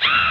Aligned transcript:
Ah! 0.00 0.24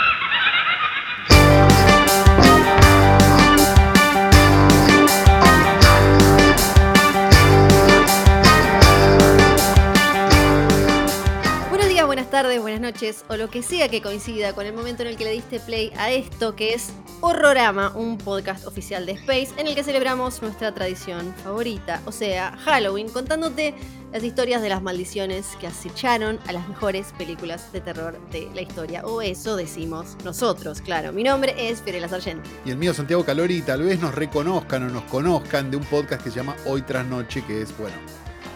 tardes, 12.43 12.61
buenas 12.61 12.81
noches, 12.81 13.25
o 13.29 13.35
lo 13.35 13.49
que 13.49 13.63
sea 13.63 13.89
que 13.89 13.99
coincida 13.99 14.53
con 14.53 14.67
el 14.67 14.71
momento 14.71 15.01
en 15.01 15.07
el 15.07 15.17
que 15.17 15.23
le 15.23 15.31
diste 15.31 15.59
play 15.59 15.91
a 15.97 16.11
esto 16.11 16.55
que 16.55 16.75
es 16.75 16.91
Horrorama, 17.19 17.93
un 17.95 18.19
podcast 18.19 18.67
oficial 18.67 19.07
de 19.07 19.13
Space 19.13 19.49
en 19.57 19.65
el 19.65 19.73
que 19.73 19.83
celebramos 19.83 20.39
nuestra 20.43 20.71
tradición 20.71 21.33
favorita, 21.43 21.99
o 22.05 22.11
sea, 22.11 22.55
Halloween, 22.63 23.09
contándote 23.09 23.73
las 24.13 24.23
historias 24.23 24.61
de 24.61 24.69
las 24.69 24.83
maldiciones 24.83 25.47
que 25.59 25.65
acecharon 25.65 26.39
a 26.45 26.53
las 26.53 26.69
mejores 26.69 27.07
películas 27.17 27.71
de 27.73 27.81
terror 27.81 28.19
de 28.29 28.47
la 28.53 28.61
historia, 28.61 29.03
o 29.03 29.23
eso 29.23 29.55
decimos 29.55 30.15
nosotros, 30.23 30.79
claro. 30.81 31.11
Mi 31.11 31.23
nombre 31.23 31.55
es 31.57 31.81
Fiorella 31.81 32.07
Sargent. 32.07 32.45
Y 32.63 32.69
el 32.69 32.77
mío 32.77 32.93
Santiago 32.93 33.25
Calori, 33.25 33.63
tal 33.63 33.81
vez 33.81 33.99
nos 33.99 34.13
reconozcan 34.13 34.83
o 34.83 34.89
nos 34.91 35.05
conozcan 35.05 35.71
de 35.71 35.77
un 35.77 35.85
podcast 35.85 36.23
que 36.23 36.29
se 36.29 36.35
llama 36.35 36.55
Hoy 36.67 36.83
tras 36.83 37.07
Noche, 37.07 37.43
que 37.47 37.63
es, 37.63 37.75
bueno, 37.79 37.95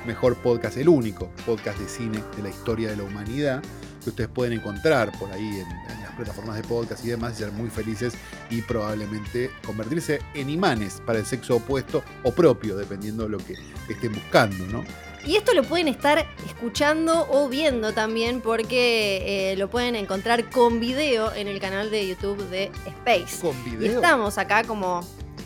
mejor 0.06 0.36
podcast, 0.38 0.78
el 0.78 0.90
único 0.90 1.32
podcast 1.46 1.80
de 1.80 1.88
cine 1.88 2.24
de 2.36 2.44
la 2.44 2.50
historia 2.50 2.90
de 2.90 2.98
la 2.98 3.04
humanidad 3.04 3.62
que 4.04 4.10
ustedes 4.10 4.30
pueden 4.30 4.54
encontrar 4.54 5.12
por 5.20 5.32
ahí 5.32 5.48
en, 5.48 5.68
en 5.92 6.02
las 6.02 6.12
plataformas 6.16 6.56
de 6.56 6.64
podcast 6.64 7.06
y 7.06 7.10
demás 7.10 7.34
y 7.34 7.44
ser 7.44 7.52
muy 7.52 7.70
felices 7.70 8.14
y 8.50 8.62
probablemente 8.62 9.52
convertirse 9.66 10.20
en 10.34 10.50
imanes 10.50 11.02
para 11.06 11.20
el 11.20 11.26
sexo 11.26 11.58
opuesto 11.58 12.04
o 12.24 12.32
propio, 12.32 12.76
dependiendo 12.76 13.24
de 13.24 13.30
lo 13.30 13.38
que 13.38 13.56
estén 13.90 14.14
buscando, 14.14 14.66
¿no? 14.68 14.84
Y 15.26 15.36
esto 15.36 15.54
lo 15.54 15.64
pueden 15.64 15.88
estar 15.88 16.26
escuchando 16.48 17.28
o 17.30 17.48
viendo 17.48 17.94
también 17.94 18.42
porque 18.42 19.52
eh, 19.52 19.56
lo 19.56 19.70
pueden 19.70 19.96
encontrar 19.96 20.50
con 20.50 20.80
video 20.80 21.32
en 21.34 21.48
el 21.48 21.60
canal 21.60 21.92
de 21.92 22.08
YouTube 22.08 22.38
de 22.50 22.72
Space. 22.88 23.40
Con 23.40 23.56
Y 23.68 23.76
video. 23.76 23.96
estamos 23.98 24.40
acá 24.40 24.64
como 24.64 25.02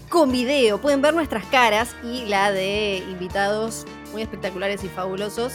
con 0.08 0.31
video. 0.31 0.80
Pueden 0.80 1.02
ver 1.02 1.14
nuestras 1.14 1.45
caras 1.48 1.94
y 2.06 2.26
la 2.26 2.53
de 2.53 3.03
invitados 3.09 3.86
muy 4.16 4.21
espectaculares 4.21 4.81
y 4.85 4.88
fabulosos 4.88 5.52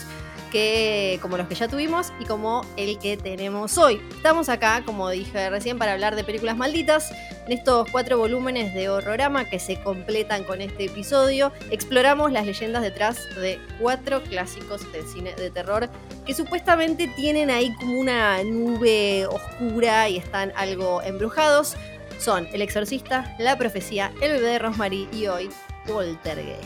que 0.52 1.18
como 1.22 1.38
los 1.38 1.48
que 1.48 1.54
ya 1.54 1.66
tuvimos 1.66 2.12
y 2.20 2.26
como 2.26 2.62
el 2.76 2.98
que 2.98 3.16
tenemos 3.16 3.78
hoy. 3.78 4.02
Estamos 4.14 4.50
acá, 4.50 4.82
como 4.84 5.08
dije 5.08 5.48
recién, 5.48 5.78
para 5.78 5.92
hablar 5.92 6.14
de 6.14 6.24
películas 6.24 6.58
malditas. 6.58 7.10
En 7.46 7.52
estos 7.52 7.90
cuatro 7.90 8.18
volúmenes 8.18 8.74
de 8.74 8.90
horrorama 8.90 9.46
que 9.46 9.58
se 9.58 9.80
completan 9.80 10.44
con 10.44 10.60
este 10.60 10.84
episodio, 10.86 11.52
exploramos 11.70 12.32
las 12.32 12.44
leyendas 12.44 12.82
detrás 12.82 13.18
de 13.36 13.58
cuatro 13.80 14.22
clásicos 14.24 14.92
del 14.92 15.06
cine 15.06 15.34
de 15.36 15.50
terror 15.50 15.88
que 16.26 16.34
supuestamente 16.34 17.08
tienen 17.08 17.48
ahí 17.48 17.74
como 17.76 17.98
una 17.98 18.44
nube 18.44 19.26
oscura 19.26 20.10
y 20.10 20.18
están 20.18 20.52
algo 20.54 21.00
embrujados. 21.00 21.76
Son 22.18 22.46
El 22.52 22.60
Exorcista, 22.60 23.34
La 23.38 23.56
Profecía, 23.56 24.12
El 24.20 24.32
Bebé 24.32 24.48
de 24.48 24.58
Rosemary 24.58 25.08
y 25.12 25.26
hoy 25.28 25.48
Poltergeist. 25.86 26.60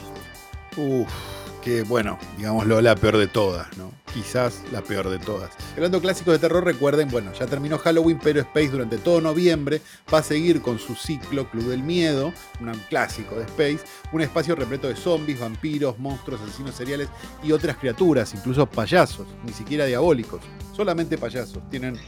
Que 1.64 1.82
bueno, 1.82 2.18
digámoslo, 2.36 2.82
la 2.82 2.94
peor 2.94 3.16
de 3.16 3.26
todas, 3.26 3.74
¿no? 3.78 3.90
Quizás 4.12 4.62
la 4.70 4.82
peor 4.82 5.08
de 5.08 5.18
todas. 5.18 5.50
Hablando 5.74 6.00
clásicos 6.00 6.34
de 6.34 6.38
terror, 6.38 6.62
recuerden, 6.62 7.08
bueno, 7.08 7.32
ya 7.32 7.46
terminó 7.46 7.78
Halloween, 7.78 8.20
pero 8.22 8.40
Space 8.40 8.68
durante 8.68 8.98
todo 8.98 9.22
noviembre 9.22 9.80
va 10.12 10.18
a 10.18 10.22
seguir 10.22 10.60
con 10.60 10.78
su 10.78 10.94
ciclo 10.94 11.50
Club 11.50 11.64
del 11.64 11.82
Miedo, 11.82 12.34
un 12.60 12.70
clásico 12.90 13.36
de 13.36 13.44
Space, 13.44 13.80
un 14.12 14.20
espacio 14.20 14.54
repleto 14.54 14.88
de 14.88 14.94
zombies, 14.94 15.40
vampiros, 15.40 15.98
monstruos, 15.98 16.42
asesinos 16.42 16.74
seriales 16.74 17.08
y 17.42 17.50
otras 17.50 17.78
criaturas, 17.78 18.34
incluso 18.34 18.66
payasos, 18.66 19.26
ni 19.44 19.52
siquiera 19.54 19.86
diabólicos, 19.86 20.42
solamente 20.76 21.16
payasos. 21.16 21.58
Tienen 21.70 21.98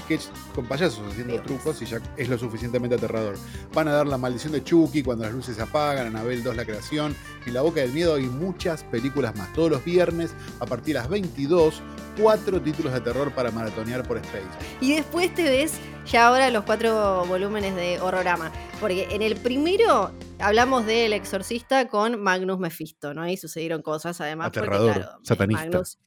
sketch 0.00 0.24
con 0.54 0.66
payasos 0.66 1.06
haciendo 1.08 1.34
Dios. 1.34 1.46
trucos 1.46 1.82
y 1.82 1.86
ya 1.86 2.00
es 2.16 2.28
lo 2.28 2.38
suficientemente 2.38 2.96
aterrador. 2.96 3.36
Van 3.72 3.88
a 3.88 3.92
dar 3.92 4.06
la 4.06 4.18
maldición 4.18 4.52
de 4.52 4.62
Chucky 4.62 5.02
cuando 5.02 5.24
las 5.24 5.32
luces 5.32 5.56
se 5.56 5.62
apagan, 5.62 6.06
Anabel 6.06 6.42
2 6.42 6.56
la 6.56 6.64
creación, 6.64 7.16
en 7.46 7.54
la 7.54 7.62
boca 7.62 7.80
del 7.80 7.92
miedo 7.92 8.18
y 8.18 8.26
muchas 8.26 8.84
películas 8.84 9.36
más. 9.36 9.52
Todos 9.52 9.70
los 9.70 9.84
viernes 9.84 10.34
a 10.60 10.66
partir 10.66 10.94
de 10.94 11.00
las 11.00 11.08
22, 11.08 11.82
cuatro 12.20 12.60
títulos 12.60 12.92
de 12.92 13.00
terror 13.00 13.32
para 13.32 13.50
maratonear 13.50 14.06
por 14.06 14.18
Space. 14.18 14.44
Y 14.80 14.94
después 14.94 15.32
te 15.34 15.44
ves 15.44 15.78
ya 16.06 16.28
ahora 16.28 16.50
los 16.50 16.64
cuatro 16.64 17.24
volúmenes 17.26 17.74
de 17.74 18.00
Horrorama. 18.00 18.52
Porque 18.80 19.08
en 19.10 19.22
el 19.22 19.36
primero 19.36 20.12
hablamos 20.38 20.86
del 20.86 21.12
exorcista 21.12 21.88
con 21.88 22.20
Magnus 22.20 22.58
Mephisto, 22.58 23.14
¿no? 23.14 23.22
Ahí 23.22 23.36
sucedieron 23.36 23.82
cosas 23.82 24.20
además. 24.20 24.48
porque, 24.48 24.60
Aterrador, 24.60 24.94
claro, 24.94 25.18
satanista. 25.22 25.64
Magnus, 25.64 25.98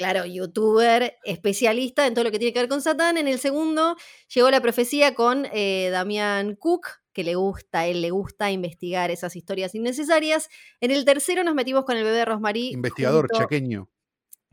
claro, 0.00 0.24
youtuber, 0.24 1.18
especialista 1.24 2.06
en 2.06 2.14
todo 2.14 2.24
lo 2.24 2.30
que 2.30 2.38
tiene 2.38 2.54
que 2.54 2.60
ver 2.60 2.70
con 2.70 2.80
Satán. 2.80 3.18
En 3.18 3.28
el 3.28 3.38
segundo 3.38 3.96
llegó 4.34 4.50
la 4.50 4.62
profecía 4.62 5.14
con 5.14 5.46
eh, 5.52 5.90
Damián 5.92 6.56
Cook, 6.56 6.86
que 7.12 7.22
le 7.22 7.34
gusta, 7.34 7.86
él 7.86 8.00
le 8.00 8.10
gusta 8.10 8.50
investigar 8.50 9.10
esas 9.10 9.36
historias 9.36 9.74
innecesarias. 9.74 10.48
En 10.80 10.90
el 10.90 11.04
tercero 11.04 11.44
nos 11.44 11.54
metimos 11.54 11.84
con 11.84 11.98
el 11.98 12.04
bebé 12.04 12.24
Rosmarie. 12.24 12.70
Investigador 12.72 13.26
junto- 13.28 13.38
chaqueño. 13.38 13.90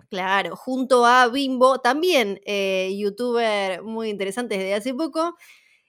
Claro, 0.09 0.57
junto 0.57 1.05
a 1.05 1.27
Bimbo, 1.29 1.79
también 1.79 2.39
eh, 2.45 2.93
youtuber 2.97 3.83
muy 3.83 4.09
interesante 4.09 4.57
desde 4.57 4.73
hace 4.73 4.93
poco. 4.93 5.35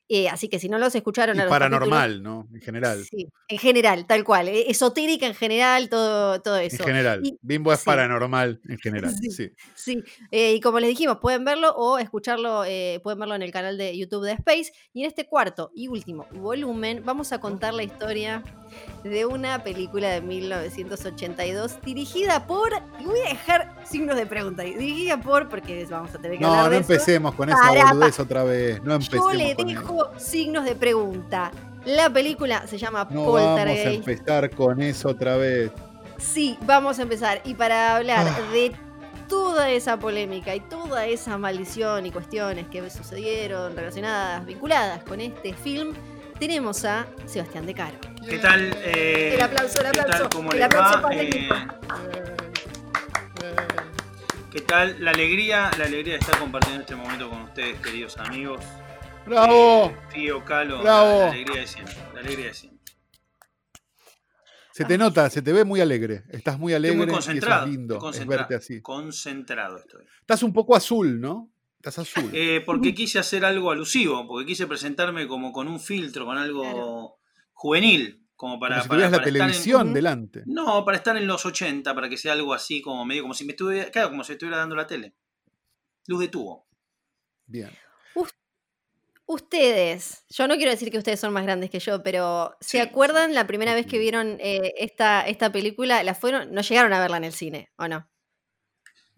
Eh, 0.08 0.28
así 0.28 0.48
que 0.48 0.58
si 0.58 0.68
no 0.68 0.78
los 0.78 0.94
escucharon 0.94 1.36
Y 1.36 1.40
a 1.40 1.44
los 1.44 1.50
paranormal, 1.50 2.22
¿no? 2.22 2.48
En 2.54 2.60
general. 2.60 3.04
sí, 3.04 3.28
en 3.48 3.58
general, 3.58 4.06
tal 4.06 4.24
cual. 4.24 4.48
eh, 4.48 4.70
Esotérica 4.70 5.26
en 5.26 5.34
general, 5.34 5.88
todo, 5.88 6.40
todo 6.40 6.58
En 6.58 6.66
eso. 6.66 6.84
general. 6.84 7.20
Y- 7.24 7.38
Bimbo 7.42 7.72
es 7.72 7.80
sí. 7.80 7.86
paranormal 7.86 8.60
en 8.68 8.78
general. 9.12 9.14
Sí. 9.20 9.30
Sí. 9.30 9.50
Sí, 9.74 10.02
eh, 10.30 10.54
y 10.54 10.60
como 10.60 10.80
les 10.80 10.88
dijimos, 10.90 11.18
pueden 11.20 11.44
verlo 11.44 11.70
o 11.76 11.98
escucharlo, 11.98 12.64
eh, 12.64 13.00
pueden 13.02 13.18
verlo 13.18 13.34
en 13.34 13.42
el 13.42 13.50
canal 13.52 13.76
de 13.78 13.96
YouTube 13.96 14.24
de 14.24 14.32
Space. 14.32 14.72
Y 14.92 15.02
en 15.02 15.08
este 15.08 15.26
cuarto 15.26 15.70
y 15.74 15.88
último 15.88 16.26
volumen 16.32 17.02
vamos 17.04 17.32
a 17.32 17.40
contar 17.40 17.74
la 17.74 17.82
historia 17.82 18.42
de 19.04 19.26
una 19.26 19.62
película 19.62 20.08
de 20.10 20.20
1982 20.20 21.78
dirigida 21.82 22.46
por, 22.46 22.70
y 23.00 23.04
voy 23.04 23.20
a 23.26 23.30
dejar 23.30 23.74
signos 23.84 24.16
de 24.16 24.26
pregunta, 24.26 24.62
ahí, 24.62 24.74
dirigida 24.74 25.20
por, 25.20 25.48
porque 25.48 25.86
vamos 25.90 26.14
a 26.14 26.18
tener 26.18 26.38
que 26.38 26.44
No, 26.44 26.48
hablar 26.50 26.64
no 26.64 26.70
de 26.70 26.76
eso. 26.78 26.92
empecemos 26.92 27.34
con 27.34 27.48
esa 27.48 27.58
Pará, 27.60 27.92
boludez 27.92 28.20
otra 28.20 28.44
vez. 28.44 28.82
No 28.82 28.90
Yo 28.90 28.94
empecemos 28.94 29.34
le 29.34 29.54
con 29.54 29.68
eso. 29.70 29.80
dejo 29.80 30.10
signos 30.18 30.64
de 30.64 30.74
pregunta. 30.74 31.50
La 31.84 32.10
película 32.10 32.66
se 32.66 32.76
llama 32.78 33.06
No 33.10 33.32
vamos 33.32 33.40
a 33.40 33.64
Poltergeist. 33.64 34.08
empezar 34.08 34.50
con 34.50 34.82
eso 34.82 35.08
otra 35.10 35.36
vez. 35.36 35.70
Sí, 36.18 36.58
vamos 36.62 36.98
a 36.98 37.02
empezar. 37.02 37.40
Y 37.44 37.54
para 37.54 37.96
hablar 37.96 38.26
Ah. 38.28 38.52
de 38.52 38.72
toda 39.28 39.70
esa 39.70 39.98
polémica 39.98 40.54
y 40.54 40.60
toda 40.60 41.06
esa 41.06 41.38
maldición 41.38 42.06
y 42.06 42.10
cuestiones 42.10 42.66
que 42.68 42.88
sucedieron 42.90 43.76
relacionadas, 43.76 44.44
vinculadas 44.46 45.02
con 45.04 45.20
este 45.20 45.52
film, 45.54 45.92
tenemos 46.38 46.84
a 46.84 47.06
Sebastián 47.26 47.66
De 47.66 47.74
Caro. 47.74 47.98
¿Qué 48.28 48.38
tal? 48.38 48.72
eh, 48.84 49.34
El 49.34 49.40
aplauso, 49.42 49.80
el 49.80 49.90
¿Qué 49.92 50.00
aplauso, 50.00 50.22
tal? 50.28 50.30
¿Cómo 50.30 50.52
el 50.52 50.62
aplauso 50.62 51.02
va? 51.02 51.14
Eh. 51.14 51.48
¿Qué 54.50 54.60
tal? 54.62 54.96
La 55.04 55.10
alegría, 55.10 55.70
la 55.78 55.84
alegría 55.84 56.14
de 56.14 56.20
estar 56.20 56.38
compartiendo 56.38 56.80
este 56.80 56.96
momento 56.96 57.28
con 57.28 57.42
ustedes, 57.42 57.80
queridos 57.80 58.16
amigos. 58.18 58.64
¡Bravo! 59.26 59.92
Fío, 60.10 60.44
Calo, 60.44 60.82
Bravo. 60.82 61.10
La, 61.20 61.24
la 61.26 61.30
alegría 61.32 61.60
de 61.60 61.66
siempre. 61.66 61.94
La 62.14 62.20
alegría 62.20 62.46
de 62.46 62.54
siempre. 62.54 62.78
Se 64.72 64.84
te 64.84 64.96
nota, 64.96 65.28
se 65.28 65.42
te 65.42 65.52
ve 65.52 65.64
muy 65.64 65.80
alegre. 65.80 66.22
Estás 66.30 66.56
muy 66.58 66.72
Estoy 66.72 66.90
alegre 66.90 66.96
muy 66.98 67.06
y 67.06 67.08
eso 67.18 67.26
concentrado. 67.26 67.64
es 67.64 67.70
lindo, 67.70 67.94
estoy 67.94 67.98
es 67.98 68.00
concentrado, 68.16 68.38
verte 68.48 68.54
así. 68.54 68.80
Concentrado 68.80 69.78
estoy. 69.78 70.04
Estás 70.20 70.42
un 70.44 70.52
poco 70.52 70.76
azul, 70.76 71.20
¿no? 71.20 71.50
Estás 71.78 71.98
azul. 72.00 72.30
Eh, 72.34 72.62
porque 72.66 72.94
quise 72.94 73.18
hacer 73.18 73.44
algo 73.44 73.70
alusivo, 73.70 74.26
porque 74.26 74.46
quise 74.46 74.66
presentarme 74.66 75.26
como 75.28 75.52
con 75.52 75.68
un 75.68 75.78
filtro, 75.80 76.24
con 76.26 76.36
algo 76.36 76.62
Claro. 76.62 77.16
juvenil, 77.52 78.26
como 78.34 78.58
para, 78.58 78.76
Como 78.76 78.82
si 78.82 78.88
para- 78.88 79.00
la 79.00 79.06
estar 79.06 79.24
televisión 79.24 79.94
delante. 79.94 80.42
No, 80.46 80.84
para 80.84 80.96
estar 80.96 81.16
en 81.16 81.26
los 81.26 81.46
80, 81.46 81.94
para 81.94 82.08
que 82.08 82.16
sea 82.16 82.32
algo 82.32 82.52
así 82.52 82.80
como 82.82 83.04
medio 83.04 83.22
como 83.22 83.34
si 83.34 83.44
me 83.44 83.52
estuviera, 83.52 83.90
claro, 83.90 84.10
como 84.10 84.24
si 84.24 84.32
estuviera 84.32 84.58
dando 84.58 84.74
la 84.76 84.86
tele. 84.86 85.14
Luz 86.06 86.20
de 86.20 86.28
tubo. 86.28 86.66
Bien. 87.46 87.70
Ustedes, 89.30 90.24
yo 90.30 90.48
no 90.48 90.56
quiero 90.56 90.70
decir 90.70 90.90
que 90.90 90.96
ustedes 90.96 91.20
son 91.20 91.34
más 91.34 91.42
grandes 91.44 91.68
que 91.68 91.80
yo, 91.80 92.02
pero 92.02 92.56
¿se 92.60 92.70
Sí, 92.70 92.78
acuerdan 92.78 93.34
la 93.34 93.46
primera 93.46 93.74
vez 93.74 93.84
que 93.86 93.98
vieron 93.98 94.38
eh, 94.40 94.72
esta, 94.78 95.20
esta 95.26 95.52
película? 95.52 96.02
¿La 96.02 96.14
fueron, 96.14 96.50
no 96.52 96.62
llegaron 96.62 96.94
a 96.94 97.00
verla 97.00 97.18
en 97.18 97.24
el 97.24 97.32
cine, 97.34 97.70
o 97.76 97.86
no? 97.88 98.08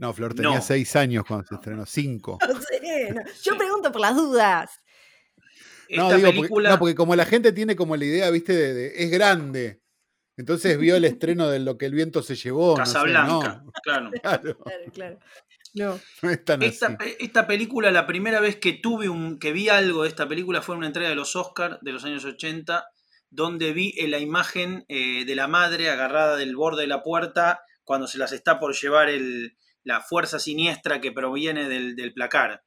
No, 0.01 0.13
Flor 0.15 0.35
tenía 0.35 0.55
No. 0.57 0.63
seis 0.63 0.97
años 0.97 1.25
cuando 1.29 1.47
se 1.47 1.55
estrenó, 1.55 1.85
cinco. 1.87 2.39
No 2.49 2.61
sé, 2.61 3.13
no. 3.13 3.21
Yo 3.45 3.57
pregunto 3.59 3.93
por 3.93 4.01
las 4.01 4.17
dudas. 4.17 4.81
Esta 5.89 6.03
No, 6.03 6.09
digo, 6.15 6.29
porque, 6.29 6.37
película. 6.41 6.71
no, 6.71 6.79
porque 6.79 6.95
como 6.95 7.15
la 7.17 7.27
gente 7.27 7.53
tiene 7.53 7.77
como 7.77 7.97
la 7.97 8.05
idea, 8.05 8.31
viste, 8.31 8.53
de, 8.55 8.75
de- 8.75 9.05
es 9.05 9.11
grande. 9.11 9.83
Entonces 10.37 10.79
vio 10.79 10.97
el 10.97 11.05
estreno 11.19 11.49
de 11.51 11.59
lo 11.59 11.77
que 11.77 11.87
el 11.87 11.93
viento 11.95 12.23
se 12.23 12.35
llevó. 12.37 12.77
sé, 12.77 12.83
Casablanca, 12.83 13.63
claro. 13.83 14.11
claro, 14.23 14.57
Claro, 14.63 14.93
claro. 14.93 15.19
No. 15.75 16.01
esta 17.19 17.47
película, 17.47 17.91
la 17.93 18.07
primera 18.07 18.41
vez 18.41 18.57
que 18.57 18.73
tuve 18.73 19.09
un, 19.09 19.39
que 19.39 19.53
vi 19.53 19.69
algo 19.69 20.03
de 20.03 20.09
esta 20.09 20.27
película 20.27 20.63
fue 20.63 20.75
en 20.75 20.79
una 20.79 20.87
entrega 20.89 21.09
de 21.11 21.15
los 21.15 21.37
Oscars 21.37 21.79
de 21.83 21.93
los 21.93 22.05
años 22.05 22.25
80, 22.25 22.87
donde 23.31 23.73
vi 23.73 23.95
eh, 23.99 24.09
la 24.09 24.19
imagen 24.19 24.85
eh, 24.89 25.25
de 25.25 25.35
la 25.37 25.47
madre 25.47 25.89
agarrada 25.91 26.37
del 26.37 26.57
borde 26.57 26.83
de 26.83 26.89
la 26.89 27.03
puerta 27.05 27.61
cuando 27.85 28.09
se 28.09 28.19
las 28.19 28.33
está 28.33 28.59
por 28.59 28.75
llevar 28.75 29.09
el- 29.11 29.57
la 29.85 30.01
fuerza 30.01 30.39
siniestra 30.39 31.01
que 31.01 31.13
proviene 31.13 31.69
del, 31.69 31.97
del 31.97 32.13
placar, 32.13 32.63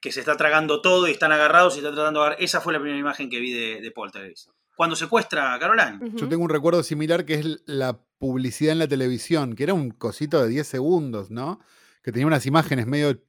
que 0.00 0.12
se 0.12 0.20
está 0.20 0.36
tragando 0.36 0.80
todo 0.80 1.08
y 1.08 1.12
están 1.12 1.32
agarrados 1.32 1.74
y 1.74 1.78
está 1.78 1.92
tratando 1.92 2.20
de 2.20 2.26
agarrar. 2.26 2.42
Esa 2.42 2.60
fue 2.60 2.72
la 2.72 2.80
primera 2.80 2.98
imagen 2.98 3.28
que 3.28 3.40
vi 3.40 3.52
de, 3.52 3.80
de 3.80 3.90
Poltergeist. 3.90 4.48
Cuando 4.76 4.96
secuestra 4.96 5.54
a 5.54 5.58
Caroline. 5.58 6.12
Yo 6.14 6.28
tengo 6.28 6.42
un 6.42 6.48
recuerdo 6.48 6.82
similar 6.82 7.26
que 7.26 7.34
es 7.34 7.62
la 7.66 8.00
publicidad 8.18 8.72
en 8.72 8.78
la 8.78 8.88
televisión, 8.88 9.54
que 9.54 9.64
era 9.64 9.74
un 9.74 9.90
cosito 9.90 10.42
de 10.42 10.48
10 10.48 10.66
segundos, 10.66 11.30
¿no? 11.30 11.60
Que 12.02 12.12
tenía 12.12 12.26
unas 12.26 12.46
imágenes 12.46 12.86
medio 12.86 13.22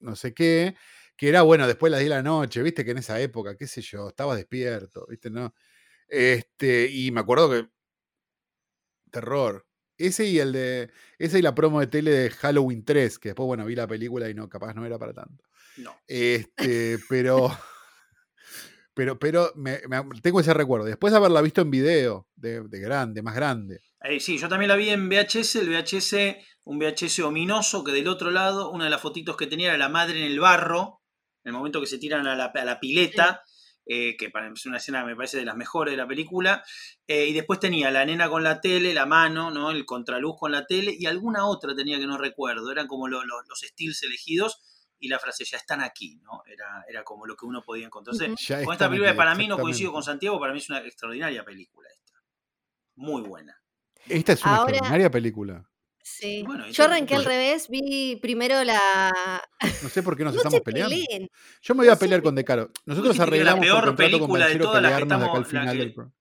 no 0.00 0.16
sé 0.16 0.34
qué, 0.34 0.76
que 1.16 1.28
era 1.28 1.42
bueno 1.42 1.66
después 1.66 1.90
de 1.90 1.92
las 1.92 2.00
10 2.00 2.10
de 2.10 2.16
la 2.16 2.22
noche, 2.22 2.62
viste 2.62 2.84
que 2.84 2.92
en 2.92 2.98
esa 2.98 3.20
época, 3.20 3.56
qué 3.56 3.66
sé 3.66 3.80
yo, 3.82 4.08
estabas 4.08 4.36
despierto, 4.36 5.06
viste, 5.08 5.30
¿no? 5.30 5.54
Este, 6.06 6.88
y 6.90 7.10
me 7.10 7.20
acuerdo 7.20 7.50
que 7.50 7.68
terror. 9.10 9.66
Ese 9.98 10.24
y 10.26 10.38
el 10.38 10.52
de 10.52 10.90
ese 11.18 11.38
y 11.40 11.42
la 11.42 11.54
promo 11.54 11.80
de 11.80 11.88
tele 11.88 12.10
de 12.12 12.30
Halloween 12.30 12.84
3, 12.84 13.18
que 13.18 13.30
después 13.30 13.46
bueno, 13.46 13.66
vi 13.66 13.74
la 13.74 13.86
película 13.88 14.28
y 14.30 14.34
no 14.34 14.48
capaz 14.48 14.72
no 14.74 14.86
era 14.86 14.98
para 14.98 15.12
tanto. 15.12 15.44
No. 15.76 15.94
Este, 16.06 16.98
pero. 17.08 17.50
Pero, 18.94 19.18
pero 19.18 19.52
me- 19.54 19.80
me- 19.88 20.02
tengo 20.22 20.40
ese 20.40 20.52
recuerdo. 20.54 20.86
Después 20.86 21.12
de 21.12 21.18
haberla 21.18 21.40
visto 21.40 21.60
en 21.60 21.70
video, 21.70 22.26
de, 22.34 22.62
de 22.62 22.80
grande, 22.80 23.22
más 23.22 23.34
grande. 23.36 23.80
Eh, 24.02 24.18
sí, 24.18 24.38
yo 24.38 24.48
también 24.48 24.68
la 24.68 24.76
vi 24.76 24.90
en 24.90 25.08
VHS, 25.08 25.56
el 25.56 25.68
VHS, 25.68 26.14
un 26.64 26.78
VHS 26.80 27.20
ominoso, 27.20 27.84
que 27.84 27.92
del 27.92 28.08
otro 28.08 28.30
lado, 28.32 28.70
una 28.72 28.84
de 28.84 28.90
las 28.90 29.00
fotitos 29.00 29.36
que 29.36 29.46
tenía 29.46 29.68
era 29.68 29.78
la 29.78 29.88
madre 29.88 30.18
en 30.18 30.26
el 30.32 30.40
barro, 30.40 31.00
en 31.44 31.50
el 31.50 31.52
momento 31.56 31.80
que 31.80 31.86
se 31.86 31.98
tiran 31.98 32.26
a 32.26 32.34
la, 32.34 32.46
a 32.46 32.64
la 32.64 32.80
pileta, 32.80 33.42
eh, 33.88 34.16
que 34.18 34.28
para 34.30 34.52
es 34.52 34.66
una 34.66 34.76
escena 34.76 35.02
me 35.04 35.16
parece 35.16 35.38
de 35.38 35.46
las 35.46 35.56
mejores 35.56 35.92
de 35.92 35.96
la 35.96 36.06
película, 36.06 36.62
eh, 37.06 37.26
y 37.26 37.32
después 37.32 37.58
tenía 37.58 37.90
la 37.90 38.04
nena 38.04 38.28
con 38.28 38.44
la 38.44 38.60
tele, 38.60 38.92
la 38.92 39.06
mano, 39.06 39.50
¿no? 39.50 39.70
el 39.70 39.86
contraluz 39.86 40.36
con 40.38 40.52
la 40.52 40.66
tele, 40.66 40.94
y 40.96 41.06
alguna 41.06 41.46
otra 41.46 41.74
tenía 41.74 41.98
que 41.98 42.06
no 42.06 42.18
recuerdo, 42.18 42.70
eran 42.70 42.86
como 42.86 43.08
lo- 43.08 43.24
lo- 43.24 43.42
los 43.48 43.62
estilos 43.62 44.02
elegidos, 44.02 44.60
y 45.00 45.08
la 45.08 45.18
frase, 45.20 45.44
ya 45.44 45.56
están 45.56 45.80
aquí, 45.80 46.16
¿no? 46.24 46.42
Era, 46.44 46.84
era 46.88 47.04
como 47.04 47.24
lo 47.24 47.36
que 47.36 47.46
uno 47.46 47.62
podía 47.62 47.86
encontrar. 47.86 48.14
Entonces, 48.14 48.64
con 48.64 48.72
esta 48.72 48.88
película, 48.90 49.14
para 49.14 49.34
mí 49.36 49.46
no 49.46 49.56
coincido 49.56 49.92
con. 49.92 50.02
Santiago, 50.02 50.40
para 50.40 50.52
mí 50.52 50.58
es 50.58 50.68
una 50.68 50.80
extraordinaria 50.80 51.44
película 51.44 51.88
esta. 51.88 52.18
Muy 52.96 53.22
buena. 53.22 53.56
Esta 54.08 54.32
es 54.32 54.42
una 54.42 54.56
Ahora- 54.56 54.70
extraordinaria 54.72 55.08
película. 55.10 55.70
Sí. 56.16 56.42
Bueno, 56.44 56.66
y 56.66 56.72
Yo 56.72 56.84
arranqué 56.84 57.14
al 57.14 57.22
Yo- 57.22 57.28
revés, 57.28 57.68
vi 57.68 58.16
primero 58.16 58.64
la. 58.64 59.12
No 59.82 59.88
sé 59.88 60.02
por 60.02 60.16
qué 60.16 60.24
nos 60.24 60.34
no 60.34 60.38
estamos 60.40 60.60
peleando. 60.62 60.94
peleen. 60.94 61.28
Yo 61.62 61.74
me 61.74 61.78
voy 61.80 61.88
a 61.88 61.92
no 61.92 61.98
pelear 61.98 62.22
con 62.22 62.34
Decaro. 62.34 62.70
Nosotros 62.86 63.14
era 63.16 63.24
la 63.26 63.28
arreglamos 63.28 63.60
peor 63.64 63.96
película 63.96 64.48
de 64.48 64.56
todas 64.56 64.82
las 64.82 64.92
que 64.92 64.96
de 64.98 65.04
acá 65.04 65.14
al 65.14 65.22
estamos- 65.22 65.48
final 65.48 65.72
que- 65.74 65.78
del 65.78 65.94
programa. 65.94 66.14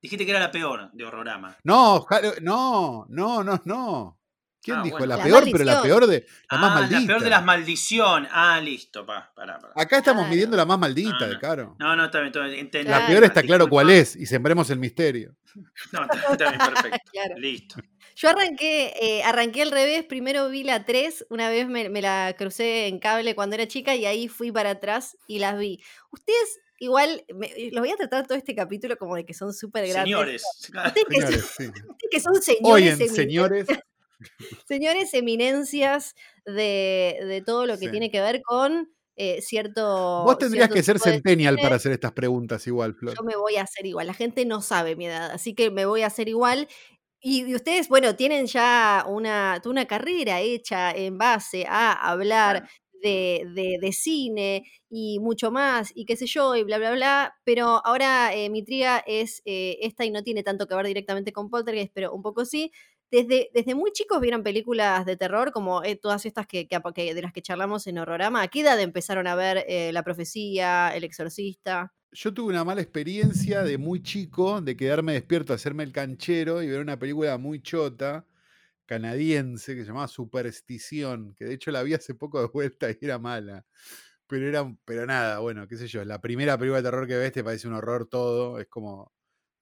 Dijiste 0.00 0.24
que 0.24 0.30
era 0.30 0.40
la 0.40 0.50
peor 0.50 0.90
de 0.92 1.04
Horrorama. 1.04 1.56
No, 1.64 2.06
no, 2.42 3.06
no, 3.08 3.42
no, 3.42 3.62
no. 3.64 4.14
¿Quién 4.60 4.78
Ah, 4.78 4.82
dijo? 4.82 4.98
bueno. 4.98 5.06
La, 5.10 5.16
La 5.18 5.24
peor, 5.24 5.44
pero 5.50 5.64
la 5.64 5.82
peor 5.82 6.06
de. 6.06 6.26
La 6.50 6.58
más 6.58 6.70
ah, 6.70 6.74
maldita. 6.80 7.00
la 7.00 7.06
peor 7.06 7.20
de 7.22 7.30
las 7.30 7.44
maldiciones. 7.44 8.30
Ah, 8.32 8.60
listo, 8.60 9.06
pa, 9.06 9.32
pará, 9.34 9.58
pará. 9.58 9.72
Acá 9.76 9.98
estamos 9.98 10.22
Claro. 10.22 10.30
midiendo 10.30 10.56
la 10.56 10.66
más 10.66 10.78
maldita, 10.78 11.16
Ah. 11.22 11.26
Decaro. 11.26 11.76
No, 11.78 11.96
no, 11.96 12.04
está 12.04 12.18
bien, 12.18 12.26
está 12.28 12.44
bien, 12.44 12.58
entendí. 12.60 12.90
La 12.90 13.06
peor 13.06 13.24
está 13.24 13.42
claro 13.42 13.68
cuál 13.68 13.88
es 13.90 14.14
y 14.14 14.26
sembremos 14.26 14.68
el 14.70 14.78
misterio. 14.78 15.34
No, 15.92 16.02
está, 16.32 16.50
bien, 16.50 16.58
perfecto. 16.58 16.98
Listo. 17.38 17.76
Yo 18.20 18.28
arranqué, 18.30 18.92
eh, 19.00 19.22
arranqué 19.22 19.62
al 19.62 19.70
revés. 19.70 20.04
Primero 20.04 20.48
vi 20.48 20.64
la 20.64 20.84
3. 20.84 21.26
Una 21.30 21.48
vez 21.50 21.68
me, 21.68 21.88
me 21.88 22.02
la 22.02 22.34
crucé 22.36 22.88
en 22.88 22.98
cable 22.98 23.36
cuando 23.36 23.54
era 23.54 23.68
chica 23.68 23.94
y 23.94 24.06
ahí 24.06 24.26
fui 24.26 24.50
para 24.50 24.70
atrás 24.70 25.16
y 25.28 25.38
las 25.38 25.56
vi. 25.56 25.80
Ustedes, 26.10 26.58
igual, 26.80 27.24
me- 27.32 27.52
los 27.70 27.80
voy 27.80 27.92
a 27.92 27.96
tratar 27.96 28.26
todo 28.26 28.36
este 28.36 28.56
capítulo 28.56 28.96
como 28.96 29.14
de 29.14 29.24
que 29.24 29.34
son 29.34 29.54
súper 29.54 29.86
grandes. 29.86 30.02
Señores. 30.12 30.42
Ustedes 30.58 31.04
que, 31.08 31.14
Señores, 31.20 31.44
sí. 31.56 31.64
ustedes 31.68 32.10
que 32.10 32.20
son 32.20 32.34
señores, 32.42 32.60
Hoy 32.64 32.88
en 32.88 32.98
eminen- 32.98 33.14
Señores. 33.14 33.66
señores 34.66 35.14
eminencias 35.14 36.16
de, 36.44 37.18
de 37.24 37.40
todo 37.46 37.66
lo 37.66 37.74
que 37.78 37.84
Sí. 37.86 37.90
tiene 37.92 38.10
que 38.10 38.20
ver 38.20 38.42
con 38.42 38.90
eh, 39.20 39.42
cierto. 39.42 40.22
Vos 40.24 40.38
tendrías 40.38 40.66
cierto 40.66 40.74
que 40.74 40.82
ser 40.82 40.98
centennial 41.00 41.56
para 41.60 41.76
hacer 41.76 41.90
estas 41.92 42.12
preguntas 42.12 42.64
igual, 42.68 42.94
Flor. 42.94 43.16
Yo 43.16 43.24
me 43.24 43.36
voy 43.36 43.56
a 43.56 43.62
hacer 43.62 43.84
igual. 43.86 44.06
La 44.06 44.14
gente 44.14 44.44
no 44.44 44.60
sabe 44.62 44.94
mi 44.96 45.06
edad, 45.06 45.30
así 45.32 45.54
que 45.54 45.70
me 45.72 45.86
voy 45.86 46.02
a 46.02 46.06
hacer 46.06 46.28
igual. 46.28 46.68
Y 47.20 47.42
de 47.44 47.56
ustedes, 47.56 47.88
bueno, 47.88 48.14
tienen 48.14 48.46
ya 48.46 49.04
una, 49.08 49.60
una 49.64 49.86
carrera 49.86 50.40
hecha 50.40 50.92
en 50.92 51.18
base 51.18 51.66
a 51.68 51.92
hablar 51.92 52.68
de, 53.02 53.44
de- 53.54 53.78
de 53.80 53.92
cine 53.92 54.64
y 54.88 55.18
mucho 55.20 55.50
más, 55.50 55.90
y 55.94 56.04
qué 56.04 56.16
sé 56.16 56.26
yo, 56.26 56.54
y 56.56 56.62
bla, 56.64 56.78
bla, 56.78 56.92
bla. 56.92 57.34
Pero 57.44 57.84
ahora 57.84 58.32
eh, 58.34 58.50
mi 58.50 58.62
tría 58.64 58.98
es 59.06 59.42
eh, 59.44 59.78
esta 59.82 60.04
y 60.04 60.10
no 60.10 60.22
tiene 60.22 60.42
tanto 60.44 60.66
que 60.68 60.74
ver 60.76 60.86
directamente 60.86 61.32
con 61.32 61.50
Poltergeist, 61.50 61.92
pero 61.94 62.12
un 62.14 62.22
poco 62.22 62.44
sí. 62.44 62.70
Desde, 63.10 63.50
desde 63.54 63.74
muy 63.74 63.90
chicos 63.92 64.20
vieron 64.20 64.42
películas 64.42 65.04
de 65.06 65.16
terror, 65.16 65.50
como 65.52 65.82
eh, 65.82 65.96
todas 65.96 66.24
estas 66.26 66.46
que, 66.46 66.68
que- 66.68 67.14
de 67.14 67.22
las 67.22 67.32
que 67.32 67.42
charlamos 67.42 67.86
en 67.86 67.98
Horrorama. 67.98 68.42
¿A 68.42 68.48
qué 68.48 68.60
edad 68.60 68.78
empezaron 68.80 69.26
a 69.26 69.34
ver 69.34 69.64
eh, 69.68 69.92
La 69.92 70.02
Profecía, 70.04 70.92
El 70.94 71.04
Exorcista? 71.04 71.92
Yo 72.12 72.32
tuve 72.32 72.50
una 72.50 72.64
mala 72.64 72.80
experiencia 72.80 73.62
de 73.64 73.76
muy 73.78 74.02
chico 74.02 74.60
de 74.62 74.76
quedarme 74.76 75.12
despierto, 75.12 75.52
hacerme 75.52 75.82
el 75.84 75.92
canchero 75.92 76.62
y 76.62 76.68
ver 76.68 76.80
una 76.80 76.98
película 76.98 77.36
muy 77.38 77.60
chota 77.62 78.26
canadiense 78.86 79.74
que 79.74 79.82
se 79.82 79.88
llamaba 79.88 80.08
Superstición, 80.08 81.34
que 81.34 81.44
de 81.44 81.54
hecho 81.54 81.70
la 81.70 81.82
vi 81.82 81.92
hace 81.94 82.14
poco 82.14 82.40
de 82.40 82.48
vuelta 82.48 82.90
y 82.90 82.96
era 83.02 83.18
mala. 83.18 83.66
Pero 84.26 84.46
era, 84.48 84.76
pero 84.86 85.06
nada, 85.06 85.40
bueno, 85.40 85.68
qué 85.68 85.76
sé 85.76 85.88
yo, 85.88 86.04
la 86.04 86.20
primera 86.20 86.58
película 86.58 86.78
de 86.82 86.84
terror 86.90 87.06
que 87.08 87.16
ves 87.16 87.32
te 87.32 87.44
parece 87.44 87.68
un 87.68 87.74
horror 87.74 88.06
todo, 88.08 88.58
es 88.60 88.68
como, 88.68 89.12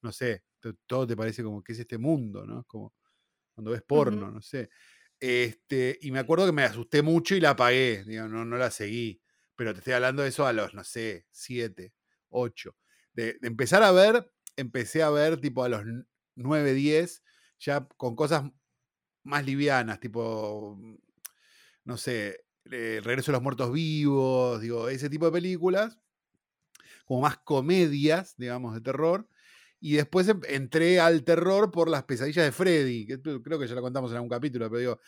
no 0.03 0.13
sé, 0.13 0.45
to- 0.61 0.75
todo 0.87 1.07
te 1.09 1.17
parece 1.17 1.43
como 1.45 1.63
que 1.65 1.73
es 1.73 1.81
este 1.81 1.99
mundo, 1.99 2.47
¿no? 2.47 2.61
Es 2.61 2.67
como 2.67 2.95
cuando 3.55 3.71
ves 3.73 3.83
porno, 3.83 4.31
no 4.31 4.43
sé. 4.43 4.69
Este, 5.19 5.99
y 6.03 6.11
me 6.11 6.19
acuerdo 6.19 6.47
que 6.47 6.53
me 6.53 6.63
asusté 6.65 7.03
mucho 7.03 7.35
y 7.35 7.41
la 7.41 7.51
apagué, 7.51 8.05
digo, 8.07 8.29
no, 8.29 8.45
no 8.45 8.57
la 8.59 8.71
seguí. 8.71 9.23
Pero 9.57 9.73
te 9.73 9.79
estoy 9.79 9.95
hablando 9.95 10.23
de 10.23 10.29
eso 10.29 10.47
a 10.47 10.53
los, 10.53 10.75
no 10.75 10.85
sé, 10.85 11.27
siete, 11.31 11.95
ocho. 12.31 12.77
De, 13.15 13.35
de 13.41 13.49
empezar 13.49 13.83
a 13.83 13.93
ver, 13.93 14.31
empecé 14.57 15.03
a 15.03 15.11
ver 15.11 15.41
tipo 15.41 15.65
a 15.65 15.69
los 15.69 15.83
n- 15.83 16.05
nueve, 16.37 16.75
diez, 16.75 17.23
ya 17.59 17.87
con 17.97 18.17
cosas 18.17 18.45
más 19.25 19.45
livianas, 19.47 20.01
tipo, 20.01 20.77
mm, 20.81 20.97
no 21.85 21.97
sé, 21.97 22.45
eh, 22.71 23.01
Regreso 23.03 23.33
de 23.33 23.35
los 23.39 23.43
Muertos 23.43 23.73
Vivos, 23.73 24.61
digo, 24.61 24.89
ese 24.89 25.11
tipo 25.11 25.27
de 25.27 25.33
películas, 25.33 25.99
como 27.05 27.23
más 27.23 27.39
comedias, 27.39 28.35
digamos, 28.37 28.75
de 28.75 28.81
terror. 28.81 29.29
Y 29.81 29.95
después 29.95 30.27
em- 30.29 30.41
entré 30.49 31.01
al 31.01 31.23
terror 31.25 31.71
por 31.71 31.89
las 31.89 32.05
pesadillas 32.05 32.45
de 32.45 32.53
Freddy, 32.53 33.07
que 33.07 33.21
creo 33.21 33.59
que 33.59 33.67
ya 33.69 33.75
lo 33.75 33.83
contamos 33.83 34.11
en 34.11 34.17
algún 34.17 34.31
capítulo, 34.31 34.69
pero 34.71 34.79
digo, 34.81 35.01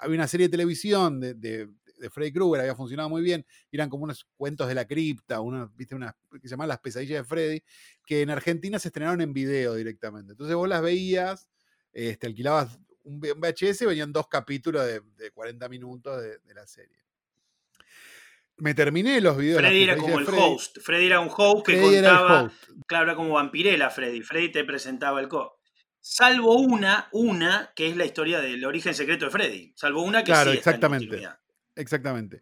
había 0.00 0.16
una 0.16 0.28
serie 0.28 0.48
de 0.48 0.50
televisión 0.50 1.20
de- 1.20 1.68
de 1.96 2.10
Freddy 2.10 2.32
Krueger, 2.32 2.60
había 2.60 2.74
funcionado 2.74 3.08
muy 3.08 3.22
bien, 3.22 3.44
y 3.70 3.76
eran 3.76 3.88
como 3.88 4.04
unos 4.04 4.26
cuentos 4.36 4.68
de 4.68 4.74
la 4.74 4.86
cripta, 4.86 5.40
unos, 5.40 5.74
viste, 5.76 5.94
unas 5.94 6.14
que 6.32 6.48
se 6.48 6.48
llamaban 6.48 6.68
las 6.68 6.80
pesadillas 6.80 7.22
de 7.22 7.24
Freddy, 7.24 7.62
que 8.06 8.22
en 8.22 8.30
Argentina 8.30 8.78
se 8.78 8.88
estrenaron 8.88 9.20
en 9.20 9.32
video 9.32 9.74
directamente. 9.74 10.32
Entonces 10.32 10.56
vos 10.56 10.68
las 10.68 10.82
veías, 10.82 11.48
este, 11.92 12.26
alquilabas 12.26 12.78
un 13.04 13.20
VHS, 13.20 13.86
venían 13.86 14.12
dos 14.12 14.26
capítulos 14.28 14.84
de, 14.84 15.00
de 15.16 15.30
40 15.30 15.68
minutos 15.68 16.20
de, 16.20 16.38
de 16.38 16.54
la 16.54 16.66
serie. 16.66 17.06
Me 18.58 18.74
terminé 18.74 19.20
los 19.20 19.36
videos. 19.36 19.60
Freddy 19.60 19.82
era 19.82 19.96
como 19.96 20.18
el 20.18 20.24
Freddy. 20.24 20.42
host. 20.42 20.78
Freddy 20.80 21.06
era 21.06 21.20
un 21.20 21.28
host 21.34 21.66
que 21.66 21.72
Freddy 21.72 21.94
contaba. 21.96 22.52
Claro, 22.86 23.04
era 23.04 23.14
como 23.14 23.34
vampirela 23.34 23.90
Freddy. 23.90 24.22
Freddy 24.22 24.50
te 24.50 24.64
presentaba 24.64 25.20
el 25.20 25.28
co. 25.28 25.60
Salvo 26.00 26.54
una, 26.56 27.08
una, 27.12 27.72
que 27.74 27.88
es 27.88 27.96
la 27.96 28.04
historia 28.04 28.40
del 28.40 28.64
origen 28.64 28.94
secreto 28.94 29.26
de 29.26 29.30
Freddy. 29.30 29.72
Salvo 29.76 30.02
una 30.02 30.20
que 30.20 30.32
Claro, 30.32 30.52
sí 30.52 30.58
está 30.58 30.70
en 30.70 30.76
exactamente. 30.76 31.28
Exactamente. 31.76 32.40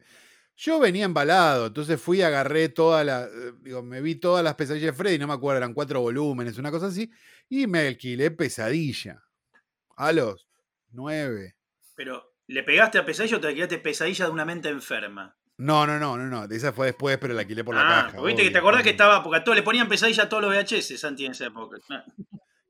Yo 0.57 0.79
venía 0.79 1.05
embalado, 1.05 1.67
entonces 1.67 2.01
fui, 2.01 2.23
agarré 2.23 2.69
toda 2.69 3.03
la. 3.03 3.25
eh, 3.25 3.53
Digo, 3.61 3.83
me 3.83 4.01
vi 4.01 4.15
todas 4.15 4.45
las 4.45 4.55
pesadillas 4.55 4.93
de 4.93 4.97
Freddy, 4.97 5.19
no 5.19 5.27
me 5.27 5.35
acuerdo, 5.35 5.59
eran 5.59 5.75
cuatro 5.75 6.01
volúmenes, 6.01 6.57
una 6.59 6.71
cosa 6.71 6.87
así, 6.87 7.11
y 7.49 7.67
me 7.67 7.89
alquilé 7.89 8.31
pesadilla. 8.31 9.21
A 9.97 10.13
los 10.13 10.49
nueve. 10.93 11.57
Pero, 11.97 12.35
¿le 12.47 12.63
pegaste 12.63 12.99
a 12.99 13.05
pesadilla 13.05 13.37
o 13.37 13.41
te 13.41 13.55
quedaste 13.55 13.79
pesadilla 13.79 14.27
de 14.27 14.31
una 14.31 14.45
mente 14.45 14.69
enferma? 14.69 15.37
No, 15.57 15.87
no, 15.87 15.99
no, 15.99 16.17
no, 16.17 16.27
no. 16.27 16.45
Esa 16.53 16.73
fue 16.73 16.87
después, 16.87 17.17
pero 17.19 17.35
la 17.35 17.43
alquilé 17.43 17.63
por 17.63 17.75
la 17.75 17.83
ah, 17.83 18.07
caja. 18.07 18.23
viste 18.23 18.43
que 18.43 18.51
te 18.51 18.59
obvio, 18.59 18.69
acordás 18.69 18.83
que 18.83 18.91
estaba, 18.91 19.23
porque 19.23 19.39
a 19.39 19.45
todos 19.45 19.57
le 19.57 19.63
ponían 19.63 19.89
pesadilla 19.89 20.25
a 20.25 20.29
todos 20.29 20.43
los 20.43 20.53
VHS, 20.55 20.99
Santi, 20.99 21.27
en 21.27 21.33
esa 21.33 21.47
época. 21.47 21.79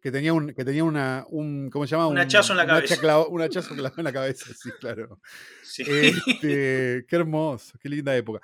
Que 0.04 0.12
tenía 0.12 0.34
un, 0.34 0.52
que 0.52 0.66
tenía 0.66 0.84
una, 0.84 1.24
un, 1.30 1.70
¿cómo 1.70 1.86
se 1.86 1.92
llama? 1.92 2.08
Un 2.08 2.18
hachazo 2.18 2.52
en 2.52 2.58
la 2.58 2.66
cabeza. 2.66 2.94
un 3.26 3.40
hachazo 3.40 3.74
clavado 3.74 3.94
en 3.96 4.04
la 4.04 4.12
cabeza, 4.12 4.44
sí, 4.54 4.70
claro. 4.78 5.18
Sí. 5.62 5.82
Este, 5.82 7.06
qué 7.08 7.16
hermoso, 7.16 7.78
qué 7.80 7.88
linda 7.88 8.14
época. 8.14 8.42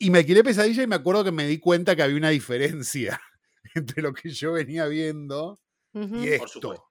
Y 0.00 0.10
me 0.10 0.18
alquilé 0.18 0.42
pesadilla 0.42 0.82
y 0.82 0.88
me 0.88 0.96
acuerdo 0.96 1.22
que 1.22 1.30
me 1.30 1.46
di 1.46 1.58
cuenta 1.58 1.94
que 1.94 2.02
había 2.02 2.16
una 2.16 2.30
diferencia 2.30 3.20
entre 3.76 4.02
lo 4.02 4.12
que 4.12 4.30
yo 4.30 4.52
venía 4.54 4.86
viendo 4.86 5.60
Ujú. 5.92 6.16
y 6.24 6.38
Por 6.38 6.48
esto. 6.48 6.90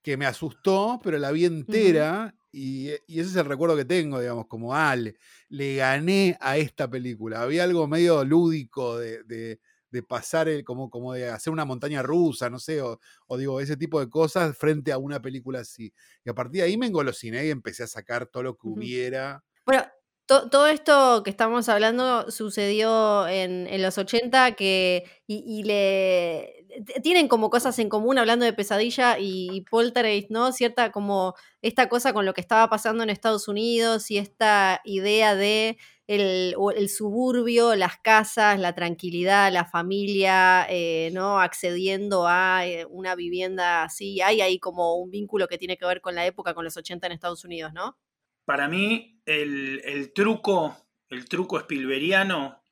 Que 0.00 0.16
me 0.16 0.26
asustó, 0.26 1.00
pero 1.02 1.18
la 1.18 1.32
vi 1.32 1.44
entera 1.44 2.36
y, 2.52 2.90
y 3.08 3.18
ese 3.20 3.30
es 3.30 3.34
el 3.36 3.46
recuerdo 3.46 3.76
que 3.76 3.84
tengo, 3.84 4.20
digamos, 4.20 4.46
como, 4.46 4.72
ah, 4.76 4.94
le, 4.94 5.16
le 5.48 5.74
gané 5.74 6.38
a 6.40 6.56
esta 6.56 6.88
película. 6.88 7.42
Había 7.42 7.64
algo 7.64 7.88
medio 7.88 8.24
lúdico 8.24 8.96
de, 8.96 9.24
de- 9.24 9.58
de 9.90 10.02
pasar, 10.02 10.48
el, 10.48 10.64
como, 10.64 10.90
como 10.90 11.12
de 11.12 11.28
hacer 11.30 11.52
una 11.52 11.64
montaña 11.64 12.02
rusa, 12.02 12.50
no 12.50 12.58
sé, 12.58 12.80
o, 12.82 12.98
o 13.26 13.36
digo, 13.38 13.60
ese 13.60 13.76
tipo 13.76 14.00
de 14.00 14.08
cosas 14.10 14.56
frente 14.56 14.92
a 14.92 14.98
una 14.98 15.20
película 15.22 15.60
así. 15.60 15.92
Y 16.24 16.30
a 16.30 16.34
partir 16.34 16.60
de 16.60 16.66
ahí 16.68 16.76
me 16.76 16.86
engolosiné 16.86 17.46
y 17.46 17.50
empecé 17.50 17.82
a 17.84 17.86
sacar 17.86 18.26
todo 18.26 18.42
lo 18.42 18.54
que 18.56 18.68
hubiera. 18.68 19.44
Bueno, 19.64 19.84
to- 20.26 20.48
todo 20.50 20.66
esto 20.68 21.22
que 21.24 21.30
estamos 21.30 21.68
hablando 21.68 22.30
sucedió 22.30 23.26
en, 23.28 23.66
en 23.66 23.82
los 23.82 23.98
80 23.98 24.52
que, 24.56 25.04
y, 25.26 25.42
y 25.46 25.62
le 25.64 26.55
tienen 27.02 27.28
como 27.28 27.50
cosas 27.50 27.78
en 27.78 27.88
común 27.88 28.18
hablando 28.18 28.44
de 28.44 28.52
pesadilla 28.52 29.18
y, 29.18 29.62
poltergeist, 29.70 30.30
¿no? 30.30 30.52
Cierta 30.52 30.92
como 30.92 31.34
esta 31.62 31.88
cosa 31.88 32.12
con 32.12 32.26
lo 32.26 32.34
que 32.34 32.40
estaba 32.40 32.68
pasando 32.68 33.02
en 33.02 33.10
Estados 33.10 33.48
Unidos 33.48 34.10
y 34.10 34.18
esta 34.18 34.80
idea 34.84 35.34
de 35.34 35.78
el, 36.06 36.54
suburbio, 36.88 37.74
las 37.74 37.98
casas, 37.98 38.60
la 38.60 38.74
tranquilidad, 38.74 39.52
la 39.52 39.64
familia, 39.64 40.66
eh, 40.68 41.10
¿no? 41.12 41.40
Accediendo 41.40 42.26
a 42.28 42.66
eh, 42.66 42.86
una 42.88 43.14
vivienda 43.14 43.82
así. 43.82 44.20
Hay 44.20 44.40
ahí 44.40 44.58
como 44.58 44.96
un 44.96 45.10
vínculo 45.10 45.48
que 45.48 45.58
tiene 45.58 45.76
que 45.76 45.86
ver 45.86 46.00
con 46.00 46.14
la 46.14 46.26
época, 46.26 46.54
con 46.54 46.64
los 46.64 46.76
80 46.76 47.06
en 47.06 47.12
Estados 47.12 47.44
Unidos, 47.44 47.72
¿no? 47.72 47.98
Para 48.44 48.68
mí, 48.68 49.20
el, 49.26 49.82
el 49.84 50.12
truco, 50.12 50.76
el 51.10 51.28
truco 51.28 51.58
Spielbergiano 51.58 52.62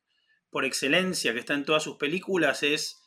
por 0.55 0.63
excelencia 0.63 1.33
que 1.33 1.39
está 1.39 1.53
en 1.53 1.65
todas 1.65 1.83
sus 1.83 1.97
películas 1.97 2.63
es 2.63 3.04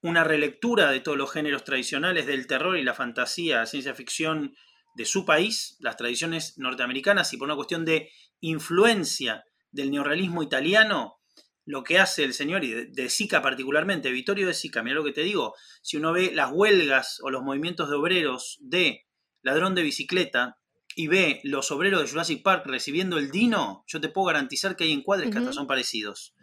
una 0.00 0.24
relectura 0.24 0.90
de 0.90 1.00
todos 1.00 1.18
los 1.18 1.32
géneros 1.32 1.64
tradicionales 1.64 2.26
del 2.26 2.46
terror 2.46 2.78
y 2.78 2.84
la 2.84 2.94
fantasía, 2.94 3.66
ciencia 3.66 3.94
ficción 3.94 4.54
de 4.94 5.04
su 5.04 5.24
país, 5.24 5.76
las 5.80 5.96
tradiciones 5.96 6.54
norteamericanas, 6.58 7.32
y 7.32 7.36
por 7.36 7.46
una 7.46 7.56
cuestión 7.56 7.84
de 7.84 8.10
influencia 8.40 9.44
del 9.70 9.90
neorrealismo 9.90 10.42
italiano, 10.42 11.18
lo 11.64 11.84
que 11.84 11.98
hace 11.98 12.24
el 12.24 12.32
señor, 12.32 12.64
y 12.64 12.72
de, 12.86 13.10
Sica 13.10 13.42
particularmente, 13.42 14.10
Vittorio 14.10 14.46
de 14.46 14.54
Sica, 14.54 14.82
mira 14.82 14.96
lo 14.96 15.04
que 15.04 15.12
te 15.12 15.22
digo, 15.22 15.54
si 15.82 15.96
uno 15.96 16.12
ve 16.12 16.32
las 16.34 16.50
huelgas 16.52 17.18
o 17.22 17.30
los 17.30 17.42
movimientos 17.42 17.90
de 17.90 17.96
obreros 17.96 18.58
de 18.60 19.06
Ladrón 19.42 19.74
de 19.74 19.82
Bicicleta, 19.82 20.58
y 20.96 21.06
ve 21.06 21.40
los 21.44 21.70
obreros 21.70 22.02
de 22.02 22.08
Jurassic 22.08 22.42
Park 22.42 22.66
recibiendo 22.66 23.18
el 23.18 23.30
dino, 23.30 23.84
yo 23.86 24.00
te 24.00 24.08
puedo 24.08 24.26
garantizar 24.26 24.74
que 24.74 24.84
hay 24.84 24.92
encuadres 24.92 25.30
que 25.30 25.38
hasta 25.38 25.52
son 25.52 25.68
parecidos. 25.68 26.34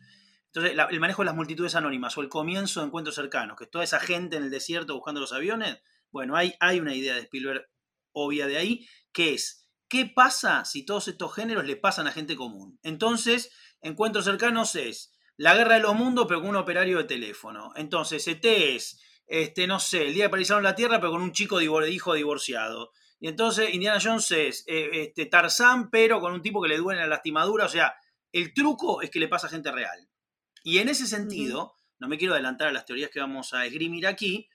Entonces, 0.55 0.79
el 0.89 0.99
manejo 1.01 1.21
de 1.21 1.25
las 1.25 1.35
multitudes 1.35 1.75
anónimas 1.75 2.17
o 2.17 2.21
el 2.21 2.29
comienzo 2.29 2.79
de 2.79 2.85
encuentros 2.85 3.15
cercanos, 3.15 3.57
que 3.57 3.65
es 3.65 3.69
toda 3.69 3.83
esa 3.83 3.99
gente 3.99 4.37
en 4.37 4.43
el 4.43 4.49
desierto 4.49 4.95
buscando 4.95 5.19
los 5.19 5.33
aviones, 5.33 5.79
bueno, 6.11 6.37
hay, 6.37 6.79
una 6.79 6.95
idea 6.95 7.15
de 7.15 7.23
Spielberg 7.23 7.67
obvia 8.13 8.47
de 8.47 8.55
ahí, 8.55 8.87
que 9.11 9.33
es, 9.33 9.67
¿qué 9.89 10.05
pasa 10.05 10.63
si 10.63 10.85
todos 10.85 11.09
estos 11.09 11.35
géneros 11.35 11.65
le 11.65 11.75
pasan 11.75 12.07
a 12.07 12.13
gente 12.13 12.37
común? 12.37 12.79
Entonces, 12.83 13.51
encuentros 13.81 14.23
cercanos 14.23 14.75
es 14.75 15.13
la 15.35 15.55
guerra 15.55 15.75
de 15.75 15.81
los 15.81 15.93
mundos, 15.93 16.25
pero 16.25 16.39
con 16.39 16.51
un 16.51 16.55
operario 16.55 16.99
de 16.99 17.03
teléfono. 17.03 17.73
Entonces, 17.75 18.25
ET 18.25 18.45
es, 18.45 19.01
este, 19.27 19.67
no 19.67 19.81
sé, 19.81 20.07
el 20.07 20.13
día 20.13 20.27
que 20.27 20.29
paralizaron 20.29 20.63
la 20.63 20.75
Tierra, 20.75 21.01
pero 21.01 21.11
con 21.11 21.21
un 21.21 21.33
chico 21.33 21.59
hijo 21.59 22.13
divorciado. 22.13 22.93
Y 23.19 23.27
entonces 23.27 23.73
Indiana 23.73 23.99
Jones 24.01 24.31
es 24.31 24.63
eh, 24.67 24.89
este, 24.93 25.25
Tarzán, 25.25 25.89
pero 25.89 26.21
con 26.21 26.31
un 26.31 26.41
tipo 26.41 26.61
que 26.61 26.69
le 26.69 26.77
duele 26.77 27.01
la 27.01 27.07
lastimadura. 27.07 27.65
O 27.65 27.69
sea, 27.69 27.93
el 28.31 28.53
truco 28.53 29.01
es 29.01 29.09
que 29.09 29.19
le 29.19 29.27
pasa 29.27 29.47
a 29.47 29.49
gente 29.49 29.69
real. 29.69 30.07
Y 30.65 30.79
en 30.79 30.89
ese 30.89 31.05
sentido, 31.05 31.73
no 31.99 32.07
me 32.07 32.17
quiero 32.17 32.33
adelantar 32.33 32.69
a 32.69 32.71
las 32.71 32.85
teorías 32.85 33.11
que 33.11 33.19
vamos 33.19 33.53
a 33.53 33.65
esgrimir 33.65 34.07
aquí, 34.07 34.49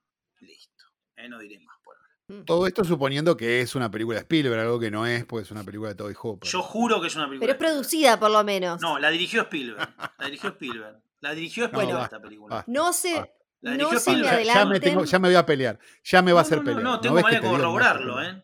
Listo, 0.41 0.85
eh, 1.17 1.29
no 1.29 1.39
diré 1.39 1.59
más 1.61 1.77
por 1.83 1.95
ahora. 1.97 2.45
Todo 2.45 2.67
esto 2.67 2.85
suponiendo 2.85 3.37
que 3.37 3.61
es 3.63 3.75
una 3.75 3.91
película 3.91 4.17
de 4.17 4.21
Spielberg, 4.23 4.61
algo 4.61 4.79
que 4.79 4.91
no 4.91 5.07
es, 5.07 5.25
pues 5.25 5.47
es 5.47 5.51
una 5.51 5.65
película 5.65 5.89
de 5.91 5.95
Toby 5.97 6.15
Hooper. 6.15 6.49
Yo 6.51 6.63
juro 6.63 7.01
que 7.01 7.07
es 7.09 7.17
una 7.17 7.27
película. 7.27 7.47
Pero 7.47 7.53
es 7.53 7.59
producida 7.73 8.21
por 8.21 8.31
lo 8.31 8.45
menos. 8.45 8.81
No, 8.83 8.99
la 8.99 9.09
dirigió 9.11 9.43
Spielberg. 9.43 9.89
La 10.19 10.27
dirigió 10.27 10.51
Spielberg. 10.51 11.01
La 11.21 11.35
dirigió 11.35 11.65
Spielberg 11.65 11.87
Bueno. 11.89 12.05
esta 12.05 12.21
película. 12.21 12.65
No 12.69 12.93
se, 12.93 13.17
Ah. 13.19 13.29
La 13.61 13.77
no 13.77 13.91
se 13.99 14.13
ya, 14.13 14.17
ya 14.17 14.23
me 14.23 14.29
adelanten. 14.29 14.81
tengo- 14.81 15.05
ya 15.05 15.19
me 15.19 15.29
voy 15.29 15.37
a 15.37 15.47
pelear. 15.47 15.79
Ya 16.05 16.23
me 16.23 16.33
va 16.33 16.41
a 16.41 16.43
hacer 16.43 16.59
no, 16.59 16.65
pelear. 16.65 16.83
No, 16.83 16.91
no, 16.93 17.01
tengo 17.01 17.15
manera 17.17 17.41
que 17.41 17.47
de 17.47 17.53
corroborarlo? 17.53 18.23
¿eh? 18.23 18.43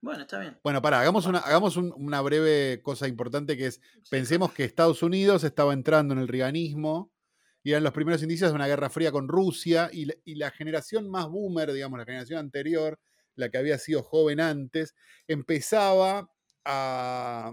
Bueno, 0.00 0.22
está 0.22 0.38
bien. 0.38 0.56
Bueno, 0.62 0.80
pará, 0.80 1.00
hagamos, 1.00 1.26
una, 1.26 1.38
hagamos 1.40 1.76
un- 1.76 1.92
una 1.96 2.20
breve 2.20 2.80
cosa 2.82 3.08
importante 3.08 3.56
que 3.56 3.66
es, 3.66 3.80
pensemos 4.10 4.52
que 4.52 4.62
Estados 4.64 5.02
Unidos 5.02 5.42
estaba 5.42 5.72
entrando 5.72 6.14
en 6.14 6.20
el 6.20 6.28
riganismo 6.28 7.12
y 7.64 7.72
eran 7.72 7.82
los 7.82 7.92
primeros 7.92 8.22
indicios 8.22 8.50
de 8.50 8.54
una 8.54 8.68
guerra 8.68 8.90
fría 8.90 9.10
con 9.10 9.26
Rusia 9.26 9.90
y 9.92 10.04
la, 10.04 10.14
y 10.24 10.36
la 10.36 10.50
generación 10.52 11.10
más 11.10 11.26
boomer, 11.28 11.72
digamos, 11.72 11.98
la 11.98 12.04
generación 12.04 12.38
anterior, 12.38 13.00
la 13.34 13.48
que 13.50 13.58
había 13.58 13.76
sido 13.78 14.04
joven 14.04 14.40
antes, 14.40 14.94
empezaba 15.26 16.30
a, 16.64 17.52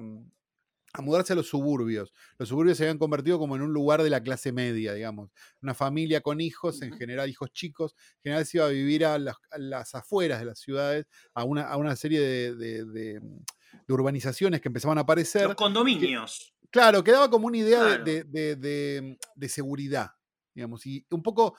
a 0.98 1.02
mudarse 1.02 1.34
a 1.34 1.36
los 1.36 1.48
suburbios. 1.48 2.14
Los 2.38 2.50
suburbios 2.50 2.78
se 2.78 2.84
habían 2.84 2.98
convertido 2.98 3.38
como 3.40 3.56
en 3.56 3.62
un 3.62 3.74
lugar 3.74 4.02
de 4.04 4.10
la 4.10 4.22
clase 4.22 4.52
media, 4.52 4.94
digamos. 4.94 5.32
Una 5.62 5.74
familia 5.74 6.22
con 6.22 6.42
hijos, 6.42 6.82
en 6.82 6.94
general 6.98 7.30
hijos 7.30 7.52
chicos, 7.52 7.96
en 8.18 8.22
general 8.24 8.46
se 8.46 8.58
iba 8.58 8.66
a 8.66 8.70
vivir 8.70 9.06
a 9.06 9.18
las, 9.20 9.36
a 9.52 9.58
las 9.58 9.96
afueras 9.96 10.40
de 10.40 10.46
las 10.46 10.60
ciudades, 10.60 11.06
a 11.34 11.44
una, 11.44 11.64
a 11.64 11.78
una 11.78 11.96
serie 11.96 12.20
de, 12.22 12.56
de- 12.56 12.86
de, 12.86 13.20
mm, 13.20 13.40
de 13.88 13.94
urbanizaciones 13.94 14.62
que 14.62 14.70
empezaban 14.70 14.98
a 14.98 15.02
aparecer. 15.02 15.44
Los 15.48 15.56
condominios. 15.56 16.54
Claro, 16.72 17.04
quedaba 17.04 17.30
como 17.30 17.48
una 17.48 17.58
idea 17.58 17.84
de- 18.00 18.24
Claro. 18.26 19.18
de 19.36 19.50
seguridad, 19.50 20.12
digamos. 20.54 20.86
Y 20.86 21.06
un 21.10 21.22
poco 21.24 21.56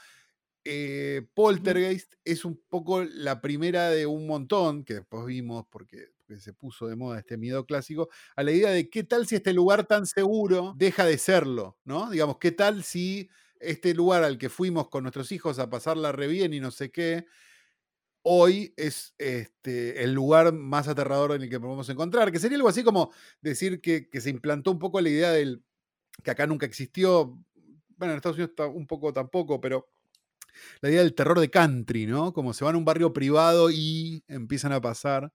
eh, 0.68 1.26
Poltergeist 1.32 2.14
es 2.24 2.44
un 2.44 2.60
poco 2.68 3.04
la 3.04 3.40
primera 3.40 3.88
de 3.90 4.04
un 4.06 4.26
montón, 4.26 4.84
que 4.84 4.94
después 4.94 5.24
vimos 5.24 5.64
porque, 5.70 6.08
porque 6.16 6.40
se 6.40 6.52
puso 6.52 6.88
de 6.88 6.96
moda 6.96 7.20
este 7.20 7.36
miedo 7.36 7.64
clásico, 7.64 8.08
a 8.34 8.42
la 8.42 8.50
idea 8.50 8.70
de 8.70 8.90
qué 8.90 9.04
tal 9.04 9.28
si 9.28 9.36
este 9.36 9.52
lugar 9.52 9.86
tan 9.86 10.06
seguro 10.06 10.74
deja 10.76 11.04
de 11.04 11.18
serlo, 11.18 11.78
¿no? 11.84 12.10
Digamos, 12.10 12.38
qué 12.38 12.50
tal 12.50 12.82
si 12.82 13.30
este 13.60 13.94
lugar 13.94 14.24
al 14.24 14.38
que 14.38 14.48
fuimos 14.48 14.88
con 14.88 15.04
nuestros 15.04 15.30
hijos 15.30 15.60
a 15.60 15.70
pasarla 15.70 16.10
re 16.10 16.26
bien 16.26 16.52
y 16.52 16.58
no 16.58 16.72
sé 16.72 16.90
qué, 16.90 17.26
hoy 18.22 18.74
es 18.76 19.14
este, 19.18 20.02
el 20.02 20.12
lugar 20.12 20.52
más 20.52 20.88
aterrador 20.88 21.32
en 21.32 21.42
el 21.42 21.48
que 21.48 21.60
podemos 21.60 21.88
encontrar, 21.88 22.32
que 22.32 22.40
sería 22.40 22.56
algo 22.56 22.68
así 22.68 22.82
como 22.82 23.12
decir 23.40 23.80
que, 23.80 24.08
que 24.08 24.20
se 24.20 24.30
implantó 24.30 24.72
un 24.72 24.80
poco 24.80 25.00
la 25.00 25.10
idea 25.10 25.30
del 25.30 25.62
que 26.24 26.32
acá 26.32 26.44
nunca 26.46 26.66
existió, 26.66 27.38
bueno, 27.96 28.12
en 28.12 28.16
Estados 28.16 28.36
Unidos 28.36 28.54
un 28.74 28.86
poco 28.88 29.12
tampoco, 29.12 29.60
pero 29.60 29.86
la 30.80 30.90
idea 30.90 31.00
del 31.02 31.14
terror 31.14 31.38
de 31.40 31.50
country, 31.50 32.06
¿no? 32.06 32.32
Como 32.32 32.52
se 32.54 32.64
van 32.64 32.74
a 32.74 32.78
un 32.78 32.84
barrio 32.84 33.12
privado 33.12 33.70
y 33.70 34.22
empiezan 34.28 34.72
a 34.72 34.80
pasar 34.80 35.32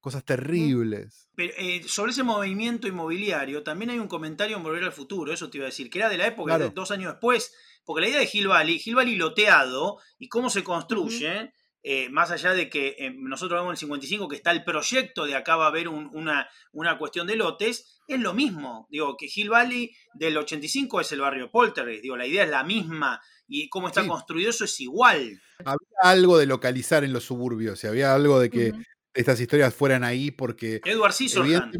cosas 0.00 0.24
terribles. 0.24 1.28
Pero, 1.36 1.52
eh, 1.58 1.82
sobre 1.86 2.12
ese 2.12 2.22
movimiento 2.22 2.88
inmobiliario, 2.88 3.62
también 3.62 3.90
hay 3.90 3.98
un 3.98 4.08
comentario 4.08 4.56
en 4.56 4.62
Volver 4.62 4.84
al 4.84 4.92
Futuro, 4.92 5.32
eso 5.32 5.50
te 5.50 5.58
iba 5.58 5.66
a 5.66 5.70
decir, 5.70 5.90
que 5.90 5.98
era 5.98 6.08
de 6.08 6.16
la 6.18 6.26
época, 6.26 6.52
Claro. 6.56 6.64
de 6.64 6.74
dos 6.74 6.90
años 6.90 7.12
después, 7.12 7.54
porque 7.84 8.02
la 8.02 8.08
idea 8.08 8.20
de 8.20 8.30
Hill 8.32 8.48
Valley, 8.48 8.80
Hill 8.84 8.94
Valley 8.94 9.16
loteado 9.16 9.98
y 10.18 10.28
cómo 10.28 10.48
se 10.48 10.64
construye, 10.64 11.52
eh, 11.82 12.08
más 12.10 12.30
allá 12.30 12.52
de 12.52 12.68
que 12.68 12.94
eh, 12.98 13.10
nosotros 13.14 13.58
vemos 13.58 13.70
en 13.70 13.72
el 13.72 13.78
55 13.78 14.28
que 14.28 14.36
está 14.36 14.50
el 14.50 14.64
proyecto 14.64 15.24
de 15.24 15.34
acá 15.34 15.56
va 15.56 15.64
a 15.64 15.68
haber 15.68 15.88
un- 15.88 16.10
una, 16.14 16.48
una 16.72 16.98
cuestión 16.98 17.26
de 17.26 17.36
lotes, 17.36 18.00
es 18.06 18.20
lo 18.20 18.34
mismo. 18.34 18.86
Digo, 18.90 19.16
que 19.16 19.28
Hill 19.34 19.48
Valley 19.50 19.90
del 20.14 20.36
85 20.36 21.00
es 21.00 21.12
el 21.12 21.20
barrio 21.20 21.50
Poltergeist, 21.50 22.02
digo, 22.02 22.16
la 22.18 22.26
idea 22.26 22.44
es 22.44 22.50
la 22.50 22.64
misma 22.64 23.20
y 23.50 23.68
cómo 23.68 23.88
está 23.88 24.02
Sí. 24.02 24.08
construido 24.08 24.48
eso 24.48 24.64
es 24.64 24.80
igual. 24.80 25.40
Había 25.58 25.78
algo 26.02 26.38
de 26.38 26.46
localizar 26.46 27.04
en 27.04 27.12
los 27.12 27.24
suburbios, 27.24 27.82
y 27.84 27.86
había 27.88 28.14
algo 28.14 28.38
de 28.40 28.48
que 28.48 28.72
estas 29.12 29.40
historias 29.40 29.74
fueran 29.74 30.04
ahí 30.04 30.30
porque 30.30 30.80
Edward 30.84 31.12
Scissorhands. 31.12 31.76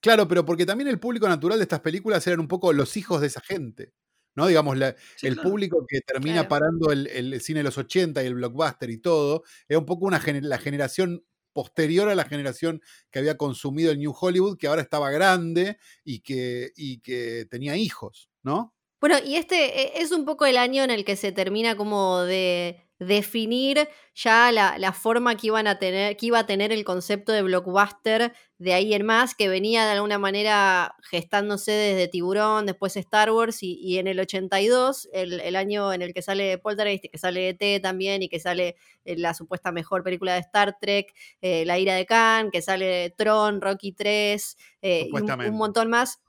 Claro, 0.00 0.28
pero 0.28 0.44
porque 0.44 0.66
también 0.66 0.88
el 0.88 0.98
público 1.00 1.26
natural 1.28 1.58
de 1.58 1.62
estas 1.62 1.80
películas 1.80 2.26
eran 2.26 2.40
un 2.40 2.48
poco 2.48 2.72
los 2.72 2.96
hijos 2.96 3.20
de 3.22 3.28
esa 3.28 3.40
gente. 3.40 3.92
¿no? 4.36 4.48
Digamos, 4.48 4.76
la- 4.76 4.96
Sí, 5.14 5.28
el 5.28 5.34
claro. 5.34 5.48
público 5.48 5.86
que 5.88 6.00
termina 6.00 6.40
Claro. 6.46 6.48
parando 6.48 6.90
el, 6.90 7.06
el 7.06 7.40
cine 7.40 7.60
de 7.60 7.64
los 7.64 7.78
80 7.78 8.20
y 8.20 8.26
el 8.26 8.34
blockbuster 8.34 8.90
y 8.90 8.98
todo, 8.98 9.44
es 9.68 9.78
un 9.78 9.86
poco 9.86 10.06
una 10.06 10.20
gener- 10.20 10.42
la 10.42 10.58
generación 10.58 11.24
posterior 11.52 12.08
a 12.08 12.16
la 12.16 12.24
generación 12.24 12.82
que 13.12 13.20
había 13.20 13.36
consumido 13.36 13.92
el 13.92 14.00
New 14.00 14.12
Hollywood, 14.20 14.58
que 14.58 14.66
ahora 14.66 14.82
estaba 14.82 15.12
grande 15.12 15.78
y 16.02 16.18
que, 16.18 16.72
y 16.74 16.98
que 17.00 17.46
tenía 17.48 17.76
hijos, 17.76 18.28
¿no? 18.42 18.73
Bueno, 19.04 19.18
y 19.22 19.36
este 19.36 19.82
eh, 19.82 19.92
es 19.96 20.12
un 20.12 20.24
poco 20.24 20.46
el 20.46 20.56
año 20.56 20.82
en 20.82 20.90
el 20.90 21.04
que 21.04 21.14
se 21.14 21.30
termina 21.30 21.76
como 21.76 22.22
de 22.22 22.80
definir 22.98 23.86
ya 24.14 24.50
la, 24.50 24.78
la 24.78 24.94
forma 24.94 25.36
que 25.36 25.48
iban 25.48 25.66
a 25.66 25.78
tener, 25.78 26.16
que 26.16 26.24
iba 26.24 26.38
a 26.38 26.46
tener 26.46 26.72
el 26.72 26.84
concepto 26.84 27.30
de 27.30 27.42
blockbuster 27.42 28.32
de 28.56 28.72
ahí 28.72 28.94
en 28.94 29.04
más, 29.04 29.34
que 29.34 29.50
venía 29.50 29.84
de 29.84 29.92
alguna 29.92 30.16
manera 30.18 30.96
gestándose 31.02 31.70
desde 31.72 32.08
Tiburón, 32.08 32.64
después 32.64 32.96
Star 32.96 33.30
Wars, 33.30 33.62
y, 33.62 33.74
y 33.74 33.98
en 33.98 34.06
el 34.06 34.18
82, 34.20 35.10
el, 35.12 35.38
el 35.38 35.56
año 35.56 35.92
en 35.92 36.00
el 36.00 36.14
que 36.14 36.22
sale 36.22 36.56
Poltergeist, 36.56 37.04
y 37.04 37.08
que 37.10 37.18
sale 37.18 37.50
ET 37.50 37.80
también, 37.82 38.22
y 38.22 38.30
que 38.30 38.40
sale 38.40 38.74
eh, 39.04 39.18
la 39.18 39.34
supuesta 39.34 39.70
mejor 39.70 40.02
película 40.02 40.32
de 40.32 40.40
Star 40.40 40.78
Trek, 40.80 41.12
eh, 41.42 41.66
La 41.66 41.78
ira 41.78 41.94
de 41.94 42.06
Khan, 42.06 42.50
que 42.50 42.62
sale 42.62 43.10
Tron, 43.18 43.60
Rocky 43.60 43.92
3, 43.92 44.56
eh, 44.80 45.08
y 45.10 45.12
un- 45.50 45.56
montón 45.58 45.90
más. 45.90 46.20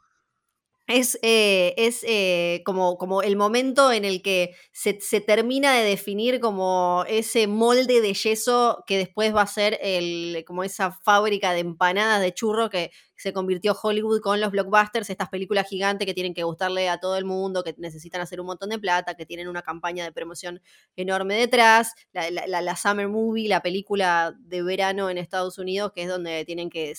Es, 0.88 1.18
eh, 1.24 1.74
es 1.78 2.04
eh, 2.08 2.62
como, 2.64 3.00
como 3.00 3.24
el 3.24 3.36
momento 3.36 3.92
en 3.92 4.06
el 4.06 4.22
que 4.22 4.56
se, 4.72 5.00
se 5.02 5.20
termina 5.20 5.74
de 5.74 5.84
definir 5.84 6.40
como 6.40 7.04
ese 7.08 7.48
molde 7.48 8.02
de 8.02 8.14
yeso 8.14 8.84
que 8.86 9.00
después 9.00 9.34
va 9.36 9.42
a 9.42 9.48
ser 9.48 9.80
el, 9.82 10.44
como 10.46 10.64
esa 10.64 10.92
fábrica 10.92 11.54
de 11.54 11.62
empanadas 11.62 12.22
de 12.22 12.34
churro 12.36 12.70
que 12.70 12.92
se 13.16 13.34
convirtió 13.34 13.78
Hollywood 13.82 14.22
con 14.22 14.42
los 14.42 14.52
blockbusters, 14.52 15.10
estas 15.10 15.30
películas 15.30 15.68
gigantes 15.68 16.06
que 16.06 16.14
tienen 16.14 16.34
que 16.34 16.44
gustarle 16.44 16.90
a 16.90 17.00
todo 17.00 17.18
el 17.18 17.26
mundo, 17.26 17.64
que 17.64 17.76
necesitan 17.78 18.22
hacer 18.22 18.40
un 18.40 18.48
montón 18.48 18.70
de 18.70 18.80
plata, 18.80 19.16
que 19.16 19.26
tienen 19.26 19.48
una 19.48 19.62
campaña 19.62 20.04
de 20.04 20.12
promoción 20.12 20.62
enorme 20.96 21.36
detrás, 21.36 21.94
la, 22.14 22.76
Summer 22.76 23.08
Movie, 23.08 23.48
la 23.48 23.62
película 23.62 24.36
de 24.40 24.64
verano 24.64 25.10
en 25.10 25.18
Estados 25.18 25.58
Unidos, 25.58 25.92
que 25.94 26.04
es 26.04 26.10
donde 26.10 26.46
tienen 26.46 26.70
que 26.70 26.94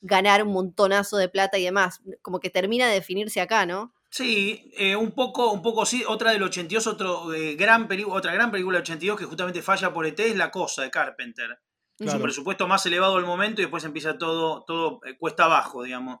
ganar 0.00 0.42
un 0.42 0.52
montonazo 0.52 1.16
de 1.16 1.28
plata 1.28 1.58
y 1.58 1.64
demás, 1.64 2.00
como 2.22 2.40
que 2.40 2.50
termina 2.50 2.88
de 2.88 2.94
definirse 2.94 3.40
acá, 3.40 3.66
¿no? 3.66 3.94
Sí, 4.10 4.72
eh, 4.76 4.96
un 4.96 5.12
poco, 5.12 5.52
un 5.52 5.62
poco 5.62 5.86
sí. 5.86 6.02
Otra 6.06 6.32
del 6.32 6.42
82, 6.42 6.86
otro, 6.88 7.32
eh, 7.32 7.54
gran 7.54 7.88
otra 8.08 8.32
gran 8.32 8.50
película 8.50 8.78
del 8.78 8.82
82 8.82 9.16
que 9.16 9.24
justamente 9.24 9.62
falla 9.62 9.92
por 9.92 10.04
ET 10.04 10.18
es 10.18 10.36
La 10.36 10.50
Cosa 10.50 10.82
de 10.82 10.90
Carpenter. 10.90 11.60
Es 12.00 12.06
un 12.06 12.12
Claro. 12.12 12.22
presupuesto 12.22 12.66
más 12.66 12.84
elevado 12.86 13.16
al 13.16 13.26
momento 13.26 13.60
y 13.60 13.64
después 13.64 13.84
empieza 13.84 14.16
todo, 14.18 14.64
todo 14.66 15.00
eh, 15.04 15.16
cuesta 15.18 15.44
abajo, 15.44 15.82
digamos. 15.84 16.20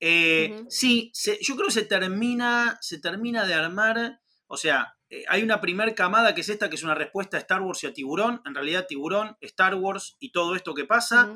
Eh. 0.00 0.64
Sí, 0.68 1.10
se- 1.14 1.38
yo 1.40 1.54
creo 1.54 1.68
que 1.68 1.72
se 1.74 1.84
termina, 1.84 2.76
se 2.80 2.98
termina 2.98 3.46
de 3.46 3.54
armar, 3.54 4.20
o 4.48 4.56
sea, 4.56 4.96
eh, 5.08 5.24
hay 5.28 5.42
una 5.44 5.60
primer 5.60 5.94
camada 5.94 6.34
que 6.34 6.40
es 6.40 6.48
esta, 6.48 6.68
que 6.68 6.74
es 6.74 6.82
una 6.82 6.96
respuesta 6.96 7.36
a 7.36 7.40
Star 7.40 7.62
Wars 7.62 7.84
y 7.84 7.86
a 7.86 7.92
Tiburón, 7.92 8.42
en 8.44 8.54
realidad 8.54 8.86
Tiburón, 8.88 9.36
Star 9.40 9.76
Wars 9.76 10.16
y 10.18 10.32
todo 10.32 10.56
esto 10.56 10.74
que 10.74 10.84
pasa, 10.86 11.32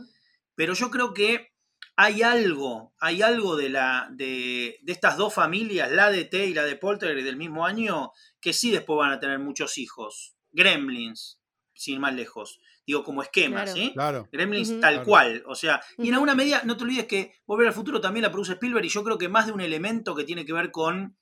pero 0.56 0.74
yo 0.74 0.90
creo 0.90 1.14
que 1.14 1.52
hay 1.94 2.22
algo, 2.22 2.92
hay 2.98 3.22
algo 3.22 3.54
de, 3.56 3.68
la, 3.68 4.08
de, 4.10 4.78
de 4.82 4.92
estas 4.92 5.16
dos 5.16 5.32
familias, 5.32 5.92
la 5.92 6.10
de 6.10 6.24
T 6.24 6.46
y 6.46 6.54
la 6.54 6.64
de 6.64 6.74
Poltergeist 6.76 7.24
del 7.24 7.36
mismo 7.36 7.64
año, 7.64 8.10
que 8.40 8.52
sí 8.52 8.70
después 8.72 8.98
van 8.98 9.12
a 9.12 9.20
tener 9.20 9.38
muchos 9.38 9.78
hijos. 9.78 10.34
Gremlins, 10.50 11.40
sin 11.74 12.00
más 12.00 12.14
lejos. 12.14 12.58
Digo, 12.86 13.02
como 13.02 13.20
esquema, 13.22 13.62
Claro. 13.64 13.72
¿sí? 13.72 13.90
Claro. 13.94 14.28
Gremlins 14.30 14.68
tal 14.80 14.94
Claro. 14.94 15.04
cual. 15.04 15.42
O 15.46 15.54
sea, 15.56 15.80
y 15.98 16.08
en 16.08 16.14
alguna 16.14 16.34
medida, 16.36 16.62
no 16.64 16.76
te 16.76 16.84
olvides 16.84 17.06
que 17.06 17.32
Volver 17.44 17.66
al 17.66 17.74
Futuro 17.74 18.00
también 18.00 18.22
la 18.22 18.30
produce 18.30 18.52
Spielberg 18.52 18.84
y 18.84 18.88
yo 18.88 19.02
creo 19.02 19.18
que 19.18 19.28
más 19.28 19.46
de 19.46 19.52
un 19.52 19.60
elemento 19.60 20.14
que 20.14 20.22
tiene 20.24 20.44
que 20.46 20.52
ver 20.52 20.70
con 20.70 21.16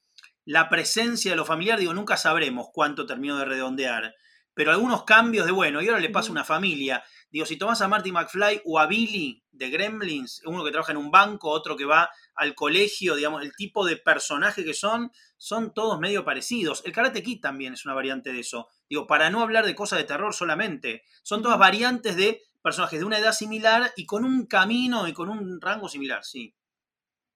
la 0.44 0.68
presencia 0.68 1.30
de 1.30 1.37
lo 1.38 1.47
familiar, 1.47 1.78
digo, 1.78 1.94
nunca 1.94 2.18
sabremos 2.18 2.66
cuánto 2.73 3.06
terminó 3.06 3.38
de 3.38 3.47
redondear, 3.47 4.14
pero 4.55 4.71
algunos 4.71 5.05
cambios 5.05 5.45
de, 5.47 5.53
bueno, 5.53 5.83
y 5.83 5.89
ahora 5.89 6.01
le 6.01 6.11
pasa 6.11 6.29
a 6.29 6.33
una 6.33 6.45
familia. 6.45 7.03
Digo, 7.31 7.45
si 7.45 7.57
tomás 7.57 7.81
a 7.83 7.89
Marty 7.89 8.13
McFly 8.13 8.63
o 8.65 8.79
a 8.79 8.87
Billy 8.87 9.43
de 9.51 9.69
Gremlins, 9.71 10.41
uno 10.47 10.65
que 10.65 10.71
trabaja 10.71 10.93
en 10.93 10.99
un 10.99 11.11
banco, 11.11 11.51
otro 11.51 11.77
que 11.77 11.85
va 11.85 12.09
al 12.37 12.55
colegio, 12.55 13.17
digamos, 13.17 13.43
el 13.43 13.55
tipo 13.57 13.85
de 13.85 13.97
personaje 13.97 14.64
que 14.64 14.73
son, 14.75 15.11
son 15.37 15.75
todos 15.75 15.99
medio 15.99 16.25
parecidos. 16.25 16.83
El 16.85 16.93
Karate 16.93 17.23
Kid 17.23 17.40
también 17.40 17.73
es 17.75 17.85
una 17.85 17.95
variante 17.95 18.33
de 18.33 18.40
eso. 18.40 18.69
Digo, 18.88 19.07
para 19.09 19.31
no 19.31 19.40
hablar 19.43 19.67
de 19.67 19.75
cosas 19.75 19.99
de 19.99 20.05
terror 20.05 20.33
solamente. 20.35 21.03
Son 21.25 21.43
todas 21.43 21.59
variantes 21.59 22.14
de 22.17 22.40
personajes 22.62 23.01
de 23.01 23.05
una 23.05 23.19
edad 23.19 23.33
similar 23.33 23.93
y 23.97 24.07
con 24.07 24.25
un 24.25 24.47
camino 24.47 25.07
y 25.09 25.12
con 25.12 25.29
un 25.29 25.61
rango 25.61 25.88
similar, 25.88 26.25
sí. 26.25 26.55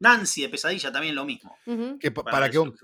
Nancy 0.00 0.42
de 0.42 0.48
Pesadilla 0.48 0.92
también 0.92 1.14
lo 1.16 1.24
mismo. 1.24 1.56
Que 1.98 2.10
pa- 2.12 2.22
Para 2.30 2.50
que 2.50 2.58
un. 2.58 2.76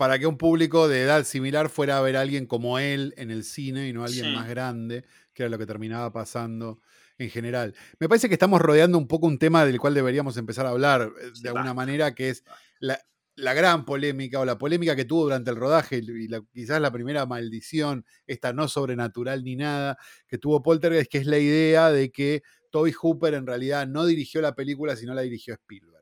Para 0.00 0.18
que 0.18 0.26
un 0.26 0.38
público 0.38 0.88
de 0.88 1.02
edad 1.02 1.24
similar 1.24 1.68
fuera 1.68 1.98
a 1.98 2.00
ver 2.00 2.16
a 2.16 2.22
alguien 2.22 2.46
como 2.46 2.78
él 2.78 3.12
en 3.18 3.30
el 3.30 3.44
cine 3.44 3.86
y 3.86 3.92
no 3.92 4.00
a 4.02 4.06
alguien 4.06 4.24
Sí. 4.24 4.32
más 4.34 4.48
grande, 4.48 5.04
que 5.34 5.42
era 5.42 5.50
lo 5.50 5.58
que 5.58 5.66
terminaba 5.66 6.10
pasando 6.10 6.80
en 7.18 7.28
general. 7.28 7.74
Me 7.98 8.08
parece 8.08 8.26
que 8.28 8.34
estamos 8.34 8.62
rodeando 8.62 8.96
un 8.96 9.06
poco 9.06 9.26
un 9.26 9.38
tema 9.38 9.66
del 9.66 9.78
cual 9.78 9.92
deberíamos 9.92 10.38
empezar 10.38 10.64
a 10.64 10.70
hablar 10.70 11.02
eh, 11.20 11.30
Sí, 11.34 11.42
de 11.42 11.50
alguna 11.50 11.74
manera, 11.74 12.14
que 12.14 12.30
es 12.30 12.44
la, 12.78 12.98
la 13.36 13.52
gran 13.52 13.84
polémica 13.84 14.40
o 14.40 14.46
la 14.46 14.56
polémica 14.56 14.96
que 14.96 15.04
tuvo 15.04 15.24
durante 15.24 15.50
el 15.50 15.56
rodaje 15.56 15.98
y 15.98 16.28
la- 16.28 16.42
quizás 16.54 16.80
la 16.80 16.90
primera 16.90 17.26
maldición, 17.26 18.06
esta 18.26 18.54
no 18.54 18.68
sobrenatural 18.68 19.44
ni 19.44 19.54
nada, 19.56 19.98
que 20.26 20.38
tuvo 20.38 20.62
Poltergeist, 20.62 21.10
que 21.10 21.18
es 21.18 21.26
la 21.26 21.36
idea 21.38 21.90
de 21.90 22.10
que 22.10 22.42
Toby 22.70 22.92
Hooper 22.92 23.34
en 23.34 23.46
realidad 23.46 23.86
no 23.86 24.06
dirigió 24.06 24.40
la 24.40 24.54
película, 24.54 24.96
sino 24.96 25.12
la 25.12 25.20
dirigió 25.20 25.52
Spielberg. 25.52 26.00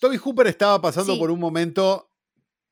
Toby 0.00 0.16
Hooper 0.18 0.46
estaba 0.46 0.80
pasando 0.80 1.14
Sí. 1.14 1.18
por 1.18 1.32
un 1.32 1.40
momento 1.40 2.07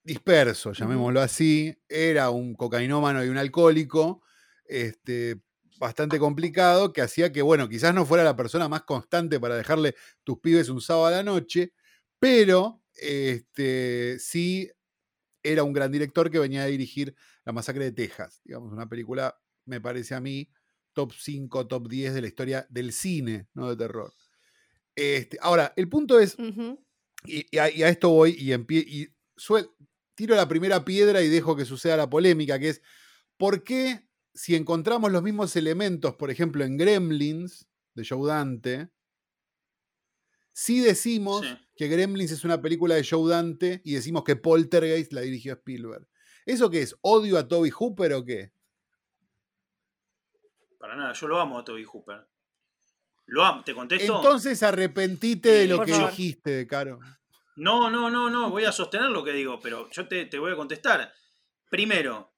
disperso, 0.06 0.72
llamémoslo 0.72 1.20
así. 1.20 1.76
Era 1.88 2.30
un 2.30 2.54
cocainómano 2.54 3.24
y 3.24 3.28
un 3.28 3.38
alcohólico, 3.38 4.22
este, 4.64 5.40
bastante 5.78 6.18
complicado, 6.18 6.92
que 6.92 7.02
hacía 7.02 7.32
que, 7.32 7.42
bueno, 7.42 7.68
quizás 7.68 7.94
no 7.94 8.06
fuera 8.06 8.24
la 8.24 8.36
persona 8.36 8.68
más 8.68 8.82
constante 8.82 9.38
para 9.40 9.56
dejarle 9.56 9.94
tus 10.24 10.38
pibes 10.40 10.68
un 10.68 10.80
sábado 10.80 11.06
a 11.06 11.10
la 11.10 11.22
noche, 11.22 11.72
pero 12.18 12.82
este, 12.94 14.18
sí 14.18 14.70
era 15.42 15.62
un 15.62 15.72
gran 15.72 15.92
director 15.92 16.30
que 16.30 16.38
venía 16.38 16.62
a 16.62 16.66
dirigir 16.66 17.14
La 17.44 17.52
Masacre 17.52 17.84
de 17.84 17.92
Texas, 17.92 18.40
digamos, 18.44 18.72
una 18.72 18.88
película, 18.88 19.38
me 19.66 19.80
parece 19.80 20.14
a 20.14 20.20
mí, 20.20 20.48
top 20.92 21.12
5, 21.12 21.66
top 21.68 21.88
10 21.88 22.14
de 22.14 22.22
la 22.22 22.26
historia 22.28 22.66
del 22.70 22.92
cine, 22.92 23.48
no 23.54 23.68
de 23.70 23.76
terror. 23.76 24.12
Este, 24.94 25.38
ahora, 25.40 25.72
el 25.76 25.88
punto 25.88 26.18
es, 26.18 26.36
y, 27.26 27.46
y 27.50 27.58
a, 27.58 27.70
y 27.70 27.82
a 27.82 27.88
esto 27.88 28.10
voy 28.10 28.30
y, 28.38 28.52
y 28.54 29.08
suel- 29.36 29.70
tiro 30.16 30.34
la 30.34 30.48
primera 30.48 30.84
piedra 30.84 31.22
y 31.22 31.28
dejo 31.28 31.54
que 31.54 31.64
suceda 31.64 31.96
la 31.96 32.10
polémica, 32.10 32.58
que 32.58 32.70
es, 32.70 32.82
¿por 33.36 33.62
qué 33.62 34.08
si 34.34 34.56
encontramos 34.56 35.12
los 35.12 35.22
mismos 35.22 35.54
elementos, 35.56 36.16
por 36.16 36.30
ejemplo, 36.30 36.64
en 36.64 36.76
Gremlins, 36.76 37.68
de 37.94 38.04
Joe 38.06 38.26
Dante, 38.28 38.90
si 40.52 40.80
decimos 40.80 41.46
Sí. 41.46 41.56
que 41.76 41.88
Gremlins 41.88 42.32
es 42.32 42.44
una 42.44 42.60
película 42.60 42.94
de 42.96 43.06
Joe 43.08 43.30
Dante 43.30 43.80
y 43.84 43.94
decimos 43.94 44.24
que 44.24 44.36
Poltergeist 44.36 45.12
la 45.12 45.20
dirigió 45.20 45.52
Spielberg? 45.54 46.06
¿Eso 46.44 46.68
qué 46.70 46.82
es? 46.82 46.96
¿Odio 47.02 47.38
a 47.38 47.46
Toby 47.48 47.70
Hooper 47.70 48.12
o 48.14 48.24
qué? 48.24 48.52
Para 50.78 50.96
nada, 50.96 51.12
yo 51.14 51.26
lo 51.28 51.40
amo 51.40 51.58
a 51.58 51.64
Toby 51.64 51.84
Hooper. 51.84 52.26
Lo 53.26 53.44
amo, 53.44 53.64
¿te 53.64 53.74
contesto? 53.74 54.16
Entonces 54.16 54.62
arrepentite 54.62 55.48
de 55.50 55.66
lo 55.66 55.84
que 55.84 55.92
favor. 55.92 56.10
dijiste, 56.10 56.66
Caro. 56.66 57.00
No, 57.56 57.90
no, 57.90 58.10
no, 58.10 58.30
no, 58.30 58.50
voy 58.50 58.64
a 58.64 58.72
sostener 58.72 59.10
lo 59.10 59.24
que 59.24 59.32
digo, 59.32 59.58
pero 59.60 59.90
yo 59.90 60.06
te, 60.06 60.26
te 60.26 60.38
voy 60.38 60.52
a 60.52 60.56
contestar. 60.56 61.12
Primero, 61.70 62.34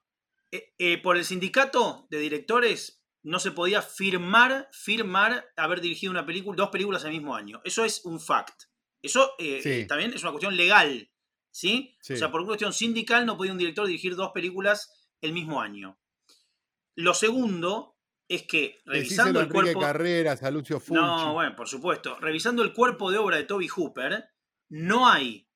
eh, 0.51 0.75
eh, 0.79 0.99
por 0.99 1.17
el 1.17 1.25
sindicato 1.25 2.07
de 2.11 2.19
directores 2.19 3.05
no 3.23 3.41
se 3.41 3.51
podía 3.51 3.83
firmar, 3.83 4.69
firmar 4.73 5.53
haber 5.57 5.81
dirigido 5.81 6.13
una 6.13 6.25
película, 6.25 6.57
dos 6.57 6.71
películas 6.71 7.05
el 7.05 7.11
mismo 7.11 7.35
año. 7.35 7.61
Eso 7.65 7.85
es 7.85 8.05
un 8.05 8.21
fact. 8.21 8.63
Eso 9.03 9.33
eh, 9.39 9.61
Sí. 9.63 9.87
también 9.87 10.13
es 10.15 10.23
una 10.23 10.33
cuestión 10.33 10.57
legal, 10.57 11.11
¿sí? 11.51 11.97
Sí. 12.01 12.15
O 12.15 12.17
sea, 12.17 12.31
por 12.31 12.41
una 12.41 12.49
cuestión 12.49 12.73
sindical 12.73 13.27
no 13.27 13.37
podía 13.37 13.53
un 13.53 13.59
director 13.59 13.87
dirigir 13.87 14.17
dos 14.17 14.31
películas 14.33 15.11
el 15.21 15.33
mismo 15.33 15.61
año. 15.61 15.99
Lo 16.95 17.13
segundo 17.13 17.97
es 18.29 18.43
que 18.45 18.81
revisando 18.85 19.41
Decíselo 19.41 19.41
el 19.41 19.49
cuerpo... 19.49 19.81
Carreras, 19.81 20.43
a 20.43 20.51
Lucio 20.51 20.81
Fulci. 20.81 21.03
No, 21.03 21.33
bueno, 21.35 21.57
por 21.57 21.69
supuesto. 21.69 22.19
Revisando 22.21 22.63
el 22.63 22.73
cuerpo 22.73 23.11
de 23.11 23.19
obra 23.19 23.37
de 23.37 23.45
Toby 23.45 23.69
Hooper, 23.69 24.29
no 24.69 25.09
hay 25.09 25.49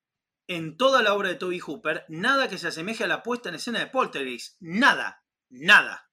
en 0.47 0.77
toda 0.77 1.01
la 1.01 1.13
obra 1.13 1.29
de 1.29 1.35
Toby 1.35 1.59
Hooper 1.59 2.05
nada 2.09 2.47
que 2.47 2.57
se 2.57 2.67
asemeje 2.67 3.03
a 3.03 3.07
la 3.07 3.23
puesta 3.23 3.49
en 3.49 3.55
escena 3.55 3.79
de 3.79 3.87
Poltergeist. 3.87 4.57
Nada, 4.59 5.23
nada, 5.49 6.11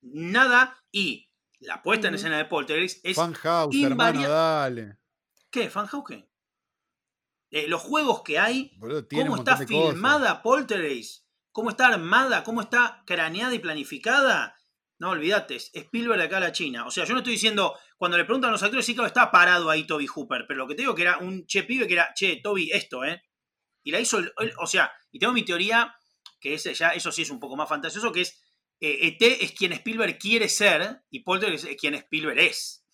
nada. 0.00 0.84
Y 0.90 1.30
la 1.60 1.82
puesta 1.82 2.08
en 2.08 2.14
escena 2.14 2.38
de 2.38 2.46
Poltergeist 2.46 3.04
es. 3.04 3.16
Fan 3.16 3.34
House, 3.34 3.76
hermano, 3.82 4.28
dale. 4.28 4.98
¿Qué? 5.50 5.70
¿Fanhouse 5.70 6.04
qué? 6.08 6.28
Eh, 7.50 7.68
los 7.68 7.82
juegos 7.82 8.22
que 8.22 8.38
hay, 8.38 8.74
Boludo, 8.78 9.06
cómo 9.06 9.36
está 9.36 9.52
cosas. 9.52 9.68
filmada 9.68 10.42
Poltergeist, 10.42 11.26
cómo 11.52 11.68
está 11.68 11.88
armada, 11.88 12.42
cómo 12.44 12.62
está 12.62 13.02
craneada 13.06 13.54
y 13.54 13.58
planificada. 13.58 14.56
No, 15.02 15.10
olvídate, 15.10 15.56
es 15.56 15.72
Spielberg 15.74 16.20
de 16.20 16.26
acá 16.26 16.36
a 16.36 16.40
la 16.40 16.52
China. 16.52 16.86
O 16.86 16.90
sea, 16.92 17.04
yo 17.04 17.12
no 17.12 17.18
estoy 17.18 17.32
diciendo, 17.32 17.76
cuando 17.96 18.16
le 18.16 18.24
preguntan 18.24 18.50
a 18.50 18.52
los 18.52 18.62
actores, 18.62 18.86
sí, 18.86 18.94
claro, 18.94 19.08
está 19.08 19.32
parado 19.32 19.68
ahí 19.68 19.84
Toby 19.84 20.06
Hooper, 20.06 20.44
pero 20.46 20.58
lo 20.58 20.68
que 20.68 20.76
te 20.76 20.82
digo 20.82 20.94
que 20.94 21.02
era 21.02 21.18
un 21.18 21.44
che 21.44 21.64
pibe 21.64 21.88
que 21.88 21.94
era, 21.94 22.14
che, 22.14 22.36
Toby, 22.36 22.70
esto, 22.70 23.04
¿eh? 23.04 23.20
Y 23.82 23.90
la 23.90 23.98
hizo, 23.98 24.18
él, 24.18 24.32
o 24.60 24.66
sea, 24.68 24.92
y 25.10 25.18
tengo 25.18 25.32
mi 25.32 25.44
teoría, 25.44 25.92
que 26.38 26.54
es 26.54 26.78
ya, 26.78 26.90
eso 26.90 27.10
sí 27.10 27.22
es 27.22 27.30
un 27.30 27.40
poco 27.40 27.56
más 27.56 27.68
fantasioso, 27.68 28.12
que 28.12 28.20
es, 28.20 28.44
eh, 28.78 29.08
ET 29.08 29.20
es 29.42 29.50
quien 29.50 29.72
Spielberg 29.72 30.16
quiere 30.20 30.48
ser 30.48 31.02
y 31.10 31.24
Poltergeist 31.24 31.64
es 31.64 31.76
quien 31.76 31.94
Spielberg 31.94 32.38
es. 32.38 32.86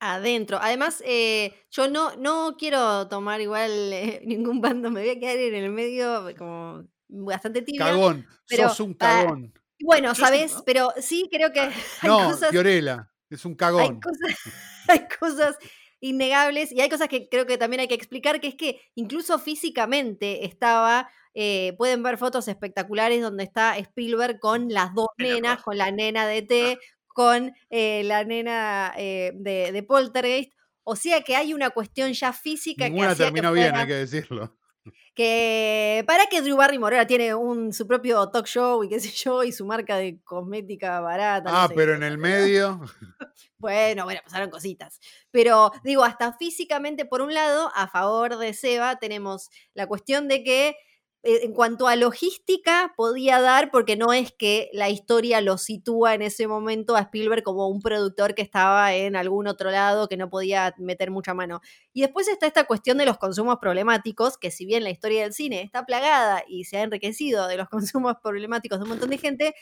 Adentro. 0.00 0.58
Además, 0.60 1.00
eh, 1.06 1.54
yo 1.70 1.86
no, 1.86 2.16
no 2.16 2.56
quiero 2.58 3.06
tomar 3.06 3.40
igual 3.40 3.70
eh, 3.70 4.20
ningún 4.26 4.60
bando, 4.60 4.90
me 4.90 5.02
voy 5.02 5.10
a 5.10 5.20
quedar 5.20 5.36
en 5.36 5.54
el 5.54 5.70
medio 5.70 6.34
como 6.36 6.88
bastante 7.06 7.62
tibia. 7.62 7.84
Cagón, 7.84 8.26
pero, 8.48 8.68
sos 8.68 8.80
un 8.80 8.94
cagón. 8.94 9.54
Bueno, 9.80 10.14
sí, 10.14 10.22
¿sabes? 10.22 10.52
¿no? 10.54 10.62
Pero 10.64 10.92
sí 11.00 11.28
creo 11.30 11.52
que 11.52 11.60
hay 12.00 12.08
no, 12.08 12.30
cosas... 12.30 12.50
Fiorella, 12.50 13.10
es 13.30 13.44
un 13.44 13.52
hay 13.52 13.56
cagón. 13.56 14.00
cosas, 14.00 14.38
hay 14.88 15.06
cosas 15.18 15.56
innegables 16.00 16.70
y 16.72 16.80
hay 16.80 16.88
cosas 16.88 17.08
que 17.08 17.28
creo 17.28 17.46
que 17.46 17.56
también 17.58 17.80
hay 17.80 17.88
que 17.88 17.94
explicar, 17.94 18.40
que 18.40 18.48
es 18.48 18.54
que 18.56 18.80
incluso 18.94 19.38
físicamente 19.38 20.44
estaba, 20.44 21.08
eh, 21.32 21.74
pueden 21.78 22.02
ver 22.02 22.18
fotos 22.18 22.46
espectaculares 22.48 23.22
donde 23.22 23.44
está 23.44 23.78
Spielberg 23.78 24.38
con 24.38 24.68
las 24.68 24.94
dos 24.94 25.08
nenas, 25.18 25.62
con 25.62 25.78
la 25.78 25.90
nena 25.90 26.26
de 26.26 26.42
T, 26.42 26.78
con 27.06 27.54
eh, 27.70 28.02
la 28.04 28.24
nena 28.24 28.92
eh, 28.98 29.32
de, 29.34 29.72
de 29.72 29.82
Poltergeist. 29.82 30.52
O 30.82 30.94
sea 30.96 31.22
que 31.22 31.36
hay 31.36 31.54
una 31.54 31.70
cuestión 31.70 32.12
ya 32.12 32.34
física 32.34 32.84
que 32.84 32.90
Ninguna 32.90 33.12
hacía 33.12 33.26
que 33.26 33.32
terminó 33.32 33.52
bien, 33.54 33.68
fuera- 33.68 33.80
hay 33.80 33.86
que 33.86 33.94
decirlo. 33.94 34.58
Que 35.14 36.02
para 36.06 36.26
que 36.26 36.42
Drew 36.42 36.56
Barrymore 36.56 36.96
ahora 36.96 37.06
tiene 37.06 37.34
un, 37.34 37.72
su 37.72 37.86
propio 37.86 38.28
talk 38.30 38.46
show 38.46 38.82
y 38.84 38.88
qué 38.88 39.00
sé 39.00 39.10
yo, 39.10 39.44
y 39.44 39.52
su 39.52 39.64
marca 39.64 39.96
de 39.96 40.18
cosmética 40.24 41.00
barata. 41.00 41.50
no 41.50 41.56
Ah, 41.56 41.68
sé 41.68 41.74
pero 41.74 41.92
qué 41.92 41.96
en 41.98 42.02
el 42.02 42.18
medio. 42.18 42.80
Bueno, 43.58 44.04
bueno, 44.04 44.20
pasaron 44.22 44.50
cositas. 44.50 45.00
Pero 45.30 45.72
digo, 45.82 46.04
hasta 46.04 46.34
físicamente, 46.34 47.06
por 47.06 47.22
un 47.22 47.32
lado, 47.32 47.72
a 47.74 47.88
favor 47.88 48.36
de 48.36 48.52
Seba, 48.52 48.96
tenemos 48.98 49.48
la 49.72 49.86
cuestión 49.86 50.28
de 50.28 50.44
que 50.44 50.76
en 51.24 51.54
cuanto 51.54 51.88
a 51.88 51.96
logística 51.96 52.92
podía 52.96 53.40
dar, 53.40 53.70
porque 53.70 53.96
no 53.96 54.12
es 54.12 54.30
que 54.32 54.68
la 54.74 54.90
historia 54.90 55.40
lo 55.40 55.56
sitúa 55.56 56.14
en 56.14 56.20
ese 56.22 56.46
momento 56.46 56.96
a 56.96 57.00
Spielberg 57.00 57.42
como 57.42 57.68
un 57.68 57.80
productor 57.80 58.34
que 58.34 58.42
estaba 58.42 58.94
en 58.94 59.16
algún 59.16 59.46
otro 59.46 59.70
lado, 59.70 60.06
que 60.06 60.18
no 60.18 60.28
podía 60.28 60.74
meter 60.78 61.10
mucha 61.10 61.32
mano. 61.32 61.60
Y 61.94 62.02
después 62.02 62.28
está 62.28 62.46
esta 62.46 62.64
cuestión 62.64 62.98
de 62.98 63.06
los 63.06 63.16
consumos 63.16 63.56
problemáticos, 63.58 64.36
que 64.36 64.50
si 64.50 64.66
bien 64.66 64.84
la 64.84 64.90
historia 64.90 65.22
del 65.22 65.32
cine 65.32 65.62
está 65.62 65.86
plagada 65.86 66.44
y 66.46 66.64
se 66.64 66.76
ha 66.76 66.82
enriquecido 66.82 67.48
de 67.48 67.56
los 67.56 67.68
consumos 67.70 68.16
problemáticos 68.22 68.78
de 68.78 68.82
un 68.82 68.90
montón 68.90 69.10
de 69.10 69.18
gente, 69.18 69.54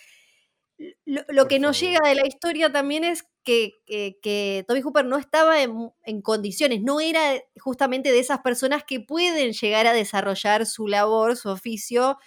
lo, 1.04 1.48
que 1.48 1.58
nos 1.58 1.78
llega 1.80 2.00
de 2.08 2.14
la 2.14 2.26
historia 2.26 2.72
también 2.72 3.04
es 3.04 3.24
que, 3.44 3.72
que, 3.86 4.18
que 4.22 4.64
Toby 4.68 4.80
Hooper 4.82 5.04
no 5.04 5.16
estaba 5.18 5.62
en, 5.62 5.90
en 6.04 6.22
condiciones, 6.22 6.82
no 6.82 7.00
era 7.00 7.34
justamente 7.60 8.12
de 8.12 8.18
esas 8.20 8.40
personas 8.40 8.84
que 8.84 9.00
pueden 9.00 9.52
llegar 9.52 9.86
a 9.86 9.92
desarrollar 9.92 10.66
su 10.66 10.88
labor, 10.88 11.36
su 11.36 11.48
oficio, 11.50 12.18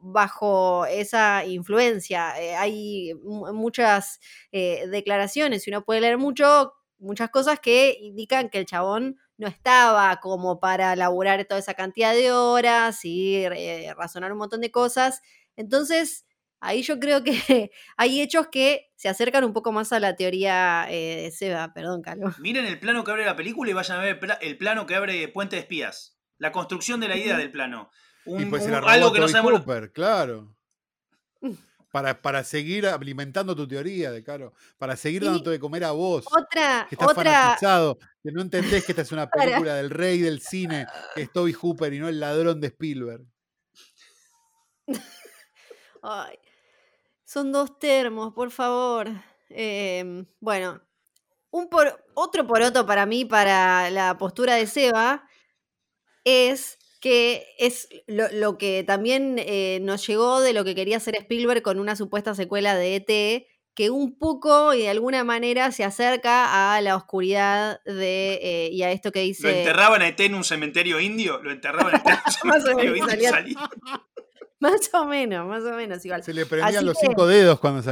bajo 0.00 0.86
esa 0.86 1.44
influencia. 1.44 2.40
Eh, 2.40 2.54
hay 2.56 3.14
mu- 3.22 3.52
muchas 3.52 4.20
eh, 4.52 4.86
declaraciones 4.88 5.66
y 5.66 5.70
uno 5.70 5.84
puede 5.84 6.00
leer 6.00 6.18
mucho, 6.18 6.72
muchas 6.98 7.30
cosas 7.30 7.58
que 7.60 7.96
indican 8.00 8.48
que 8.48 8.58
el 8.58 8.66
chabón 8.66 9.18
no 9.38 9.48
estaba 9.48 10.16
como 10.20 10.60
para 10.60 10.94
laburar 10.96 11.44
toda 11.46 11.58
esa 11.60 11.74
cantidad 11.74 12.14
de 12.14 12.32
horas 12.32 13.04
y 13.04 13.36
eh, 13.44 13.92
razonar 13.96 14.32
un 14.32 14.38
montón 14.38 14.60
de 14.60 14.70
cosas. 14.70 15.20
Entonces, 15.56 16.25
ahí 16.66 16.82
yo 16.82 16.98
creo 17.00 17.22
que 17.24 17.70
hay 17.96 18.20
hechos 18.20 18.48
que 18.48 18.90
se 18.96 19.08
acercan 19.08 19.44
un 19.44 19.52
poco 19.52 19.72
más 19.72 19.92
a 19.92 20.00
la 20.00 20.16
teoría 20.16 20.86
eh, 20.90 21.22
de 21.22 21.30
Seba, 21.30 21.72
perdón, 21.74 22.02
Calo. 22.02 22.34
Miren 22.38 22.66
el 22.66 22.78
plano 22.78 23.04
que 23.04 23.10
abre 23.10 23.24
la 23.24 23.36
película 23.36 23.70
y 23.70 23.74
vayan 23.74 23.98
a 23.98 24.02
ver 24.02 24.08
el, 24.14 24.18
pla- 24.18 24.38
el 24.40 24.56
plano 24.58 24.86
que 24.86 24.94
abre 24.94 25.28
Puente 25.28 25.56
de 25.56 25.60
Espías. 25.62 26.18
La 26.38 26.52
construcción 26.52 27.00
de 27.00 27.08
la 27.08 27.16
idea 27.16 27.36
del 27.38 27.50
plano. 27.50 27.90
Y 28.26 28.30
Un- 28.30 28.50
pues 28.50 28.62
se 28.62 28.68
un- 28.68 28.72
la 28.74 28.80
robó 28.80 28.90
algo 28.90 29.12
que 29.12 29.20
no 29.20 29.28
sabemos. 29.28 29.60
Hooper, 29.60 29.92
claro. 29.92 30.54
Para, 31.92 32.20
para 32.20 32.44
seguir 32.44 32.86
alimentando 32.86 33.56
tu 33.56 33.66
teoría, 33.66 34.10
de 34.10 34.22
caro. 34.22 34.52
Para 34.76 34.96
seguir 34.96 35.22
Y 35.22 35.26
dándote 35.26 35.48
de 35.48 35.58
comer 35.58 35.82
a 35.84 35.92
vos. 35.92 36.26
Otra, 36.26 36.84
Que 36.90 36.94
estás 36.94 37.08
otra, 37.08 37.24
fanatizado. 37.32 37.96
Que 38.22 38.32
no 38.32 38.42
entendés 38.42 38.84
que 38.84 38.92
esta 38.92 39.00
es 39.00 39.12
una 39.12 39.26
Para. 39.30 39.44
película 39.46 39.74
del 39.76 39.88
rey 39.88 40.18
del 40.20 40.42
cine, 40.42 40.86
que 41.14 41.22
es 41.22 41.32
Toby 41.32 41.54
Hooper 41.54 41.94
y 41.94 41.98
no 42.00 42.08
el 42.08 42.20
ladrón 42.20 42.60
de 42.60 42.66
Spielberg. 42.66 43.24
Ay, 46.02 46.36
son 47.26 47.52
dos 47.52 47.78
termos, 47.78 48.32
por 48.32 48.50
favor. 48.50 49.08
Em, 49.50 50.24
bueno, 50.40 50.80
un 51.50 51.68
por, 51.68 52.02
otro 52.14 52.46
poroto 52.46 52.86
para 52.86 53.04
mí, 53.04 53.24
para 53.26 53.90
la 53.90 54.16
postura 54.16 54.54
de 54.54 54.66
Seba, 54.66 55.28
es 56.24 56.78
que 57.00 57.46
es 57.58 57.88
lo, 58.06 58.24
lo 58.32 58.58
que 58.58 58.82
también 58.84 59.36
eh, 59.38 59.78
nos 59.82 60.06
llegó 60.06 60.40
de 60.40 60.52
lo 60.52 60.64
que 60.64 60.74
quería 60.74 60.96
hacer 60.96 61.14
Spielberg 61.16 61.62
con 61.62 61.78
una 61.78 61.94
supuesta 61.94 62.34
secuela 62.34 62.74
de 62.74 62.96
ET, 62.96 63.46
que 63.74 63.90
un 63.90 64.18
poco 64.18 64.72
y 64.72 64.82
de 64.82 64.88
alguna 64.88 65.22
manera 65.22 65.70
se 65.70 65.84
acerca 65.84 66.74
a 66.74 66.80
la 66.80 66.96
oscuridad 66.96 67.80
de, 67.84 68.38
eh, 68.42 68.70
y 68.72 68.82
a 68.82 68.90
esto 68.90 69.12
que 69.12 69.20
Lo 69.20 69.26
dice... 69.26 69.58
enterraban 69.58 70.00
a 70.00 70.08
ET 70.08 70.18
en 70.20 70.34
un 70.34 70.44
cementerio 70.44 70.98
indio. 70.98 71.42
Lo 71.42 71.52
enterraban 71.52 71.94
a 71.94 71.98
ET 71.98 72.06
en 72.06 72.50
un 72.50 72.60
cementerio 72.62 72.96
indio 72.96 73.06
y 73.06 73.10
salía- 73.10 73.30
salía. 73.30 73.70
Más 74.60 74.90
o 74.94 75.04
menos, 75.04 75.46
más 75.46 75.62
o 75.64 75.72
menos 75.76 76.04
igual. 76.04 76.22
Se 76.22 76.32
le 76.32 76.46
prendían 76.46 76.76
Así 76.76 76.84
los 76.84 76.98
que- 76.98 77.06
cinco 77.06 77.26
dedos 77.26 77.60
cuando. 77.60 77.82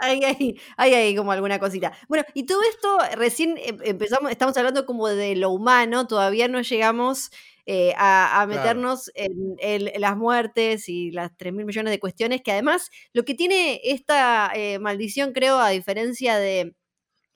Hay 0.00 0.24
ahí, 0.24 0.58
hay 0.76 0.94
ahí 0.94 1.16
como 1.16 1.32
alguna 1.32 1.58
cosita. 1.58 1.92
Bueno, 2.08 2.24
y 2.34 2.44
todo 2.46 2.62
esto 2.62 2.98
recién 3.16 3.56
em- 3.58 3.78
empezamos, 3.84 4.30
estamos 4.30 4.56
hablando 4.56 4.86
como 4.86 5.08
de 5.08 5.36
lo 5.36 5.50
humano, 5.50 6.06
todavía 6.06 6.48
no 6.48 6.60
llegamos 6.62 7.30
eh, 7.66 7.92
a, 7.96 8.40
a 8.42 8.46
Claro. 8.46 8.60
meternos 8.60 9.10
en, 9.14 9.32
en 9.58 10.00
las 10.00 10.16
muertes 10.16 10.88
y 10.88 11.10
las 11.10 11.30
3 11.36 11.52
mil 11.52 11.66
millones 11.66 11.90
de 11.90 12.00
cuestiones, 12.00 12.42
que 12.42 12.52
además 12.52 12.90
lo 13.12 13.24
que 13.24 13.34
tiene 13.34 13.80
esta 13.84 14.50
eh, 14.54 14.78
maldición, 14.78 15.32
creo, 15.32 15.58
a 15.58 15.68
diferencia 15.70 16.38
de 16.38 16.74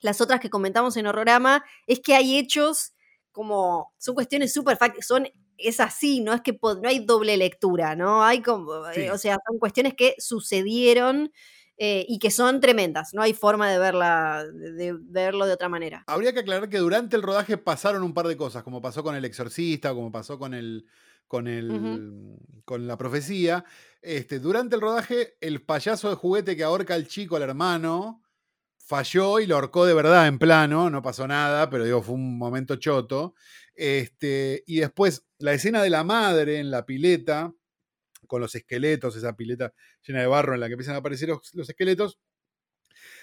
las 0.01 0.21
otras 0.21 0.39
que 0.39 0.49
comentamos 0.49 0.97
en 0.97 1.07
Horrorama, 1.07 1.63
es 1.87 1.99
que 1.99 2.15
hay 2.15 2.37
hechos 2.37 2.93
como, 3.31 3.93
son 3.97 4.15
cuestiones 4.15 4.51
súper 4.53 4.77
son 5.01 5.27
es 5.61 5.79
así, 5.79 6.21
no 6.21 6.33
es 6.33 6.41
que 6.41 6.57
no 6.61 6.87
hay 6.87 6.99
doble 7.05 7.37
lectura, 7.37 7.95
¿no? 7.95 8.23
Hay 8.23 8.41
como, 8.41 8.87
eh, 8.89 9.11
o 9.11 9.17
sea, 9.17 9.37
son 9.47 9.59
cuestiones 9.59 9.93
que 9.93 10.15
sucedieron 10.17 11.31
eh, 11.77 12.05
y 12.09 12.19
que 12.19 12.29
son 12.29 12.59
tremendas, 12.59 13.13
no 13.13 13.21
hay 13.21 13.33
forma 13.33 13.69
de 13.71 13.79
verla, 13.79 14.45
de, 14.51 14.75
de 14.75 14.93
verlo 14.99 15.45
de 15.45 15.53
otra 15.53 15.69
manera. 15.69 16.03
Habría 16.07 16.33
que 16.33 16.39
aclarar 16.39 16.67
que 16.67 16.79
durante 16.79 17.15
el 17.15 17.23
rodaje 17.23 17.57
pasaron 17.57 18.03
un 18.03 18.13
par 18.13 18.27
de 18.27 18.35
cosas, 18.35 18.63
como 18.63 18.81
pasó 18.81 19.01
con 19.01 19.15
el 19.15 19.23
exorcista, 19.23 19.93
como 19.93 20.11
pasó 20.11 20.37
con 20.37 20.53
el. 20.53 20.85
con 21.25 21.47
el. 21.47 22.35
con 22.65 22.85
la 22.85 22.97
profecía. 22.97 23.63
Este, 24.01 24.39
durante 24.39 24.75
el 24.75 24.81
rodaje, 24.81 25.37
el 25.39 25.61
payaso 25.61 26.09
de 26.09 26.15
juguete 26.15 26.57
que 26.57 26.63
ahorca 26.63 26.95
al 26.95 27.07
chico, 27.07 27.37
al 27.37 27.43
hermano, 27.43 28.23
falló 28.77 29.39
y 29.39 29.45
lo 29.45 29.55
ahorcó 29.55 29.85
de 29.85 29.93
verdad 29.93 30.27
en 30.27 30.37
plano. 30.37 30.89
No 30.89 31.01
pasó 31.01 31.27
nada, 31.27 31.69
pero 31.69 31.85
digo, 31.85 32.01
fue 32.01 32.15
un 32.15 32.37
momento 32.37 32.75
choto. 32.75 33.35
Este, 33.73 34.65
y 34.67 34.79
después, 34.79 35.28
la 35.39 35.53
escena 35.53 35.81
de 35.81 35.89
la 35.89 36.03
madre 36.03 36.59
en 36.59 36.69
la 36.69 36.85
pileta, 36.85 37.53
con 38.27 38.41
los 38.41 38.53
esqueletos, 38.55 39.15
esa 39.15 39.35
pileta 39.35 39.73
llena 40.05 40.19
de 40.19 40.27
barro 40.27 40.53
en 40.53 40.59
la 40.59 40.67
que 40.67 40.73
empiezan 40.73 40.95
a 40.95 40.99
aparecer 40.99 41.29
los, 41.29 41.69
esqueletos. 41.69 42.19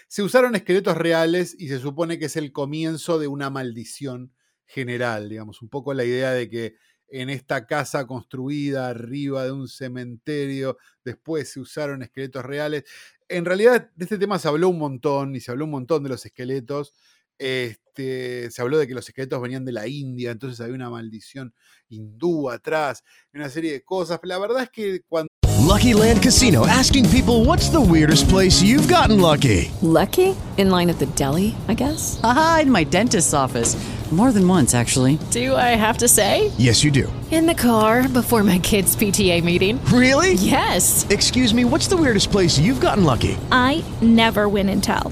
Se 0.07 0.23
usaron 0.23 0.55
esqueletos 0.55 0.97
reales 0.97 1.55
y 1.57 1.69
se 1.69 1.79
supone 1.79 2.17
que 2.17 2.25
es 2.25 2.35
el 2.35 2.51
comienzo 2.51 3.19
de 3.19 3.27
una 3.27 3.49
maldición 3.49 4.33
general, 4.65 5.29
digamos, 5.29 5.61
un 5.61 5.69
poco 5.69 5.93
la 5.93 6.03
idea 6.03 6.31
de 6.31 6.49
que 6.49 6.75
en 7.09 7.29
esta 7.29 7.67
casa 7.67 8.05
construida 8.05 8.89
arriba 8.89 9.45
de 9.45 9.51
un 9.51 9.67
cementerio, 9.67 10.77
después 11.05 11.49
se 11.51 11.59
usaron 11.59 12.01
esqueletos 12.01 12.43
reales. 12.43 12.83
En 13.29 13.45
realidad, 13.45 13.91
de 13.95 14.05
este 14.05 14.17
tema 14.17 14.39
se 14.39 14.47
habló 14.47 14.69
un 14.69 14.79
montón 14.79 15.35
y 15.35 15.39
se 15.39 15.51
habló 15.51 15.65
un 15.65 15.71
montón 15.71 16.03
de 16.03 16.09
los 16.09 16.25
esqueletos. 16.25 16.93
Este, 17.39 18.49
se 18.51 18.61
habló 18.61 18.77
de 18.77 18.87
que 18.87 18.93
los 18.93 19.07
esqueletos 19.07 19.41
venían 19.41 19.65
de 19.65 19.71
la 19.71 19.87
India, 19.87 20.31
entonces 20.31 20.59
había 20.59 20.75
una 20.75 20.89
maldición 20.89 21.53
hindú 21.89 22.49
atrás, 22.49 23.03
una 23.33 23.49
serie 23.49 23.71
de 23.73 23.83
cosas. 23.83 24.19
La 24.23 24.37
verdad 24.37 24.63
es 24.63 24.69
que 24.69 25.01
cuando 25.07 25.29
Lucky 25.67 25.93
Land 25.93 26.21
Casino 26.23 26.65
asking 26.65 27.09
people 27.09 27.43
what's 27.43 27.69
the 27.69 27.81
weirdest 27.81 28.29
place 28.29 28.61
you've 28.61 28.87
gotten 28.87 29.19
lucky? 29.19 29.69
Lucky? 29.81 30.35
In 30.57 30.69
line 30.69 30.89
at 30.89 30.97
the 30.97 31.07
deli, 31.07 31.55
I 31.67 31.73
guess? 31.73 32.19
Aha, 32.23 32.59
in 32.63 32.71
my 32.71 32.83
dentist's 32.83 33.33
office. 33.33 33.75
More 34.09 34.31
than 34.31 34.47
once, 34.47 34.73
actually. 34.73 35.19
Do 35.31 35.53
I 35.53 35.75
have 35.75 35.97
to 35.97 36.07
say? 36.07 36.53
Yes, 36.57 36.81
you 36.81 36.91
do. 36.91 37.11
In 37.29 37.45
the 37.45 37.53
car 37.53 38.07
before 38.07 38.41
my 38.41 38.57
kids' 38.57 38.95
PTA 38.95 39.43
meeting. 39.43 39.83
Really? 39.91 40.35
Yes. 40.35 41.05
Excuse 41.09 41.53
me, 41.53 41.65
what's 41.65 41.87
the 41.87 41.97
weirdest 41.97 42.31
place 42.31 42.57
you've 42.57 42.79
gotten 42.79 43.03
lucky? 43.03 43.37
I 43.51 43.83
never 44.01 44.47
win 44.47 44.69
and 44.69 44.81
tell. 44.81 45.11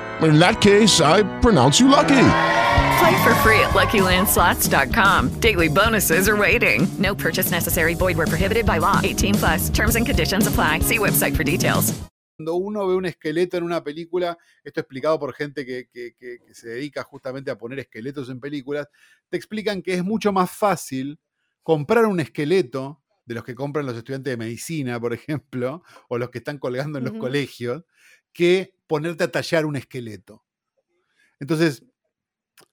In 0.21 0.37
that 0.39 0.61
case, 0.61 1.01
I 1.01 1.23
pronounce 1.41 1.79
you 1.79 1.87
lucky. 1.87 2.09
Play 2.99 3.23
for 3.23 3.33
free 3.41 3.59
at 3.61 3.71
LuckyLandSlots.com. 3.73 5.29
Daily 5.39 5.67
bonuses 5.67 6.27
are 6.29 6.37
waiting. 6.37 6.87
No 6.99 7.15
purchase 7.15 7.49
necessary. 7.51 7.95
Void 7.95 8.17
were 8.17 8.27
prohibited 8.27 8.65
by 8.65 8.77
law. 8.79 8.99
18 9.03 9.35
plus. 9.35 9.69
Terms 9.71 9.95
and 9.95 10.05
conditions 10.05 10.45
apply. 10.47 10.79
See 10.81 10.99
website 10.99 11.35
for 11.35 11.43
details. 11.43 11.93
Cuando 12.37 12.55
uno 12.55 12.87
ve 12.87 12.95
un 12.95 13.05
esqueleto 13.05 13.57
en 13.57 13.63
una 13.63 13.83
película, 13.83 14.35
esto 14.63 14.79
explicado 14.81 15.19
por 15.19 15.33
gente 15.33 15.63
que, 15.65 15.87
que- 15.93 16.15
que- 16.19 16.39
que 16.45 16.53
se 16.55 16.69
dedica 16.69 17.03
justamente 17.03 17.51
a 17.51 17.57
poner 17.57 17.79
esqueletos 17.79 18.29
en 18.29 18.39
películas, 18.39 18.87
te 19.29 19.37
explican 19.37 19.81
que 19.83 19.93
es 19.95 20.03
mucho 20.03 20.31
más 20.31 20.49
fácil 20.49 21.19
comprar 21.61 22.05
un 22.07 22.19
esqueleto 22.19 22.99
de 23.25 23.35
los 23.35 23.43
que 23.43 23.53
compran 23.53 23.85
los 23.85 23.95
estudiantes 23.95 24.31
de 24.31 24.37
medicina, 24.37 24.99
por 24.99 25.13
ejemplo, 25.13 25.83
o 26.09 26.17
los 26.17 26.29
que 26.31 26.39
están 26.39 26.57
colgando 26.57 26.97
en 26.97 27.03
los 27.05 27.13
Ujú. 27.13 27.21
colegios, 27.21 27.83
que 28.33 28.73
ponerte 28.91 29.23
a 29.23 29.31
tallar 29.31 29.65
un 29.65 29.75
esqueleto. 29.77 30.43
Entonces, 31.39 31.83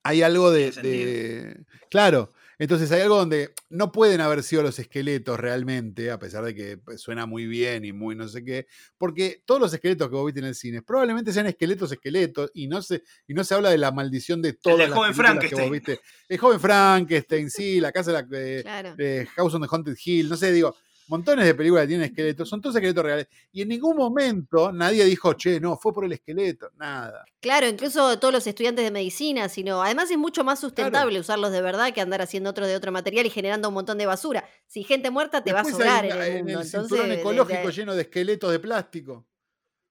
hay 0.03 0.23
algo 0.23 0.51
de, 0.51 0.71
de- 0.83 1.65
Claro, 1.91 2.31
entonces 2.59 2.91
hay 2.91 3.03
algo 3.03 3.17
donde 3.17 3.55
no 3.71 3.93
pueden 3.93 4.21
haber 4.21 4.43
sido 4.43 4.63
los 4.63 4.79
esqueletos 4.81 5.39
realmente, 5.39 6.11
a 6.11 6.19
pesar 6.19 6.45
de 6.45 6.55
que 6.57 6.77
pues, 6.77 7.01
suena 7.01 7.25
muy 7.25 7.47
bien 7.47 7.85
y 7.85 7.93
muy 7.93 8.17
no 8.17 8.27
sé 8.27 8.45
qué, 8.45 8.67
porque 8.99 9.43
todos 9.47 9.61
los 9.61 9.73
esqueletos 9.73 10.09
que 10.09 10.15
vos 10.17 10.27
viste 10.27 10.41
en 10.41 10.47
el 10.47 10.55
cine 10.57 10.83
probablemente 10.83 11.33
sean 11.33 11.47
esqueletos, 11.47 11.93
esqueletos, 11.93 12.51
y 12.53 12.67
no 12.67 12.83
se, 12.83 13.03
y 13.29 13.33
no 13.35 13.45
se 13.45 13.55
habla 13.55 13.71
de 13.71 13.79
la 13.79 13.93
maldición 13.93 14.43
de 14.43 14.55
todas 14.55 14.89
las 14.91 14.99
joven 14.99 15.39
que 15.49 15.55
vos 15.55 15.71
viste. 15.71 16.01
El 16.29 16.39
joven 16.39 16.59
Frankenstein, 16.61 17.49
sí, 17.51 17.81
la 17.81 17.93
casa 17.93 18.13
de 18.13 18.23
la... 18.23 18.29
eh, 18.39 18.63
Claro. 18.63 18.95
eh, 18.99 19.27
House 19.37 19.55
on 19.55 19.63
the 19.63 19.69
Haunted 19.71 19.97
Hill, 20.05 20.29
no 20.29 20.37
sé, 20.37 20.51
digo, 20.53 20.75
montones 21.09 21.45
de 21.47 21.55
películas 21.55 21.85
que 21.85 21.89
tienen 21.89 22.07
esqueletos, 22.11 22.49
son 22.49 22.61
todos 22.61 22.77
esqueletos 22.77 23.05
reales. 23.05 23.29
Y 23.53 23.63
en 23.63 23.69
ningún 23.69 23.97
momento 23.97 24.71
nadie 24.73 25.05
dijo, 25.05 25.33
che, 25.35 25.59
no, 25.61 25.77
fue 25.77 25.93
por 25.93 26.05
el 26.05 26.13
esqueleto, 26.13 26.71
nada. 26.77 27.25
Claro, 27.41 27.67
incluso 27.67 28.19
todos 28.19 28.33
los 28.35 28.47
estudiantes 28.47 28.85
de 28.85 28.91
medicina, 28.91 29.49
sino 29.49 29.83
además 29.83 30.11
es 30.11 30.19
mucho 30.19 30.45
más 30.45 30.61
sustentable 30.61 31.19
usarlos 31.21 31.51
de 31.53 31.63
verdad 31.63 31.93
que 31.93 32.01
andar 32.01 32.21
haciendo 32.23 32.51
otro 32.51 32.67
de 32.67 32.77
otro 32.77 32.93
material 32.93 33.27
y 33.27 33.31
generando 33.31 33.69
un 33.69 33.75
montón 33.75 33.99
de 33.99 34.07
basura. 34.07 34.45
Si 34.67 34.85
gente 34.85 35.11
muerta 35.11 35.43
te 35.43 35.53
va 35.53 35.61
a 35.61 35.65
sobrar 35.65 36.05
hay 36.05 36.11
en 36.11 36.17
el 36.21 36.45
mundo. 36.45 36.61
el 36.61 36.67
entonces, 36.67 36.71
cinturón 36.81 37.09
de- 37.09 37.15
de- 37.17 37.21
ecológico 37.23 37.71
lleno 37.71 37.95
de 37.95 38.03
esqueletos 38.03 38.53
de 38.53 38.59
plástico. 38.59 39.27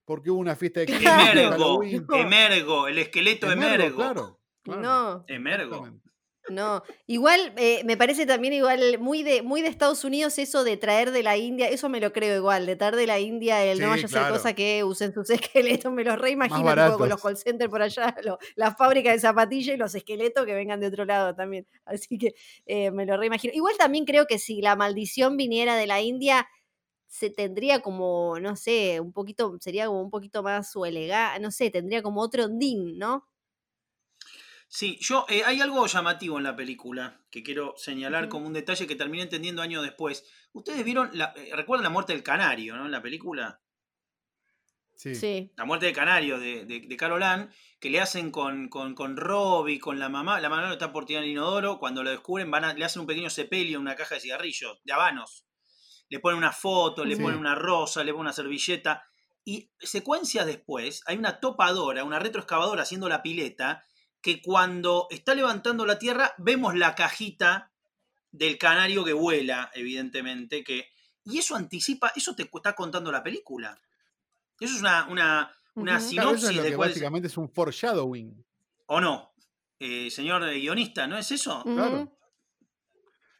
Porque 0.05 0.31
hubo 0.31 0.39
una 0.39 0.55
fiesta 0.55 0.79
de 0.79 0.85
Emergo, 0.85 1.83
emergo, 1.83 2.87
el 2.87 2.97
esqueleto 2.99 3.51
Emergo, 3.51 3.75
emergo. 3.75 3.97
claro, 3.97 4.39
claro, 4.63 4.81
No, 4.81 5.25
Emergo. 5.27 5.89
No. 6.47 6.81
Igual 7.07 7.53
eh, 7.57 7.81
me 7.83 7.97
parece 7.97 8.25
también 8.25 8.53
igual 8.53 8.99
muy 8.99 9.21
de, 9.23 9.41
muy 9.41 9.61
de 9.61 9.67
Estados 9.67 10.05
Unidos 10.05 10.37
eso 10.37 10.63
de 10.63 10.77
traer 10.77 11.11
de 11.11 11.21
la 11.21 11.35
India, 11.35 11.67
eso 11.67 11.89
me 11.89 11.99
lo 11.99 12.13
creo 12.13 12.37
igual, 12.37 12.65
de 12.65 12.77
traer 12.77 12.95
de 12.95 13.05
la 13.05 13.19
India 13.19 13.65
el 13.65 13.81
no 13.81 13.89
vaya 13.89 14.05
a 14.05 14.09
ser 14.09 14.25
claro. 14.25 14.27
cosa 14.27 14.53
que 14.53 14.83
usen 14.85 15.13
sus 15.13 15.29
esqueletos, 15.29 15.91
me 15.91 16.05
los 16.05 16.17
reimagino 16.17 16.73
tipo, 16.75 16.97
con 16.97 17.09
los 17.09 17.21
call 17.21 17.35
centers 17.37 17.69
por 17.69 17.81
allá, 17.81 18.15
lo- 18.23 18.37
la 18.55 18.73
fábrica 18.73 19.11
de 19.11 19.19
zapatillas 19.19 19.75
y 19.75 19.77
los 19.77 19.93
esqueletos 19.95 20.45
que 20.45 20.53
vengan 20.53 20.79
de 20.79 20.87
otro 20.87 21.03
lado 21.05 21.35
también. 21.35 21.67
Así 21.85 22.17
que 22.17 22.33
eh, 22.65 22.91
me 22.91 23.05
lo 23.05 23.17
reimagino. 23.17 23.53
Igual 23.53 23.75
también 23.77 24.05
creo 24.05 24.25
que 24.25 24.39
si 24.39 24.61
la 24.61 24.75
maldición 24.77 25.35
viniera 25.37 25.75
de 25.75 25.87
la 25.87 26.01
India, 26.01 26.47
se 27.07 27.29
tendría 27.29 27.81
como, 27.81 28.39
no 28.39 28.55
sé, 28.55 28.99
un 28.99 29.13
poquito, 29.13 29.57
sería 29.61 29.87
como 29.87 30.01
un 30.01 30.09
poquito 30.11 30.43
más 30.43 30.71
su 30.71 30.85
elegante, 30.85 31.39
no 31.41 31.51
sé, 31.51 31.69
tendría 31.71 32.01
como 32.03 32.21
otro 32.21 32.47
din, 32.49 32.97
¿no? 32.97 33.25
Sí, 34.69 34.97
yo 35.01 35.25
eh, 35.29 35.43
hay 35.45 35.61
algo 35.61 35.85
llamativo 35.87 36.37
en 36.37 36.43
la 36.43 36.55
película 36.55 37.21
que 37.31 37.41
quiero 37.41 37.73
señalar 37.77 38.27
como 38.27 38.47
un 38.47 38.53
detalle 38.53 38.85
que 38.85 38.95
terminé 38.95 39.23
entendiendo 39.23 39.61
años 39.61 39.81
después. 39.83 40.25
Ustedes 40.51 40.83
vieron, 40.83 41.09
la, 41.13 41.33
eh, 41.37 41.51
recuerdan 41.55 41.83
la 41.85 41.89
muerte 41.89 42.13
del 42.13 42.23
canario, 42.23 42.75
¿no? 42.75 42.85
En 42.85 42.91
la 42.91 43.01
película. 43.01 43.61
Sí. 44.95 45.15
Sí. 45.15 45.53
La 45.55 45.63
muerte 45.65 45.85
del 45.85 45.95
canario 45.95 46.39
de, 46.39 46.65
de, 46.65 46.81
de 46.81 46.97
Carol 46.97 47.21
Ann, 47.23 47.51
que 47.79 47.89
le 47.89 48.01
hacen 48.01 48.31
con, 48.31 48.67
con, 48.67 48.95
con 48.95 49.15
Robbie, 49.15 49.79
con 49.79 49.99
la 49.99 50.09
mamá. 50.09 50.41
La 50.41 50.49
mamá 50.49 50.65
no 50.67 50.73
está 50.73 50.91
por 50.91 51.05
tirar 51.05 51.23
el 51.23 51.29
inodoro. 51.29 51.77
Cuando 51.79 52.03
lo 52.03 52.09
descubren, 52.09 52.49
van 52.51 52.65
a- 52.65 52.73
le 52.73 52.83
hacen 52.83 53.01
un 53.01 53.07
pequeño 53.07 53.29
sepelio 53.29 53.77
en 53.77 53.81
una 53.83 53.95
caja 53.95 54.15
de 54.15 54.21
cigarrillos, 54.21 54.79
de 54.83 54.93
habanos. 54.93 55.45
Le 56.09 56.19
ponen 56.19 56.39
una 56.39 56.51
foto, 56.51 57.05
le 57.05 57.15
Sí. 57.15 57.21
ponen 57.21 57.39
una 57.39 57.53
rosa, 57.55 58.03
le 58.03 58.11
ponen 58.11 58.21
una 58.27 58.33
servilleta. 58.33 59.03
Y 59.45 59.71
secuencias 59.79 60.45
después, 60.45 61.03
hay 61.05 61.15
una 61.17 61.39
topadora, 61.39 62.03
una 62.03 62.19
retroexcavadora 62.19 62.81
haciendo 62.81 63.07
la 63.07 63.21
pileta, 63.21 63.85
que 64.21 64.41
cuando 64.41 65.07
está 65.09 65.35
levantando 65.35 65.85
la 65.85 65.99
tierra, 65.99 66.33
vemos 66.37 66.75
la 66.75 66.95
cajita 66.95 67.71
del 68.31 68.57
canario 68.57 69.03
que 69.03 69.13
vuela, 69.13 69.71
evidentemente. 69.73 70.63
Que, 70.63 70.89
y 71.25 71.37
eso 71.39 71.55
anticipa, 71.55 72.11
eso 72.15 72.35
te 72.35 72.43
está 72.43 72.73
contando 72.73 73.11
la 73.11 73.23
película. 73.23 73.79
Eso 74.59 74.75
es 74.75 74.81
una, 74.81 75.07
una, 75.07 75.51
una. 75.75 75.99
Claro, 75.99 75.99
eso 75.99 76.09
sinopsis 76.09 76.49
es 76.49 76.55
lo 76.55 76.63
de 76.63 76.69
que 76.69 76.75
cuál 76.75 76.89
básicamente 76.89 77.27
es 77.27 77.37
un 77.37 77.49
foreshadowing. 77.49 78.43
¿O 78.87 78.99
no? 78.99 79.33
Eh, 79.79 80.09
señor 80.09 80.43
guionista, 80.49 81.07
¿no 81.07 81.17
es 81.17 81.31
eso? 81.31 81.61
Claro. 81.63 82.11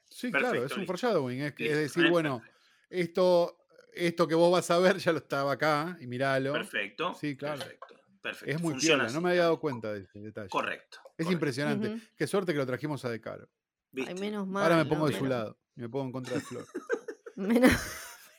Sí, 0.10 0.32
claro, 0.32 0.64
es 0.64 0.72
un 0.72 0.80
listo. 0.80 0.86
foreshadowing. 0.86 1.42
Es, 1.42 1.56
decir, 1.56 2.06
eh, 2.06 2.10
bueno, 2.10 2.42
esto, 2.90 3.66
esto 3.94 4.28
que 4.28 4.36
vos 4.36 4.52
vas 4.52 4.70
a 4.72 4.78
ver 4.80 4.98
ya 4.98 5.12
lo 5.12 5.18
estaba 5.18 5.54
acá 5.54 5.98
y 6.00 6.08
miralo. 6.08 6.54
Perfecto. 6.54 7.16
Sí, 7.16 7.36
claro. 7.36 7.60
Perfecto. 7.60 7.97
Perfecto. 8.30 8.56
Es 8.56 8.62
muy 8.62 8.76
piola, 8.76 9.08
no 9.10 9.22
me 9.22 9.30
había 9.30 9.44
dado 9.44 9.60
cuenta 9.60 9.94
de 9.94 10.02
ese 10.02 10.20
detalle. 10.20 10.50
Correcto. 10.50 10.98
Es 11.00 11.26
correcto. 11.26 11.32
impresionante. 11.32 11.90
Ujú. 11.90 12.00
Qué 12.16 12.28
suerte 12.28 12.54
que 12.54 12.60
lo 12.60 12.66
trajimos 12.66 13.04
a 13.06 13.10
De 13.10 13.22
Caro. 13.22 13.48
Ay, 13.96 14.16
menos 14.16 14.48
mal. 14.48 14.64
Ahora 14.64 14.78
me 14.78 14.86
pongo 14.86 15.08
de 15.08 15.18
su 15.18 15.26
lado 15.26 15.58
me 15.78 15.90
pongo 15.90 16.06
en 16.06 16.12
contra 16.12 16.34
de 16.36 16.42
Flor. 16.42 16.66
Menos, 17.36 17.72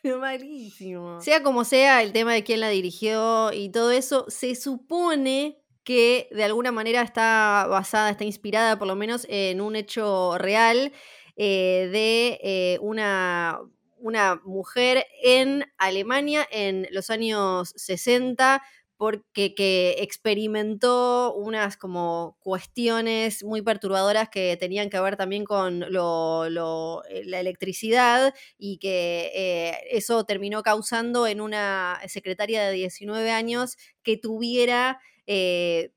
malísimo. 0.02 1.20
Sea 1.20 1.42
como 1.42 1.64
sea, 1.64 2.02
el 2.02 2.12
tema 2.12 2.32
de 2.32 2.44
quién 2.44 2.60
la 2.60 2.68
dirigió 2.68 3.52
y 3.52 3.70
todo 3.70 3.90
eso, 3.92 4.26
se 4.28 4.54
supone 4.54 5.62
que 5.84 6.28
de 6.32 6.44
alguna 6.44 6.72
manera 6.72 7.00
está 7.02 7.66
basada, 7.68 8.10
está 8.10 8.24
inspirada 8.24 8.78
por 8.78 8.88
lo 8.88 8.96
menos 8.96 9.24
en 9.30 9.60
un 9.60 9.76
hecho 9.76 10.36
real 10.36 10.92
eh, 11.36 11.88
de 11.92 12.40
eh, 12.42 12.78
una, 12.82 13.60
una 13.96 14.40
mujer 14.44 15.06
en 15.22 15.64
Alemania 15.78 16.46
en 16.50 16.86
los 16.90 17.08
años 17.08 17.72
60 17.76 18.62
porque 18.98 19.54
que 19.54 19.96
experimentó 20.00 21.32
unas 21.34 21.76
como 21.78 22.36
cuestiones 22.40 23.44
muy 23.44 23.62
perturbadoras 23.62 24.28
que 24.28 24.56
tenían 24.58 24.90
que 24.90 25.00
ver 25.00 25.16
también 25.16 25.44
con 25.44 25.80
lo- 25.92 26.50
lo- 26.50 27.02
eh, 27.08 27.22
la 27.24 27.40
electricidad 27.40 28.34
y 28.58 28.78
que 28.78 29.30
eh, 29.34 29.78
eso 29.92 30.24
terminó 30.24 30.62
causando 30.62 31.26
en 31.28 31.40
una 31.40 32.00
secretaria 32.08 32.62
de 32.66 32.72
19 32.74 33.30
años 33.30 33.76
que 34.02 34.16
tuviera 34.18 35.00
eh, 35.26 35.92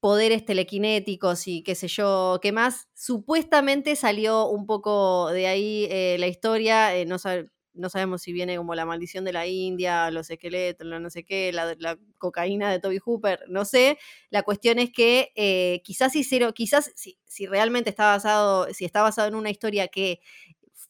poderes 0.00 0.44
telequinéticos 0.44 1.48
y 1.48 1.62
qué 1.62 1.74
sé 1.74 1.88
yo, 1.88 2.38
qué 2.42 2.52
más. 2.52 2.88
Supuestamente 2.94 3.96
salió 3.96 4.48
un 4.48 4.66
poco 4.66 5.30
de 5.32 5.46
ahí 5.48 5.88
la 6.18 6.26
historia, 6.28 6.90
no, 7.06 7.16
sab- 7.18 7.50
no 7.76 7.88
sabemos 7.90 8.22
si 8.22 8.32
viene 8.32 8.56
como 8.56 8.74
la 8.74 8.84
maldición 8.86 9.24
de 9.24 9.32
la 9.32 9.46
India, 9.46 10.10
los 10.10 10.30
esqueletos, 10.30 10.86
la 10.86 10.98
no 11.00 11.10
sé 11.10 11.24
qué, 11.24 11.52
la, 11.52 11.74
la 11.78 11.98
cocaína 12.18 12.70
de 12.70 12.80
Toby 12.80 12.98
Hooper, 12.98 13.44
no 13.48 13.64
sé. 13.64 13.98
La 14.30 14.42
cuestión 14.42 14.78
es 14.78 14.90
que 14.92 15.32
eh, 15.36 15.80
quizás 15.84 16.16
hicieron, 16.16 16.52
quizás 16.52 16.92
si, 16.96 17.18
si 17.24 17.46
realmente 17.46 17.90
está 17.90 18.06
basado, 18.06 18.72
si 18.72 18.84
está 18.84 19.02
basado 19.02 19.28
en 19.28 19.34
una 19.34 19.50
historia 19.50 19.88
que 19.88 20.20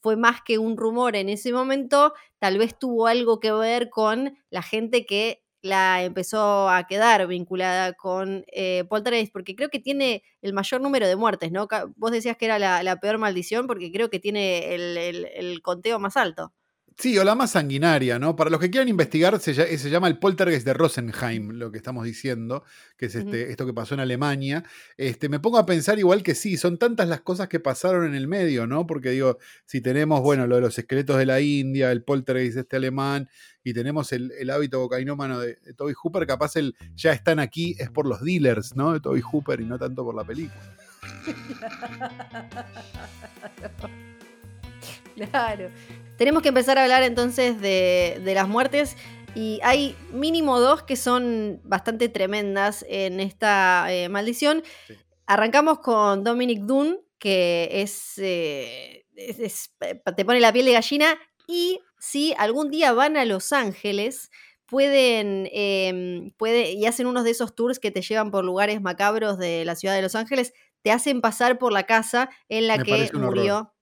fue 0.01 0.15
más 0.15 0.41
que 0.41 0.57
un 0.57 0.77
rumor 0.77 1.15
en 1.15 1.29
ese 1.29 1.51
momento, 1.51 2.13
tal 2.39 2.57
vez 2.57 2.77
tuvo 2.77 3.07
algo 3.07 3.39
que 3.39 3.51
ver 3.51 3.89
con 3.89 4.37
la 4.49 4.61
gente 4.61 5.05
que 5.05 5.43
la 5.61 6.03
empezó 6.03 6.69
a 6.69 6.85
quedar 6.87 7.27
vinculada 7.27 7.93
con 7.93 8.45
eh, 8.53 8.85
Poltergeist, 8.89 9.33
porque 9.33 9.55
creo 9.55 9.69
que 9.69 9.79
tiene 9.79 10.23
el 10.41 10.53
mayor 10.53 10.81
número 10.81 11.07
de 11.07 11.15
muertes, 11.15 11.51
¿no? 11.51 11.67
Vos 11.95 12.11
decías 12.11 12.37
que 12.37 12.45
era 12.45 12.59
la, 12.59 12.99
peor 12.99 13.17
maldición 13.17 13.67
porque 13.67 13.91
creo 13.91 14.09
que 14.09 14.19
tiene 14.19 14.75
el 14.75 15.61
conteo 15.61 15.99
más 15.99 16.15
alto. 16.17 16.53
Sí, 16.99 17.15
o 17.19 17.23
la 17.23 17.35
más 17.35 17.51
sanguinaria, 17.51 18.17
¿no? 18.17 18.35
Para 18.35 18.49
los 18.49 18.59
que 18.59 18.71
quieran 18.71 18.89
investigar, 18.89 19.39
se, 19.39 19.53
lla- 19.53 19.77
se 19.77 19.89
llama 19.91 20.07
el 20.07 20.17
poltergeist 20.17 20.65
de 20.65 20.73
Rosenheim, 20.73 21.51
lo 21.51 21.71
que 21.71 21.77
estamos 21.77 22.03
diciendo, 22.03 22.63
que 22.97 23.05
es 23.05 23.13
este, 23.13 23.51
esto 23.51 23.67
que 23.67 23.73
pasó 23.73 23.93
en 23.93 23.99
Alemania. 23.99 24.63
Este, 24.97 25.29
me 25.29 25.39
pongo 25.39 25.59
a 25.59 25.65
pensar 25.67 25.99
igual 25.99 26.23
que 26.23 26.33
sí, 26.33 26.57
son 26.57 26.79
tantas 26.79 27.07
las 27.07 27.21
cosas 27.21 27.49
que 27.49 27.59
pasaron 27.59 28.03
en 28.07 28.15
el 28.15 28.27
medio, 28.27 28.65
¿no? 28.65 28.87
Porque 28.87 29.11
digo, 29.11 29.37
si 29.67 29.79
tenemos, 29.79 30.21
bueno, 30.21 30.47
lo 30.47 30.55
de 30.55 30.61
los 30.61 30.75
esqueletos 30.79 31.17
de 31.19 31.27
la 31.27 31.39
India, 31.39 31.91
el 31.91 32.03
poltergeist 32.03 32.57
este 32.57 32.77
alemán, 32.77 33.29
y 33.63 33.73
tenemos 33.73 34.11
el, 34.11 34.31
el 34.39 34.49
hábito 34.49 34.79
cocainómano 34.81 35.39
de, 35.39 35.57
de 35.63 35.73
Toby 35.75 35.93
Hooper, 35.93 36.25
capaz 36.25 36.55
el 36.55 36.75
ya 36.95 37.11
están 37.11 37.37
aquí 37.37 37.75
es 37.77 37.91
por 37.91 38.07
los 38.07 38.23
dealers, 38.23 38.75
¿no? 38.75 38.93
De 38.93 39.01
Toby 39.01 39.21
Hooper 39.21 39.61
y 39.61 39.65
no 39.65 39.77
tanto 39.77 40.03
por 40.03 40.15
la 40.15 40.23
película. 40.23 40.75
Claro. 45.31 45.69
Tenemos 46.17 46.41
que 46.41 46.49
empezar 46.49 46.77
a 46.77 46.83
hablar 46.83 47.03
entonces 47.03 47.59
de, 47.61 48.19
de 48.23 48.33
las 48.33 48.47
muertes. 48.47 48.95
Y 49.35 49.59
hay 49.63 49.95
mínimo 50.11 50.59
dos 50.59 50.81
que 50.83 50.95
son 50.95 51.61
bastante 51.63 52.09
tremendas 52.09 52.83
en 52.89 53.19
esta 53.19 53.85
eh, 53.93 54.09
maldición. 54.09 54.63
Arrancamos 55.27 55.79
con 55.79 56.23
Dominic 56.23 56.61
Dunn, 56.63 56.99
que 57.19 57.69
es, 57.71 58.13
eh, 58.17 59.05
es- 59.15 59.39
es- 59.39 59.71
eh, 59.81 60.01
te 60.15 60.25
pone 60.25 60.39
la 60.39 60.51
piel 60.53 60.65
de 60.65 60.71
gallina. 60.73 61.17
Y 61.47 61.81
si 61.99 62.33
algún 62.37 62.71
día 62.71 62.93
van 62.93 63.15
a 63.17 63.25
Los 63.25 63.53
Ángeles, 63.53 64.31
pueden, 64.65 66.33
puede, 66.37 66.71
y 66.71 66.85
hacen 66.85 67.07
unos 67.07 67.23
de 67.23 67.31
esos 67.31 67.55
tours 67.55 67.79
que 67.79 67.91
te 67.91 68.01
llevan 68.01 68.31
por 68.31 68.43
lugares 68.43 68.81
macabros 68.81 69.37
de 69.37 69.65
la 69.65 69.75
ciudad 69.75 69.95
de 69.95 70.01
Los 70.01 70.15
Ángeles, 70.15 70.53
te 70.81 70.91
hacen 70.91 71.21
pasar 71.21 71.57
por 71.57 71.71
la 71.73 71.83
casa 71.85 72.29
en 72.49 72.67
la 72.67 72.77
Me 72.77 72.83
que 72.83 72.91
murió. 73.27 73.73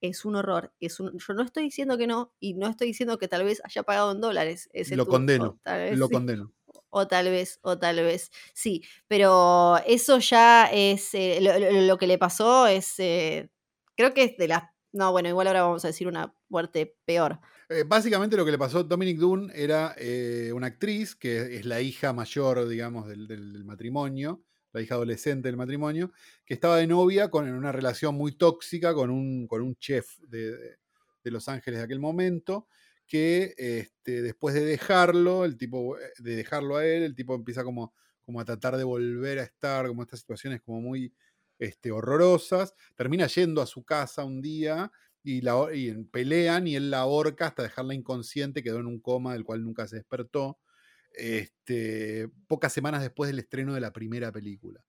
Es 0.00 0.24
un 0.24 0.36
horror. 0.36 0.72
Es 0.80 0.98
un, 1.00 1.18
yo 1.18 1.34
no 1.34 1.42
estoy 1.42 1.64
diciendo 1.64 1.98
que 1.98 2.06
no, 2.06 2.32
y 2.40 2.54
no 2.54 2.68
estoy 2.68 2.88
diciendo 2.88 3.18
que 3.18 3.28
tal 3.28 3.44
vez 3.44 3.60
haya 3.64 3.82
pagado 3.82 4.12
en 4.12 4.20
dólares 4.20 4.68
ese 4.72 4.96
Lo 4.96 5.06
condeno. 5.06 5.58
tal 5.62 5.80
vez 5.80 5.98
Lo 5.98 6.06
sí. 6.08 6.12
condeno. 6.14 6.52
O 6.90 7.06
tal 7.06 7.26
vez, 7.26 7.58
o 7.62 7.78
tal 7.78 7.96
vez, 7.96 8.30
sí. 8.54 8.82
Pero 9.08 9.76
eso 9.86 10.18
ya 10.18 10.66
es, 10.72 11.14
eh, 11.14 11.38
lo, 11.40 11.56
lo- 11.58 11.80
lo 11.82 11.98
que 11.98 12.06
le 12.06 12.18
pasó 12.18 12.66
es, 12.66 12.98
eh, 12.98 13.50
creo 13.96 14.12
que 14.14 14.24
es 14.24 14.36
de 14.36 14.48
las, 14.48 14.64
no, 14.92 15.12
bueno, 15.12 15.28
igual 15.28 15.46
ahora 15.46 15.62
vamos 15.62 15.84
a 15.84 15.88
decir 15.88 16.08
una 16.08 16.34
muerte 16.48 16.96
peor. 17.04 17.38
Eh, 17.68 17.84
básicamente 17.86 18.36
lo 18.36 18.44
que 18.44 18.50
le 18.50 18.58
pasó 18.58 18.78
a 18.80 18.82
Dominic 18.82 19.18
Dunn 19.18 19.52
era 19.54 19.94
eh, 19.98 20.50
una 20.52 20.66
actriz 20.68 21.14
que 21.14 21.56
es 21.56 21.64
la 21.64 21.80
hija 21.80 22.12
mayor, 22.12 22.66
digamos, 22.68 23.06
del, 23.06 23.28
del- 23.28 23.52
del 23.52 23.64
matrimonio, 23.64 24.42
la 24.72 24.80
hija 24.80 24.94
adolescente 24.94 25.48
del 25.48 25.56
matrimonio, 25.56 26.12
que 26.44 26.54
estaba 26.54 26.76
de 26.76 26.86
novia 26.86 27.28
con, 27.30 27.46
en 27.48 27.54
una 27.54 27.72
relación 27.72 28.14
muy 28.14 28.32
tóxica 28.32 28.94
con 28.94 29.10
un, 29.10 29.46
con 29.46 29.62
un 29.62 29.76
chef 29.76 30.18
de, 30.28 30.56
de- 31.22 31.30
Los 31.30 31.48
Ángeles 31.48 31.78
de 31.80 31.84
aquel 31.84 32.00
momento, 32.00 32.66
que 33.06 33.54
este, 33.56 34.22
después 34.22 34.54
de 34.54 34.64
dejarlo, 34.64 35.44
el 35.44 35.56
tipo, 35.56 35.98
eh, 35.98 36.02
de 36.18 36.36
dejarlo 36.36 36.76
a 36.76 36.86
él, 36.86 37.02
el 37.02 37.14
tipo 37.14 37.34
empieza 37.34 37.64
como, 37.64 37.94
como 38.22 38.40
a 38.40 38.44
tratar 38.44 38.76
de 38.76 38.84
volver 38.84 39.38
a 39.38 39.42
estar, 39.44 39.86
como 39.88 40.02
estas 40.02 40.20
situaciones 40.20 40.60
como 40.62 40.80
muy 40.80 41.12
este, 41.58 41.90
horrorosas, 41.92 42.74
termina 42.96 43.26
yendo 43.26 43.60
a 43.62 43.66
su 43.66 43.84
casa 43.84 44.24
un 44.24 44.40
día 44.40 44.90
y, 45.22 45.42
la, 45.42 45.66
y 45.74 45.92
pelean 46.04 46.66
y 46.66 46.76
él 46.76 46.90
la 46.90 47.00
ahorca 47.00 47.46
hasta 47.48 47.62
dejarla 47.62 47.94
inconsciente, 47.94 48.62
quedó 48.62 48.78
en 48.80 48.86
un 48.86 49.00
coma 49.00 49.34
del 49.34 49.44
cual 49.44 49.62
nunca 49.64 49.86
se 49.86 49.96
despertó, 49.96 50.58
este, 51.14 52.28
pocas 52.48 52.72
semanas 52.72 53.02
después 53.02 53.28
del 53.28 53.38
estreno 53.40 53.74
de 53.74 53.80
la 53.80 53.92
primera 53.92 54.32
película. 54.32 54.84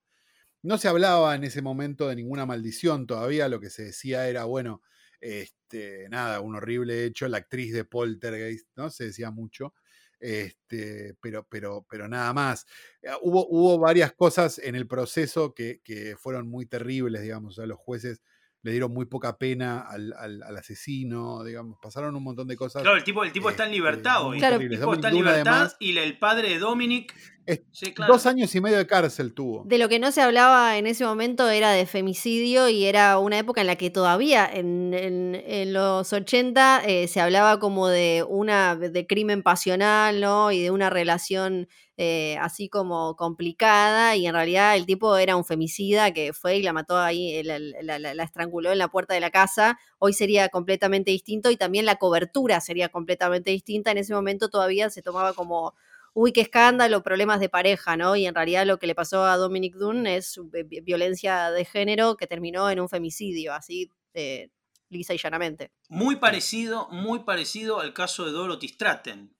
No 0.63 0.77
se 0.77 0.87
hablaba 0.87 1.35
en 1.35 1.43
ese 1.43 1.61
momento 1.61 2.07
de 2.07 2.15
ninguna 2.15 2.45
maldición 2.45 3.07
todavía, 3.07 3.49
lo 3.49 3.59
que 3.59 3.69
se 3.69 3.83
decía 3.85 4.27
era, 4.29 4.45
bueno, 4.45 4.81
este, 5.19 6.07
nada, 6.09 6.39
un 6.41 6.55
horrible 6.55 7.05
hecho, 7.05 7.27
la 7.27 7.37
actriz 7.37 7.73
de 7.73 7.85
Poltergeist, 7.85 8.67
¿no? 8.75 8.89
Se 8.89 9.05
decía 9.05 9.31
mucho, 9.31 9.73
este, 10.19 11.15
pero, 11.21 11.47
pero, 11.49 11.85
pero 11.89 12.07
nada 12.07 12.33
más. 12.33 12.65
Eh, 13.01 13.09
Hubo, 13.21 13.47
hubo 13.49 13.79
varias 13.79 14.13
cosas 14.13 14.59
en 14.59 14.75
el 14.75 14.87
proceso 14.87 15.53
que, 15.55 15.81
que 15.83 16.15
fueron 16.17 16.47
muy 16.49 16.65
terribles, 16.67 17.21
digamos, 17.23 17.53
o 17.53 17.61
sea, 17.61 17.65
los 17.67 17.79
jueces 17.79 18.21
le 18.63 18.71
dieron 18.71 18.93
muy 18.93 19.05
poca 19.05 19.37
pena 19.37 19.79
al, 19.81 20.13
al- 20.13 20.43
al 20.43 20.57
asesino, 20.57 21.43
digamos, 21.43 21.77
pasaron 21.81 22.15
un 22.15 22.23
montón 22.23 22.47
de 22.47 22.55
cosas. 22.55 22.81
Claro, 22.83 22.97
el 22.97 23.03
tipo, 23.03 23.23
el 23.23 23.31
tipo 23.31 23.49
está 23.49 23.65
en 23.65 23.71
libertad 23.71 24.23
muy 24.23 24.33
hoy. 24.33 24.39
Claro. 24.39 24.57
El 24.61 24.69
tipo 24.69 24.93
está 24.93 25.07
en 25.09 25.15
libertad 25.15 25.53
además, 25.53 25.77
y 25.79 25.97
el 25.97 26.17
padre 26.19 26.49
de 26.49 26.59
Dominic. 26.59 27.13
Es- 27.45 27.61
Sí, 27.71 27.93
claro. 27.93 28.13
dos 28.13 28.25
años 28.25 28.53
y 28.55 28.61
medio 28.61 28.77
de 28.77 28.87
cárcel 28.87 29.33
tuvo. 29.33 29.63
De 29.65 29.77
lo 29.77 29.89
que 29.89 29.99
no 29.99 30.11
se 30.11 30.21
hablaba 30.21 30.77
en 30.77 30.87
ese 30.87 31.05
momento 31.05 31.49
era 31.49 31.71
de 31.71 31.85
femicidio 31.85 32.69
y 32.69 32.85
era 32.85 33.17
una 33.19 33.37
época 33.39 33.61
en 33.61 33.67
la 33.67 33.75
que 33.75 33.89
todavía 33.89 34.49
en, 34.51 34.93
en- 34.93 35.35
en 35.45 35.73
los 35.73 36.11
80 36.13 36.81
eh, 36.85 37.07
se 37.07 37.19
hablaba 37.21 37.59
como 37.59 37.87
de 37.87 38.25
una 38.27 38.75
de 38.75 39.07
crimen 39.07 39.43
pasional, 39.43 40.21
¿no? 40.21 40.51
Y 40.51 40.61
de 40.61 40.71
una 40.71 40.89
relación 40.89 41.67
eh, 41.97 42.35
así 42.41 42.67
como 42.67 43.15
complicada 43.15 44.15
y 44.15 44.25
en 44.25 44.33
realidad 44.33 44.75
el 44.75 44.87
tipo 44.87 45.17
era 45.17 45.35
un 45.35 45.45
femicida 45.45 46.11
que 46.13 46.33
fue 46.33 46.57
y 46.57 46.63
la 46.63 46.73
mató 46.73 46.97
ahí, 46.97 47.35
eh, 47.35 47.43
la, 47.43 47.59
la- 47.59 47.99
la- 47.99 48.13
la 48.15 48.23
estranguló 48.23 48.71
en 48.71 48.79
la 48.79 48.87
puerta 48.87 49.13
de 49.13 49.19
la 49.19 49.29
casa. 49.29 49.77
Hoy 49.99 50.13
sería 50.13 50.49
completamente 50.49 51.11
distinto 51.11 51.51
y 51.51 51.57
también 51.57 51.85
la 51.85 51.97
cobertura 51.97 52.59
sería 52.59 52.89
completamente 52.89 53.51
distinta. 53.51 53.91
En 53.91 53.99
ese 53.99 54.13
momento 54.15 54.49
todavía 54.49 54.89
se 54.89 55.03
tomaba 55.03 55.33
como 55.33 55.75
uy, 56.13 56.31
qué 56.33 56.41
escándalo, 56.41 57.03
problemas 57.03 57.39
de 57.39 57.49
pareja, 57.49 57.95
¿no? 57.97 58.15
Y 58.15 58.25
en 58.25 58.35
realidad 58.35 58.65
lo 58.65 58.77
que 58.79 58.87
le 58.87 58.95
pasó 58.95 59.23
a 59.25 59.37
Dominic 59.37 59.75
Dunn 59.75 60.07
es 60.07 60.39
vi- 60.51 60.63
vi- 60.63 60.81
violencia 60.81 61.51
de 61.51 61.65
género 61.65 62.17
que 62.17 62.27
terminó 62.27 62.69
en 62.69 62.79
un 62.79 62.89
femicidio, 62.89 63.53
así 63.53 63.89
eh, 64.13 64.49
lisa 64.89 65.13
y 65.13 65.17
llanamente. 65.17 65.71
Muy 65.87 66.17
parecido, 66.17 66.89
muy 66.91 67.19
parecido 67.19 67.79
al 67.79 67.93
caso 67.93 68.25
de 68.25 68.31
Dorothy 68.33 68.67
Stratton. 68.67 69.33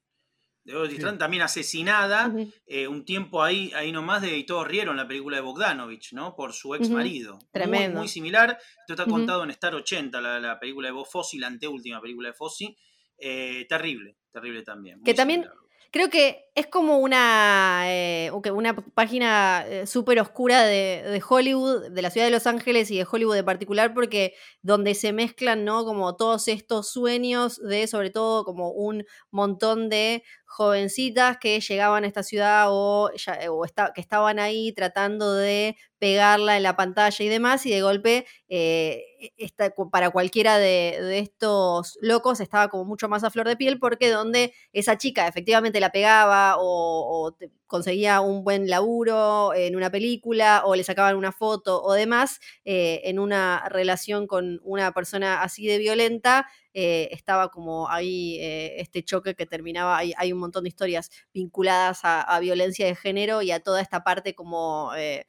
De 0.64 0.74
Dorothy 0.74 0.92
Sí. 0.94 0.98
Stratton 1.00 1.18
también 1.20 1.42
asesinada, 1.44 2.32
eh, 2.68 2.88
un 2.88 3.04
tiempo 3.04 3.42
ahí, 3.44 3.72
ahí 3.76 3.92
nomás 3.92 4.22
de 4.22 4.38
y 4.38 4.46
todos 4.46 4.66
rieron 4.68 4.96
la 4.96 5.08
película 5.08 5.36
de 5.38 5.42
Bogdanovich, 5.42 6.14
¿no? 6.14 6.36
Por 6.36 6.54
su 6.54 6.76
ex 6.76 6.90
marido. 6.90 7.40
Tremendo. 7.52 7.98
muy 8.00 8.08
similar. 8.08 8.58
Esto 8.82 8.94
está 8.94 9.06
contado 9.06 9.44
en 9.44 9.50
Star 9.50 9.74
80, 9.76 10.22
la, 10.22 10.40
la 10.40 10.60
película 10.60 10.88
de 10.88 10.94
Bob 10.94 11.08
Fosse, 11.08 11.38
la 11.40 11.48
anteúltima 11.48 12.00
película 12.00 12.30
de 12.30 12.34
Fosse. 12.34 12.78
Eh, 13.18 13.66
terrible, 13.68 14.18
terrible 14.32 14.62
también. 14.64 14.98
muy 14.98 15.04
Que 15.04 15.14
también 15.14 15.46
creo 15.92 16.10
que 16.10 16.46
es 16.54 16.68
como 16.68 16.98
una, 16.98 17.84
eh, 17.88 18.30
una 18.54 18.76
página 18.76 19.64
eh, 19.68 19.88
súper 19.88 20.20
oscura 20.20 20.64
de, 20.66 21.02
de 21.06 21.24
Hollywood, 21.28 21.90
de 21.92 22.02
la 22.02 22.10
ciudad 22.12 22.28
de 22.28 22.32
Los 22.32 22.46
Ángeles 22.46 22.92
y 22.92 22.98
de 22.98 23.08
Hollywood 23.10 23.38
en 23.38 23.46
particular, 23.46 23.94
porque 23.94 24.34
donde 24.62 24.94
se 24.96 25.14
mezclan, 25.14 25.64
¿no? 25.64 25.86
Como 25.86 26.16
todos 26.18 26.50
estos 26.50 26.90
sueños 26.92 27.58
de, 27.62 27.88
sobre 27.88 28.10
todo, 28.10 28.44
como 28.44 28.72
un 28.72 29.06
montón 29.32 29.88
de 29.90 30.24
jovencitas 30.46 31.38
que 31.38 31.62
llegaban 31.62 32.04
a 32.04 32.08
esta 32.08 32.24
ciudad 32.24 32.66
o, 32.70 33.10
ya- 33.16 33.40
o 33.50 33.64
que 33.96 34.02
estaban 34.02 34.38
ahí 34.38 34.74
tratando 34.74 35.34
de 35.34 35.78
pegarla 36.00 36.58
en 36.58 36.64
la 36.64 36.76
pantalla 36.76 37.24
y 37.24 37.30
demás, 37.30 37.66
y 37.66 37.72
de 37.72 37.82
golpe 37.82 38.26
eh, 38.50 39.04
cu- 39.76 39.90
para 39.90 40.10
cualquiera 40.10 40.58
de, 40.58 40.98
de 41.02 41.20
estos 41.20 41.98
locos 42.02 42.40
estaba 42.40 42.70
como 42.70 42.86
mucho 42.86 43.08
más 43.10 43.24
a 43.24 43.30
flor 43.32 43.48
de 43.48 43.56
piel, 43.58 43.80
porque 43.80 44.10
donde 44.10 44.54
esa 44.74 44.98
chica 44.98 45.28
efectivamente 45.28 45.80
la 45.80 45.92
pegaba 45.92 46.41
o, 46.58 47.36
conseguía 47.68 48.20
un 48.22 48.44
buen 48.44 48.70
laburo 48.70 49.54
en 49.54 49.76
una 49.78 49.90
película 49.90 50.64
o 50.66 50.76
le 50.76 50.84
sacaban 50.84 51.16
una 51.16 51.32
foto 51.32 51.82
o 51.82 51.94
demás, 51.94 52.40
eh, 52.66 53.02
en 53.06 53.18
una 53.20 53.64
relación 53.70 54.28
con 54.28 54.60
una 54.64 54.92
persona 54.92 55.42
así 55.42 55.68
de 55.68 55.78
violenta, 55.78 56.48
eh, 56.74 57.08
estaba 57.12 57.50
como 57.50 57.90
ahí 57.90 58.38
eh, 58.42 58.82
este 58.82 59.04
choque 59.04 59.36
que 59.36 59.46
terminaba, 59.46 59.98
hay, 59.98 60.14
hay 60.18 60.34
un 60.34 60.40
montón 60.40 60.64
de 60.64 60.70
historias 60.70 61.12
vinculadas 61.34 62.02
a, 62.04 62.40
violencia 62.42 62.86
de 62.86 62.96
género 62.96 63.42
y 63.42 63.52
a 63.52 63.62
toda 63.62 63.82
esta 63.82 64.04
parte 64.04 64.36
como 64.36 64.92
de 64.94 65.26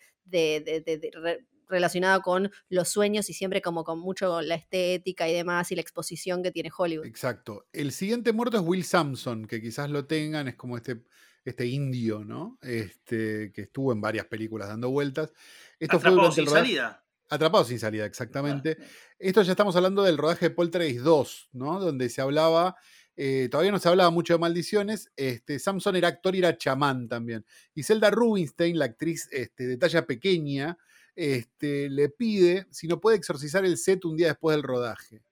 re- 1.73 1.79
relacionada 1.79 2.21
con 2.21 2.51
los 2.69 2.89
sueños 2.89 3.29
y 3.31 3.35
siempre 3.35 3.61
como 3.63 3.85
con 3.85 3.99
mucho 3.99 4.41
la 4.43 4.55
estética 4.55 5.29
y 5.29 5.35
demás 5.35 5.73
y 5.73 5.75
la 5.75 5.81
exposición 5.81 6.43
que 6.43 6.51
tiene 6.53 6.71
Hollywood. 6.77 7.07
Exacto. 7.07 7.67
El 7.73 7.93
siguiente 7.93 8.33
muerto 8.33 8.57
es 8.59 8.63
Will 8.65 8.85
Sampson, 8.85 9.47
que 9.47 9.61
quizás 9.61 9.91
lo 9.91 10.07
tengan, 10.07 10.49
es 10.49 10.55
como 10.57 10.77
este, 10.77 11.03
este 11.45 11.67
indio, 11.67 12.25
¿no? 12.25 12.59
Este, 12.63 13.53
que 13.53 13.63
estuvo 13.63 13.93
en 13.93 14.01
varias 14.01 14.27
películas 14.27 14.69
dando 14.69 14.91
vueltas. 14.91 15.33
Esto 15.81 15.99
fue 15.99 16.11
Atrapado 16.11 16.17
durante 16.17 16.35
sin 16.37 16.45
el 16.45 16.49
rodaje- 16.51 16.67
salida. 16.67 16.99
Atrapado 17.31 17.65
sin 17.65 17.79
salida, 17.79 18.05
exactamente. 18.05 18.77
Esto 19.19 19.41
ya 19.43 19.53
estamos 19.53 19.75
hablando 19.75 20.03
del 20.03 20.19
rodaje 20.19 20.51
de 20.51 20.55
Poltergeist 20.55 21.01
2, 21.01 21.49
¿no? 21.53 21.81
Donde 21.81 22.11
se 22.11 22.21
hablaba, 22.21 22.77
eh, 23.17 23.49
todavía 23.51 23.73
no 23.73 23.79
se 23.79 23.89
hablaba 23.89 24.11
mucho 24.11 24.35
de 24.35 24.39
maldiciones. 24.39 25.11
Este, 25.17 25.59
Samson 25.59 25.97
era 25.97 26.09
actor 26.09 26.35
y 26.35 26.41
era 26.41 26.59
chamán 26.59 27.09
también. 27.09 27.47
Y 27.75 27.85
Zelda 27.85 28.11
Rubinstein, 28.11 28.79
la 28.79 28.85
actriz 28.85 29.29
este, 29.33 29.67
de 29.67 29.79
talla 29.79 30.05
pequeña, 30.07 30.77
este, 31.15 31.91
le 31.91 32.09
pide 32.09 32.67
si 32.71 32.89
no 32.89 33.01
puede 33.01 33.17
exorcizar 33.17 33.65
el 33.65 33.77
set 33.79 34.05
un 34.05 34.17
día 34.17 34.29
después 34.29 34.57
del 34.57 34.63
rodaje. 34.63 35.23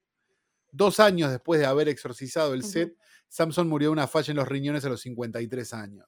Dos 0.71 0.99
años 0.99 1.31
después 1.31 1.59
de 1.59 1.65
haber 1.65 1.89
exorcizado 1.89 2.53
el 2.53 2.63
set, 2.63 2.95
Samson 3.27 3.67
murió 3.67 3.89
de 3.89 3.93
una 3.93 4.07
falla 4.07 4.31
en 4.31 4.37
los 4.37 4.47
riñones 4.47 4.85
a 4.85 4.89
los 4.89 5.01
53 5.01 5.73
años. 5.73 6.07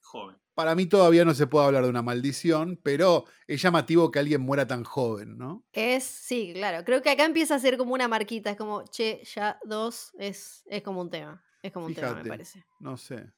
Joven. 0.00 0.36
Para 0.54 0.76
mí 0.76 0.86
todavía 0.86 1.24
no 1.24 1.34
se 1.34 1.48
puede 1.48 1.66
hablar 1.66 1.82
de 1.82 1.90
una 1.90 2.02
maldición, 2.02 2.78
pero 2.82 3.24
es 3.48 3.60
llamativo 3.60 4.10
que 4.10 4.20
alguien 4.20 4.40
muera 4.40 4.66
tan 4.66 4.84
joven, 4.84 5.36
¿no? 5.36 5.64
Es, 5.72 6.04
sí, 6.04 6.52
claro. 6.54 6.84
Creo 6.84 7.02
que 7.02 7.10
acá 7.10 7.24
empieza 7.24 7.56
a 7.56 7.58
ser 7.58 7.76
como 7.76 7.92
una 7.92 8.06
marquita. 8.06 8.50
Es 8.50 8.56
como, 8.56 8.84
che, 8.84 9.22
ya 9.24 9.58
dos 9.64 10.12
es, 10.16 10.62
es 10.66 10.82
como 10.82 11.00
un 11.00 11.10
tema. 11.10 11.44
Es 11.60 11.72
como 11.72 11.86
un 11.86 11.94
tema, 11.94 12.14
me 12.14 12.28
parece. 12.28 12.64
No 12.78 12.96
sé. 12.96 13.32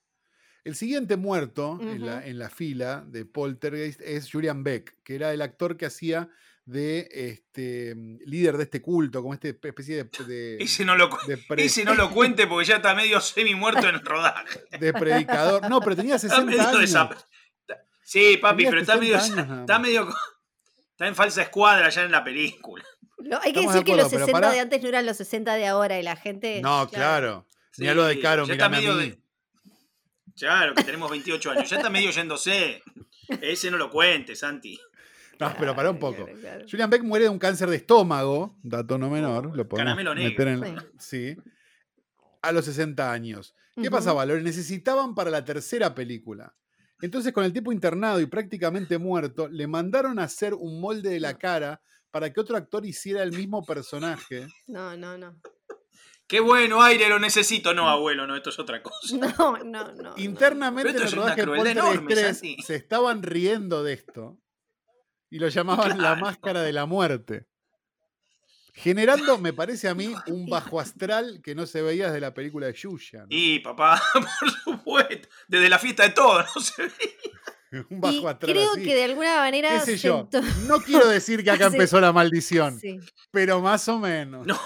El 0.67 0.75
siguiente 0.75 1.17
muerto 1.17 1.79
en, 1.81 2.05
la, 2.05 2.17
Ujú. 2.17 2.27
en 2.27 2.39
la 2.39 2.51
fila 2.51 3.05
de 3.07 3.25
Poltergeist 3.25 4.01
es 4.01 4.31
Julian 4.31 4.65
Beck, 4.65 4.97
que 5.05 5.15
era 5.15 5.33
el 5.33 5.41
actor 5.43 5.77
que 5.77 5.87
hacía 5.87 6.29
de 6.65 7.09
este 7.13 7.95
mm, 7.95 8.19
líder 8.27 8.57
de 8.57 8.65
este 8.65 8.83
culto, 8.83 9.23
como 9.23 9.33
esta 9.33 9.47
especie 9.47 10.03
de, 10.05 10.25
de- 10.27 10.57
Ese 10.61 10.85
no, 10.85 10.97
lo, 10.97 11.09
cu- 11.09 11.19
de 11.29 11.39
pre- 11.39 11.65
ese 11.65 11.85
no 11.85 11.95
lo 11.95 12.11
cuente 12.11 12.49
porque 12.49 12.67
ya 12.67 12.77
está 12.77 12.95
medio 12.97 13.21
semi 13.21 13.55
muerto 13.55 13.89
en 13.89 13.95
el 13.95 14.01
rodaje. 14.05 14.61
de 14.81 14.93
predicador. 14.93 15.71
No, 15.71 15.79
pero 15.81 15.95
tenía 15.95 16.17
Está 16.17 16.29
60 16.43 16.51
medio 16.51 16.69
años. 16.99 17.27
Sí, 18.03 18.37
papi, 18.37 18.65
Tenía 18.65 18.71
pero 18.71 18.81
está 18.83 18.99
60 18.99 19.01
medio, 19.01 19.17
años 19.47 19.61
está 19.61 19.79
medio. 19.79 20.09
Está 20.91 21.07
en 21.07 21.15
falsa 21.15 21.43
escuadra 21.43 21.89
ya 21.91 22.03
en 22.05 22.11
la 22.11 22.25
película. 22.25 22.85
No, 23.19 23.37
hay 23.43 23.53
que 23.53 23.61
Estamos 23.61 23.75
de 23.75 23.81
decir 23.81 23.85
que 23.85 23.97
los 24.03 24.09
pero 24.11 24.21
60 24.27 24.33
pará. 24.41 24.53
de 24.53 24.61
antes 24.61 24.83
no 24.83 24.89
eran 24.89 25.07
los 25.07 25.17
60 25.17 25.55
de 25.55 25.67
ahora 25.69 26.01
y 26.01 26.03
la 26.03 26.17
gente. 26.17 26.61
No, 26.61 26.85
ya- 26.91 26.99
claro. 26.99 27.47
Sí, 27.71 27.83
Mira 27.83 27.95
lo 27.95 28.05
de 28.05 28.19
Caro, 28.21 28.47
ya 28.47 28.55
está 28.55 28.69
medio 28.69 28.95
mí. 28.95 29.11
de- 29.11 29.26
Claro, 30.39 30.75
que 30.75 30.85
tenemos 30.85 31.11
28 31.11 31.51
años. 31.51 31.71
Ya 31.71 31.77
está 31.77 31.91
medio 31.91 32.11
yéndose. 32.11 32.83
Ese 33.41 33.71
no 33.71 33.77
lo 33.77 33.91
cuentes, 33.91 34.41
Santi. 34.41 34.79
No, 35.39 35.55
pero 35.59 35.75
pará 35.75 35.91
un 35.91 35.99
poco. 35.99 36.27
Julian 36.71 36.89
Beck 36.89 37.03
muere 37.03 37.25
de 37.25 37.31
un 37.31 37.39
cáncer 37.39 37.69
de 37.69 37.77
estómago, 37.77 38.57
dato 38.63 38.99
no 38.99 39.11
menor. 39.11 39.57
Lo 39.57 39.69
podemos 39.69 39.91
Caramelo 39.91 40.15
negro. 40.15 40.31
meter 40.31 40.49
en 40.49 40.77
sí. 40.99 41.37
A 42.43 42.53
los 42.53 42.65
60 42.65 43.13
años. 43.13 43.55
¿Qué 43.81 43.91
pasaba? 43.91 44.25
Lo 44.25 44.41
necesitaban 44.41 45.15
para 45.15 45.31
la 45.31 45.45
tercera 45.45 45.95
película. 45.95 46.55
Entonces, 47.03 47.33
con 47.33 47.45
el 47.45 47.53
tipo 47.53 47.73
internado 47.73 48.21
y 48.21 48.27
prácticamente 48.27 48.97
muerto, 48.97 49.49
le 49.49 49.67
mandaron 49.67 50.19
a 50.19 50.25
hacer 50.25 50.55
un 50.55 50.81
molde 50.81 51.11
de 51.11 51.21
la 51.21 51.37
cara 51.37 51.83
para 52.11 52.33
que 52.33 52.41
otro 52.41 52.57
actor 52.57 52.87
hiciera 52.87 53.23
el 53.23 53.33
mismo 53.33 53.63
personaje. 53.63 54.47
No, 54.67 54.97
no, 54.97 55.19
no. 55.19 55.37
Qué 56.29 56.41
bueno, 56.41 56.83
aire, 56.83 57.09
lo 57.09 57.19
necesito. 57.21 57.73
No, 57.73 57.89
abuelo, 57.89 58.27
no, 58.27 58.35
esto 58.37 58.51
es 58.51 58.59
otra 58.59 58.83
cosa. 58.83 58.97
No, 59.39 59.59
no, 59.65 59.93
no. 59.93 60.15
Internamente 60.17 60.91
en 60.91 60.97
el 61.03 61.13
rodaje 61.13 61.43
enorme, 61.43 62.15
3 62.15 62.27
Santi. 62.27 62.57
se 62.63 62.75
estaban 62.75 63.23
riendo 63.23 63.83
de 63.85 63.93
esto 63.93 64.39
y 65.31 65.39
lo 65.39 65.49
llamaban 65.49 66.01
la 66.01 66.17
máscara 66.17 66.63
de 66.63 66.73
la 66.73 66.87
muerte. 66.87 67.47
Generando, 68.75 69.39
me 69.39 69.53
parece 69.55 69.89
a 69.89 69.95
mí, 69.95 70.15
un 70.27 70.47
bajo 70.51 70.79
astral 70.81 71.41
que 71.43 71.55
no 71.55 71.65
se 71.65 71.81
veía 71.81 72.07
desde 72.09 72.21
la 72.21 72.35
película 72.35 72.67
de 72.67 72.75
Yuya. 72.75 73.21
¿no? 73.21 73.27
Y 73.31 73.61
papá, 73.61 74.03
por 74.13 74.51
supuesto. 74.51 75.29
Desde 75.49 75.69
la 75.71 75.79
fiesta 75.79 76.03
de 76.03 76.11
todo, 76.11 76.43
no 76.43 76.61
se 76.61 76.83
ve. 76.83 76.93
un 77.91 77.97
Y 77.97 78.01
bajo 78.01 78.29
astral 78.29 78.53
creo 78.53 78.73
así. 78.73 78.83
que 78.85 78.95
de 78.95 79.05
alguna 79.05 79.37
manera 79.37 79.71
¿Qué 79.71 79.81
sé 79.81 79.97
yo? 79.97 80.29
No 80.67 80.81
quiero 80.81 81.09
decir 81.09 81.43
que 81.43 81.51
acá 81.51 81.71
Sí. 81.71 81.77
empezó 81.77 82.01
la 82.01 82.13
maldición, 82.13 82.79
Sí. 82.79 82.99
pero 83.31 83.61
más 83.63 83.89
o 83.89 83.99
menos. 83.99 84.47
No, 84.47 84.61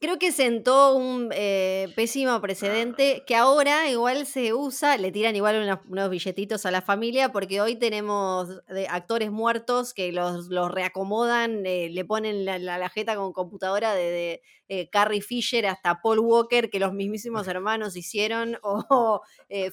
Creo 0.00 0.18
que 0.18 0.32
sentó 0.32 0.94
un 0.96 1.28
eh, 1.34 1.92
pésimo 1.94 2.40
precedente 2.40 3.24
que 3.26 3.36
ahora 3.36 3.90
igual 3.90 4.24
se 4.26 4.54
usa, 4.54 4.96
le 4.96 5.12
tiran 5.12 5.36
igual 5.36 5.62
unos, 5.62 5.80
unos 5.86 6.08
billetitos 6.08 6.64
a 6.64 6.70
la 6.70 6.80
familia 6.80 7.30
porque 7.30 7.60
hoy 7.60 7.76
tenemos 7.76 8.64
de 8.68 8.88
actores 8.88 9.30
muertos 9.30 9.92
que 9.92 10.12
los, 10.12 10.46
los 10.46 10.70
reacomodan, 10.70 11.66
eh, 11.66 11.90
le 11.90 12.04
ponen 12.06 12.46
la, 12.46 12.58
la, 12.58 12.78
la 12.78 12.88
jeta 12.88 13.16
con 13.16 13.34
computadora 13.34 13.94
de, 13.94 14.02
de, 14.10 14.42
eh, 14.68 14.88
Carrie 14.88 15.20
Fisher 15.20 15.66
hasta 15.66 16.00
Paul 16.00 16.20
Walker 16.20 16.70
que 16.70 16.80
los 16.80 16.94
mismísimos 16.94 17.46
hermanos 17.48 17.96
hicieron 17.96 18.56
o 18.62 19.20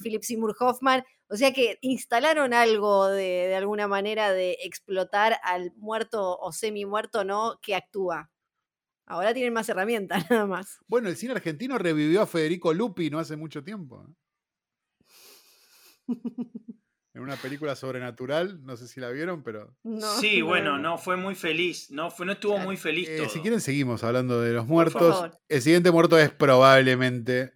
Philip 0.01 0.21
Seymour 0.23 0.53
Hoffman. 0.59 1.05
O 1.29 1.37
sea 1.37 1.53
que 1.53 1.77
instalaron 1.81 2.53
algo 2.53 3.07
de, 3.07 3.47
de 3.47 3.55
alguna 3.55 3.87
manera 3.87 4.33
de 4.33 4.57
explotar 4.63 5.39
al 5.43 5.71
muerto 5.77 6.37
o 6.37 6.51
semi 6.51 6.85
muerto, 6.85 7.23
¿no? 7.23 7.57
Que 7.61 7.73
actúa. 7.75 8.32
Ahora 9.05 9.33
tienen 9.33 9.53
más 9.53 9.67
herramientas, 9.69 10.25
nada 10.31 10.45
más. 10.45 10.79
Bueno, 10.87 11.09
el 11.09 11.17
cine 11.17 11.33
argentino 11.33 11.77
revivió 11.77 12.21
a 12.21 12.27
Federico 12.27 12.73
Lupi 12.73 13.09
no 13.09 13.19
hace 13.19 13.35
mucho 13.35 13.63
tiempo. 13.63 14.05
¿eh? 14.07 14.13
En 17.15 17.21
una 17.21 17.35
película 17.35 17.75
sobrenatural, 17.75 18.65
no 18.65 18.75
sé 18.75 18.87
si 18.87 18.99
la 18.99 19.09
vieron, 19.11 19.43
pero 19.43 19.75
No, 19.83 20.19
sí, 20.19 20.39
no, 20.39 20.47
bueno, 20.47 20.77
no. 20.79 20.97
fue 20.97 21.15
muy 21.15 21.35
feliz. 21.35 21.91
No, 21.91 22.09
fue, 22.09 22.25
no 22.25 22.31
estuvo 22.31 22.57
muy 22.57 22.75
feliz 22.75 23.07
Eh, 23.07 23.17
todo. 23.17 23.29
si 23.29 23.39
quieren 23.41 23.61
seguimos 23.61 24.03
hablando 24.03 24.41
de 24.41 24.53
los 24.53 24.65
muertos. 24.65 25.31
El 25.47 25.61
siguiente 25.61 25.91
muerto 25.91 26.17
es 26.17 26.31
probablemente 26.31 27.53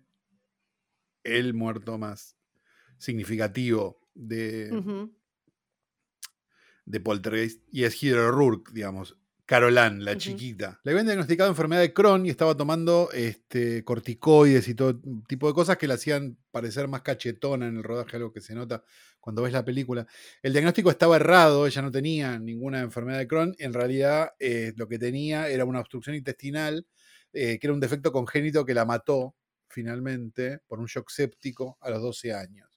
el 1.23 1.53
muerto 1.53 1.97
más 1.97 2.37
significativo 2.99 3.99
de, 4.13 5.09
de 6.85 6.99
Poltergeist 6.99 7.63
y 7.71 7.83
es 7.83 8.01
Hidro 8.01 8.31
Rourke, 8.31 8.71
digamos. 8.73 9.17
Carolan, 9.47 10.03
la 10.03 10.17
chiquita. 10.17 10.77
Le 10.83 10.91
habían 10.91 11.05
diagnosticado 11.05 11.49
enfermedad 11.49 11.79
de 11.79 11.93
Crohn 11.93 12.25
y 12.25 12.29
estaba 12.29 12.57
tomando 12.57 13.09
este, 13.13 13.81
corticoides 13.85 14.67
y 14.67 14.75
todo 14.75 14.99
tipo 15.25 15.47
de 15.47 15.53
cosas 15.53 15.77
que 15.77 15.87
le 15.87 15.93
hacían 15.93 16.37
parecer 16.51 16.89
más 16.89 17.01
cachetona 17.01 17.65
en 17.65 17.77
el 17.77 17.83
rodaje, 17.83 18.17
algo 18.17 18.33
que 18.33 18.41
se 18.41 18.53
nota 18.53 18.83
cuando 19.21 19.43
ves 19.43 19.53
la 19.53 19.63
película. 19.63 20.05
El 20.43 20.51
diagnóstico 20.51 20.91
estaba 20.91 21.15
errado, 21.15 21.65
ella 21.65 21.81
no 21.81 21.91
tenía 21.91 22.37
ninguna 22.37 22.81
enfermedad 22.81 23.19
de 23.19 23.27
Crohn, 23.27 23.55
en 23.57 23.71
realidad 23.71 24.31
eh, 24.37 24.73
lo 24.75 24.89
que 24.89 24.99
tenía 24.99 25.47
era 25.47 25.63
una 25.63 25.79
obstrucción 25.79 26.17
intestinal, 26.17 26.85
eh, 27.31 27.57
que 27.57 27.67
era 27.67 27.73
un 27.73 27.79
defecto 27.79 28.11
congénito 28.11 28.65
que 28.65 28.73
la 28.73 28.83
mató 28.83 29.33
finalmente 29.69 30.59
por 30.67 30.81
un 30.81 30.87
shock 30.87 31.09
séptico 31.09 31.77
a 31.79 31.89
los 31.89 32.01
12 32.01 32.33
años. 32.33 32.67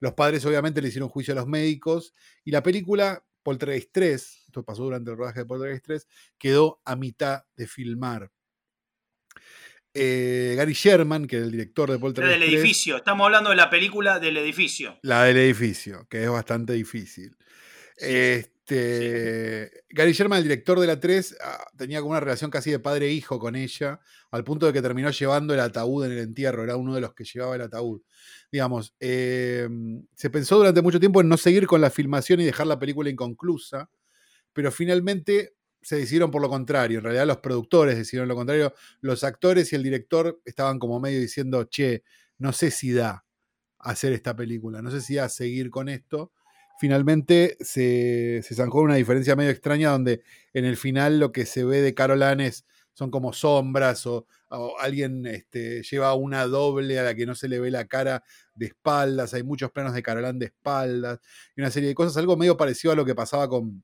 Los 0.00 0.14
padres 0.14 0.46
obviamente 0.46 0.80
le 0.80 0.88
hicieron 0.88 1.10
juicio 1.10 1.32
a 1.32 1.36
los 1.36 1.46
médicos 1.46 2.14
y 2.42 2.52
la 2.52 2.62
película 2.62 3.22
Poltergeist 3.46 3.90
3, 3.92 4.44
esto 4.48 4.64
pasó 4.64 4.82
durante 4.82 5.12
el 5.12 5.16
rodaje 5.16 5.38
de 5.38 5.46
Poltergeist 5.46 5.84
3, 5.84 6.08
quedó 6.36 6.82
a 6.84 6.96
mitad 6.96 7.44
de 7.54 7.68
filmar. 7.68 8.32
Eh, 9.94 10.54
Gary 10.56 10.72
Sherman, 10.72 11.28
que 11.28 11.36
era 11.36 11.44
el 11.44 11.52
director 11.52 11.88
de 11.88 12.00
Poltergeist 12.00 12.40
del 12.40 12.48
3, 12.50 12.60
edificio. 12.60 12.96
Estamos 12.96 13.24
hablando 13.24 13.50
de 13.50 13.56
la 13.56 13.70
película 13.70 14.18
del 14.18 14.36
edificio. 14.38 14.98
la 15.02 15.22
del 15.22 15.36
edificio, 15.36 16.08
que 16.10 16.24
es 16.24 16.28
bastante 16.28 16.72
difícil. 16.72 17.36
Este, 18.68 19.84
Gary 19.90 20.12
Sherman, 20.12 20.38
el 20.38 20.42
director 20.42 20.80
de 20.80 20.88
la 20.88 20.98
3, 20.98 21.36
ah, 21.40 21.64
tenía 21.76 22.00
como 22.00 22.10
una 22.10 22.20
relación 22.20 22.50
casi 22.50 22.72
de 22.72 22.80
padre 22.80 23.12
e 23.12 23.22
con 23.22 23.54
ella, 23.54 24.00
al 24.32 24.42
punto 24.42 24.66
de 24.66 24.72
que 24.72 24.82
terminó 24.82 25.08
llevando 25.10 25.54
el 25.54 25.60
ataúd 25.60 26.06
en 26.06 26.12
el 26.12 26.18
entierro, 26.18 26.64
era 26.64 26.76
uno 26.76 26.92
de 26.92 27.00
los 27.00 27.14
que 27.14 27.22
llevaba 27.22 27.54
el 27.54 27.62
ataúd. 27.62 28.02
Digamos, 28.50 28.92
eh, 28.98 29.68
se 30.16 30.30
pensó 30.30 30.56
durante 30.56 30.82
mucho 30.82 30.98
tiempo 30.98 31.20
en 31.20 31.28
no 31.28 31.36
seguir 31.36 31.68
con 31.68 31.80
la 31.80 31.90
filmación 31.90 32.40
y 32.40 32.44
dejar 32.44 32.66
la 32.66 32.78
película 32.78 33.08
inconclusa, 33.08 33.88
pero 34.52 34.72
finalmente 34.72 35.54
se 35.80 35.96
decidieron 35.96 36.32
por 36.32 36.42
lo 36.42 36.48
contrario. 36.48 36.98
En 36.98 37.04
realidad 37.04 37.26
los 37.26 37.36
productores 37.38 37.96
decidieron 37.96 38.28
lo 38.28 38.34
contrario. 38.34 38.74
Los 39.00 39.22
actores 39.22 39.72
y 39.72 39.76
el 39.76 39.84
director 39.84 40.40
estaban 40.44 40.80
como 40.80 40.98
medio 40.98 41.20
diciendo, 41.20 41.64
che, 41.64 42.02
no 42.38 42.52
sé 42.52 42.72
si 42.72 42.92
da 42.92 43.24
hacer 43.78 44.12
esta 44.12 44.34
película, 44.34 44.82
no 44.82 44.90
sé 44.90 45.00
si 45.00 45.14
da 45.14 45.28
seguir 45.28 45.70
con 45.70 45.88
esto. 45.88 46.32
Finalmente 46.78 47.56
se, 47.60 48.42
se 48.42 48.54
zanjó 48.54 48.80
una 48.80 48.96
diferencia 48.96 49.36
medio 49.36 49.50
extraña 49.50 49.90
donde 49.90 50.22
en 50.52 50.64
el 50.64 50.76
final 50.76 51.18
lo 51.18 51.32
que 51.32 51.46
se 51.46 51.64
ve 51.64 51.80
de 51.80 51.94
Carol 51.94 52.22
Ann 52.22 52.40
es- 52.40 52.66
son 52.92 53.10
como 53.10 53.32
sombras 53.32 54.06
o, 54.06 54.26
alguien 54.80 55.26
este, 55.26 55.82
lleva 55.82 56.14
una 56.14 56.46
doble 56.46 56.98
a 56.98 57.02
la 57.02 57.14
que 57.14 57.26
no 57.26 57.34
se 57.34 57.48
le 57.48 57.58
ve 57.60 57.70
la 57.70 57.86
cara 57.86 58.22
de 58.54 58.66
espaldas, 58.66 59.34
hay 59.34 59.42
muchos 59.42 59.70
planos 59.70 59.92
de 59.94 60.02
Carol 60.02 60.24
Ann 60.24 60.38
de 60.38 60.46
espaldas 60.46 61.18
y 61.56 61.60
una 61.60 61.70
serie 61.70 61.88
de 61.90 61.94
cosas, 61.94 62.16
algo 62.16 62.36
medio 62.36 62.56
parecido 62.56 62.92
a 62.92 62.96
lo 62.96 63.04
que 63.04 63.14
pasaba 63.14 63.48
con, 63.48 63.82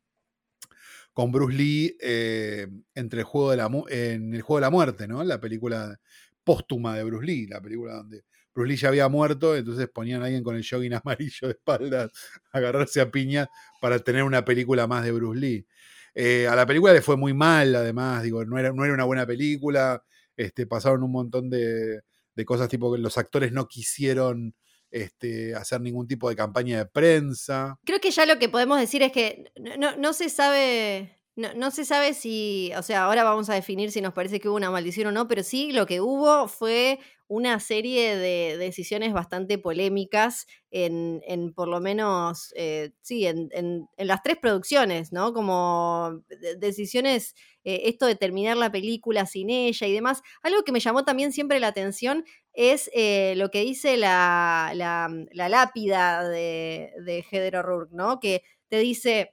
con 1.12 1.30
Bruce 1.32 1.56
Lee 1.56 1.96
eh, 2.00 2.66
entre 2.94 3.20
el 3.20 3.24
juego 3.24 3.50
de 3.50 3.56
la, 3.58 3.70
en 3.88 4.34
el 4.34 4.42
juego 4.42 4.58
de 4.58 4.62
la 4.62 4.70
muerte, 4.70 5.06
¿no? 5.08 5.22
La 5.24 5.40
película 5.40 5.98
póstuma 6.44 6.96
de 6.96 7.04
Bruce 7.04 7.26
Lee, 7.26 7.46
la 7.46 7.60
película 7.60 7.94
donde 7.94 8.24
Bruce 8.54 8.68
Lee 8.70 8.76
ya 8.76 8.88
había 8.88 9.08
muerto, 9.08 9.56
entonces 9.56 9.88
ponían 9.88 10.22
a 10.22 10.26
alguien 10.26 10.42
con 10.42 10.56
el 10.56 10.66
jogging 10.68 10.94
amarillo 11.04 11.48
de 11.48 11.52
espaldas 11.52 12.10
a 12.52 12.58
agarrarse 12.58 13.00
a 13.00 13.10
piña 13.10 13.48
para 13.80 13.98
tener 13.98 14.22
una 14.24 14.44
película 14.44 14.86
más 14.86 15.04
de 15.04 15.12
Bruce 15.12 15.40
Lee. 15.40 15.66
Eh, 16.14 16.46
a 16.46 16.54
la 16.54 16.66
película 16.66 16.92
le 16.92 17.00
fue 17.02 17.16
muy 17.16 17.32
mal, 17.34 17.74
además, 17.74 18.22
digo, 18.22 18.44
no 18.44 18.58
era, 18.58 18.72
no 18.72 18.84
era 18.84 18.92
una 18.94 19.04
buena 19.04 19.26
película, 19.26 20.02
este, 20.36 20.66
pasaron 20.66 21.02
un 21.02 21.12
montón 21.12 21.48
de, 21.48 22.00
de 22.34 22.44
cosas 22.44 22.68
tipo 22.68 22.92
que 22.92 22.98
los 23.00 23.16
actores 23.18 23.52
no 23.52 23.66
quisieron 23.68 24.54
este, 24.90 25.54
hacer 25.54 25.80
ningún 25.80 26.06
tipo 26.06 26.28
de 26.28 26.36
campaña 26.36 26.76
de 26.76 26.84
prensa. 26.86 27.78
Creo 27.86 27.98
que 27.98 28.10
ya 28.10 28.26
lo 28.26 28.38
que 28.38 28.50
podemos 28.50 28.78
decir 28.78 29.02
es 29.02 29.10
que 29.12 29.50
no, 29.58 29.76
no- 29.78 29.96
no 29.96 30.12
se 30.12 30.28
sabe. 30.28 31.18
No, 31.36 31.54
no 31.54 31.70
se 31.70 31.86
sabe 31.86 32.12
si, 32.12 32.72
o 32.76 32.82
sea, 32.82 33.04
ahora 33.04 33.24
vamos 33.24 33.48
a 33.48 33.54
definir 33.54 33.90
si 33.90 34.02
nos 34.02 34.12
parece 34.12 34.38
que 34.38 34.48
hubo 34.50 34.56
una 34.56 34.70
maldición 34.70 35.06
o 35.08 35.12
no, 35.12 35.28
pero 35.28 35.42
sí 35.42 35.72
lo 35.72 35.86
que 35.86 36.02
hubo 36.02 36.46
fue 36.46 36.98
una 37.26 37.58
serie 37.58 38.16
de 38.18 38.58
decisiones 38.58 39.14
bastante 39.14 39.56
polémicas 39.56 40.46
en, 40.70 41.22
en 41.26 41.54
por 41.54 41.68
lo 41.68 41.80
menos, 41.80 42.52
eh, 42.54 42.92
sí, 43.00 43.26
en, 43.26 43.48
en- 43.52 43.88
las 43.96 44.22
tres 44.22 44.36
producciones, 44.36 45.10
¿no? 45.12 45.32
Como 45.32 46.22
de- 46.28 46.56
decisiones, 46.56 47.34
eh, 47.64 47.82
esto 47.86 48.04
de 48.04 48.14
terminar 48.16 48.58
la 48.58 48.70
película 48.70 49.24
sin 49.24 49.48
ella 49.48 49.86
y 49.86 49.92
demás. 49.94 50.20
Algo 50.42 50.64
que 50.64 50.72
me 50.72 50.80
llamó 50.80 51.02
también 51.06 51.32
siempre 51.32 51.60
la 51.60 51.68
atención 51.68 52.24
es 52.52 52.90
eh, 52.92 53.32
lo 53.36 53.50
que 53.50 53.62
dice 53.62 53.96
la, 53.96 54.72
la- 54.74 55.08
lápida 55.48 56.28
de, 56.28 56.92
de 57.06 57.24
Heather 57.30 57.56
O'Rourke, 57.56 57.92
¿no? 57.94 58.20
Que 58.20 58.42
te 58.68 58.78
dice 58.78 59.32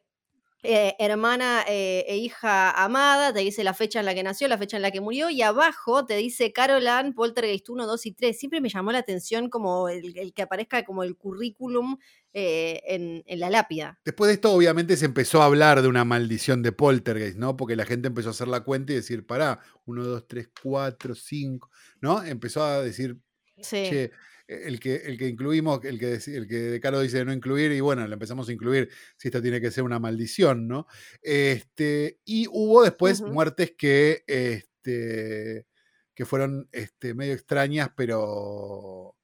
eh, 0.64 0.96
hermana 1.00 1.64
eh, 1.68 2.06
e 2.08 2.18
hija 2.18 2.72
amada, 2.72 3.34
te 3.34 3.40
dice 3.40 3.64
la 3.64 3.74
fecha 3.74 4.00
en 4.00 4.06
la 4.06 4.14
que 4.14 4.24
nació, 4.24 4.48
la 4.48 4.58
fecha 4.58 4.78
en 4.78 4.84
la 4.84 4.92
que 4.92 5.02
murió, 5.02 5.30
y 5.30 5.42
abajo 5.42 6.06
te 6.06 6.16
dice 6.18 6.52
Carolan, 6.52 7.14
Poltergeist 7.14 7.70
1, 7.70 7.88
2 7.88 8.06
y 8.06 8.12
3. 8.14 8.38
Siempre 8.38 8.62
me 8.62 8.70
llamó 8.70 8.92
la 8.92 9.00
atención 9.00 9.50
como 9.50 9.90
el, 9.90 10.18
el 10.18 10.34
que 10.34 10.42
aparezca 10.42 10.84
como 10.84 11.04
el 11.04 11.16
currículum 11.18 11.98
eh, 12.34 12.82
en, 12.86 13.24
en 13.26 13.40
la 13.40 13.50
lápida. 13.50 14.00
Después 14.06 14.28
de 14.28 14.34
esto, 14.36 14.52
obviamente, 14.52 14.98
se 14.98 15.06
empezó 15.06 15.42
a 15.42 15.46
hablar 15.46 15.82
de 15.82 15.88
una 15.88 16.06
maldición 16.06 16.62
de 16.62 16.72
Poltergeist, 16.72 17.38
¿no? 17.38 17.56
Porque 17.58 17.76
la 17.76 17.86
gente 17.86 18.08
empezó 18.08 18.30
a 18.30 18.32
hacer 18.32 18.48
la 18.48 18.62
cuenta 18.62 18.92
y 18.92 18.96
decir, 18.98 19.26
pará, 19.26 19.60
1, 19.86 20.04
2, 20.04 20.28
3, 20.28 20.50
4, 20.62 21.16
5, 21.16 21.70
¿no? 22.02 22.22
Empezó 22.24 22.64
a 22.64 22.82
decir, 22.82 23.18
Sí. 23.62 23.84
che, 23.90 24.12
el 24.50 24.80
que, 24.80 24.96
el 24.96 25.18
que 25.18 25.28
incluimos, 25.28 25.84
el 25.86 26.00
que, 26.00 26.14
el 26.14 26.48
que 26.48 26.56
De 26.56 26.80
Caro 26.80 27.02
dice 27.02 27.20
de 27.20 27.26
no 27.26 27.34
incluir, 27.34 27.72
y 27.72 27.80
bueno, 27.82 28.08
le 28.08 28.14
empezamos 28.14 28.50
a 28.50 28.52
incluir 28.52 28.90
si 29.18 29.28
esta 29.28 29.42
tiene 29.42 29.62
que 29.62 29.70
ser 29.72 29.84
una 29.84 30.00
maldición, 30.00 30.68
¿no? 30.68 30.88
Este, 31.22 32.20
y 32.26 32.48
hubo 32.50 32.84
después 32.84 33.22
muertes 33.22 33.74
que, 33.78 34.24
este, 34.26 35.68
que 36.16 36.26
fueron 36.26 36.68
este, 36.72 37.14
medio 37.14 37.34
extrañas, 37.34 37.90
pero, 37.96 39.16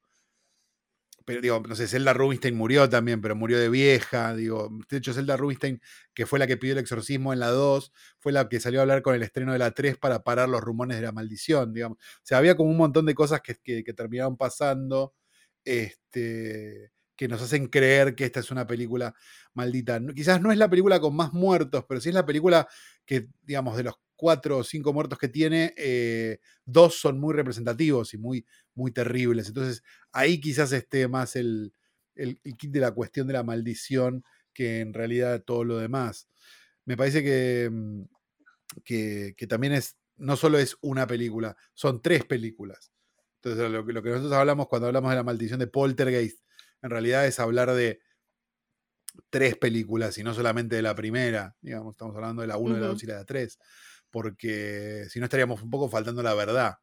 pero 1.26 1.42
digo, 1.42 1.62
no 1.68 1.76
sé, 1.76 1.88
Zelda 1.88 2.14
Rubinstein 2.14 2.56
murió 2.56 2.88
también, 2.88 3.20
pero 3.20 3.36
murió 3.36 3.60
de 3.60 3.68
vieja, 3.70 4.36
digo, 4.36 4.70
de 4.90 4.98
hecho 4.98 5.14
Zelda 5.14 5.36
Rubinstein, 5.36 5.82
que 6.14 6.28
fue 6.28 6.38
la 6.38 6.46
que 6.46 6.56
pidió 6.56 6.74
el 6.74 6.80
exorcismo 6.80 7.34
en 7.34 7.40
la 7.40 7.50
2, 7.50 7.92
fue 8.20 8.32
la 8.32 8.48
que 8.48 8.60
salió 8.60 8.80
a 8.80 8.84
hablar 8.84 9.02
con 9.02 9.16
el 9.16 9.24
estreno 9.24 9.52
de 9.52 9.60
la 9.60 9.72
3 9.72 9.98
para 9.98 10.24
parar 10.24 10.48
los 10.48 10.62
rumores 10.62 10.98
de 10.98 11.04
la 11.04 11.12
maldición, 11.12 11.74
digamos. 11.74 11.98
O 11.98 12.22
sea, 12.24 12.38
había 12.38 12.56
como 12.56 12.70
un 12.70 12.78
montón 12.78 13.06
de 13.08 13.16
cosas 13.16 13.42
que, 13.42 13.56
que, 13.56 13.94
terminaron 13.94 14.38
pasando, 14.38 15.16
este, 15.64 16.92
que 17.16 17.28
nos 17.28 17.42
hacen 17.42 17.68
creer 17.68 18.16
que 18.16 18.26
esta 18.26 18.40
es 18.42 18.52
una 18.52 18.68
película 18.68 19.16
maldita. 19.54 20.00
Quizás 20.14 20.42
no 20.42 20.52
es 20.52 20.58
la 20.60 20.70
película 20.70 21.00
con 21.00 21.16
más 21.16 21.34
muertos, 21.34 21.86
pero 21.88 22.00
sí 22.02 22.10
es 22.10 22.16
la 22.16 22.26
película 22.26 22.68
que, 23.06 23.30
digamos, 23.44 23.78
de 23.78 23.84
los 23.84 23.96
cuatro 24.16 24.60
o 24.60 24.64
cinco 24.64 24.94
muertos 24.94 25.20
que 25.20 25.28
tiene, 25.30 25.74
eh, 25.78 26.40
dos 26.66 26.96
son 27.00 27.20
muy 27.20 27.34
representativos 27.34 28.14
y 28.14 28.18
muy, 28.18 28.46
muy 28.74 28.92
terribles. 28.92 29.48
Entonces, 29.48 29.84
ahí 30.12 30.40
quizás 30.40 30.72
esté 30.72 31.08
más 31.08 31.36
el, 31.36 31.74
el, 32.16 32.40
el 32.44 32.58
kit 32.58 32.72
de 32.72 32.80
la 32.80 32.92
cuestión 32.92 33.28
de 33.28 33.34
la 33.34 33.44
maldición 33.44 34.24
que 34.54 34.80
en 34.80 34.94
realidad 34.94 35.44
todo 35.44 35.64
lo 35.64 35.78
demás. 35.78 36.30
Me 36.86 36.98
parece 36.98 37.24
que, 37.24 37.70
mm, 37.72 38.04
que, 38.84 39.34
que 39.38 39.48
también 39.48 39.74
es, 39.74 39.98
no 40.18 40.36
solo 40.38 40.58
es 40.58 40.78
una 40.82 41.08
película, 41.08 41.56
son 41.74 42.02
tres 42.02 42.26
películas. 42.26 42.92
Entonces, 43.44 43.70
lo 43.70 43.86
que, 43.86 43.94
lo 43.94 44.02
que 44.02 44.10
nosotros 44.10 44.34
hablamos 44.34 44.68
cuando 44.68 44.88
hablamos 44.88 45.12
de 45.12 45.18
la 45.18 45.24
maldición 45.24 45.60
de 45.60 45.68
Poltergeist, 45.68 46.40
en 46.82 46.90
realidad 46.90 47.28
es 47.28 47.40
hablar 47.40 47.74
de 47.74 48.00
tres 49.30 49.58
películas 49.58 50.18
y 50.18 50.24
no 50.24 50.34
solamente 50.34 50.76
de 50.76 50.82
la 50.82 50.96
primera, 50.96 51.56
digamos, 51.62 51.94
estamos 51.94 52.16
hablando 52.16 52.42
de 52.42 52.48
la 52.48 52.58
1, 52.58 52.76
de 52.76 52.82
la 52.82 52.88
Ujú. 52.88 52.94
2 52.94 53.04
y 53.04 53.08
la 53.08 53.26
3, 53.26 53.60
porque 54.16 55.08
si 55.10 55.20
no 55.20 55.26
estaríamos 55.26 55.62
un 55.62 55.70
poco 55.70 55.90
faltando 55.90 56.24
la 56.24 56.34
verdad. 56.34 56.76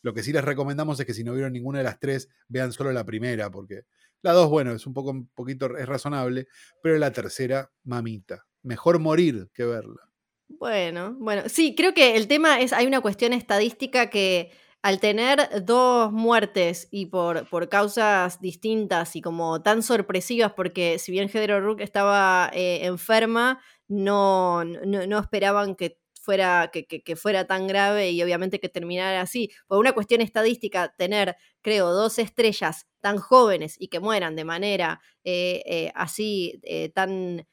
Lo 0.00 0.14
que 0.14 0.22
sí 0.22 0.32
les 0.32 0.42
recomendamos 0.42 0.98
es 0.98 1.04
que 1.04 1.12
si 1.12 1.22
no 1.22 1.34
vieron 1.34 1.52
ninguna 1.52 1.80
de 1.80 1.84
las 1.84 2.00
tres, 2.00 2.30
vean 2.48 2.72
solo 2.72 2.92
la 2.92 3.04
primera, 3.04 3.50
porque 3.50 3.82
la 4.22 4.32
2, 4.32 4.48
bueno, 4.48 4.72
es 4.72 4.86
un 4.86 4.94
poco, 4.94 5.10
un 5.10 5.28
poquito, 5.34 5.76
es 5.76 5.84
razonable, 5.84 6.46
pero 6.82 6.96
la 6.96 7.12
tercera, 7.12 7.70
mamita. 7.84 8.46
Mejor 8.62 9.00
morir 9.00 9.50
que 9.52 9.66
verla. 9.66 10.00
Bueno, 10.48 11.14
bueno, 11.18 11.42
sí, 11.50 11.74
creo 11.74 11.92
que 11.92 12.16
el 12.16 12.26
tema 12.26 12.58
es, 12.58 12.72
hay 12.72 12.86
una 12.86 13.02
cuestión 13.02 13.34
estadística 13.34 14.08
que 14.08 14.50
al 14.80 14.98
tener 14.98 15.66
dos 15.66 16.10
muertes 16.10 16.88
y 16.90 17.06
por, 17.06 17.46
por 17.50 17.68
causas 17.68 18.40
distintas 18.40 19.14
y 19.14 19.20
como 19.20 19.60
tan 19.60 19.82
sorpresivas, 19.82 20.54
porque 20.54 20.98
si 20.98 21.12
bien 21.12 21.28
Heather 21.28 21.52
O'Rourke 21.52 21.84
estaba 21.84 22.50
eh, 22.54 22.86
enferma, 22.86 23.60
no, 23.88 24.64
no, 24.64 25.06
no 25.06 25.18
esperaban 25.18 25.74
que 25.74 25.98
fuera, 26.28 26.70
que, 26.72 26.86
que- 26.86 27.16
fuera 27.16 27.46
tan 27.46 27.66
grave 27.66 28.10
y 28.10 28.22
obviamente 28.22 28.60
que 28.60 28.68
terminara 28.68 29.20
así. 29.22 29.50
Por 29.66 29.78
una 29.78 29.92
cuestión 29.92 30.20
estadística, 30.20 30.94
tener, 30.98 31.36
creo, 31.62 31.92
dos 31.92 32.18
estrellas 32.18 32.86
tan 33.00 33.16
jóvenes 33.18 33.76
y 33.78 33.88
que 33.88 34.00
mueran 34.00 34.36
de 34.36 34.44
manera 34.44 35.00
eh, 35.24 35.62
eh, 35.66 35.92
así, 35.94 36.60
eh, 36.64 36.90
tan 36.90 37.46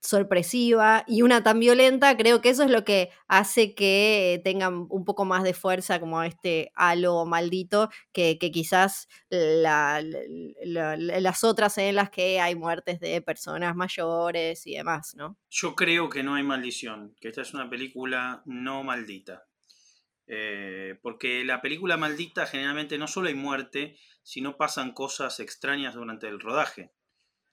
sorpresiva 0.00 1.04
y 1.06 1.22
una 1.22 1.42
tan 1.42 1.58
violenta, 1.60 2.16
creo 2.16 2.40
que 2.40 2.50
eso 2.50 2.62
es 2.64 2.70
lo 2.70 2.84
que 2.84 3.10
hace 3.26 3.74
que 3.74 4.34
eh, 4.34 4.38
tengan 4.38 4.86
un 4.90 5.04
poco 5.04 5.24
más 5.24 5.42
de 5.42 5.54
fuerza 5.54 6.00
como 6.00 6.22
este 6.22 6.70
halo 6.74 7.26
maldito 7.26 7.90
que, 8.12 8.38
quizás 8.38 9.08
la- 9.30 10.00
la- 10.02 10.96
la- 10.96 11.20
las 11.20 11.44
otras 11.44 11.78
en 11.78 11.96
las 11.96 12.10
que 12.10 12.40
hay 12.40 12.54
muertes 12.54 13.00
de 13.00 13.20
personas 13.22 13.74
mayores 13.76 14.66
y 14.66 14.74
demás, 14.76 15.14
¿no? 15.16 15.36
Yo 15.50 15.74
creo 15.74 16.08
que 16.08 16.22
no 16.22 16.34
hay 16.34 16.42
maldición, 16.42 17.14
que 17.20 17.28
esta 17.28 17.42
es 17.42 17.52
una 17.54 17.68
película 17.68 18.42
no 18.46 18.84
maldita. 18.84 19.44
Eh, 20.26 20.98
porque 21.02 21.42
la 21.44 21.62
película 21.62 21.96
maldita 21.96 22.46
generalmente 22.46 22.98
no 22.98 23.08
solo 23.08 23.28
hay 23.28 23.34
muerte, 23.34 23.96
sino 24.22 24.56
pasan 24.58 24.92
cosas 24.92 25.40
extrañas 25.40 25.94
durante 25.94 26.28
el 26.28 26.38
rodaje. 26.38 26.92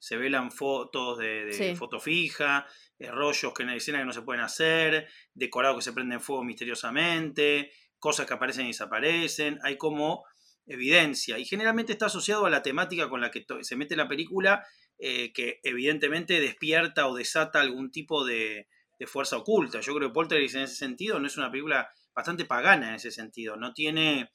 Se 0.06 0.18
velan 0.18 0.51
fotos 0.51 1.18
de, 1.18 1.45
de 1.45 1.53
Sí. 1.53 1.76
foto 1.76 1.99
fija, 1.99 2.68
eh, 2.99 3.10
rollos 3.10 3.53
que 3.56 3.64
en 3.64 3.70
la 3.70 3.76
escena 3.76 3.97
que 3.97 4.06
no 4.06 4.14
se 4.14 4.22
pueden 4.22 4.43
hacer, 4.43 5.08
decorados 5.34 5.78
que 5.78 5.82
se 5.82 5.93
prenden 5.93 6.22
fuego 6.22 6.43
misteriosamente, 6.43 7.72
cosas 7.97 8.28
que 8.28 8.36
aparecen 8.36 8.66
y 8.66 8.68
desaparecen. 8.68 9.58
Hay 9.64 9.78
como 9.78 10.24
evidencia. 10.68 11.39
Y 11.39 11.45
generalmente 11.45 11.91
está 11.93 12.06
asociado 12.06 12.45
a 12.45 12.51
la 12.51 12.62
temática 12.62 13.10
con 13.10 13.20
la 13.20 13.32
que 13.32 13.45
se 13.62 13.76
mete 13.76 13.95
la 13.95 14.08
película, 14.08 14.64
eh, 14.99 15.34
que 15.34 15.60
evidentemente 15.64 16.39
despierta 16.39 17.08
o 17.08 17.16
desata 17.16 17.60
algún 17.60 17.89
tipo 17.91 18.24
de, 18.26 18.68
de 18.99 19.08
fuerza 19.08 19.38
oculta. 19.38 19.80
Yo 19.82 19.95
creo 19.95 20.10
que 20.10 20.14
Poltergeist 20.14 20.56
en 20.56 20.62
ese 20.62 20.76
sentido 20.76 21.20
no 21.20 21.26
es 21.26 21.38
una 21.38 21.49
película 21.49 21.89
bastante 22.14 22.45
pagana 22.45 22.89
en 22.89 22.95
ese 22.95 23.10
sentido. 23.10 23.56
No 23.58 23.74
tiene, 23.74 24.30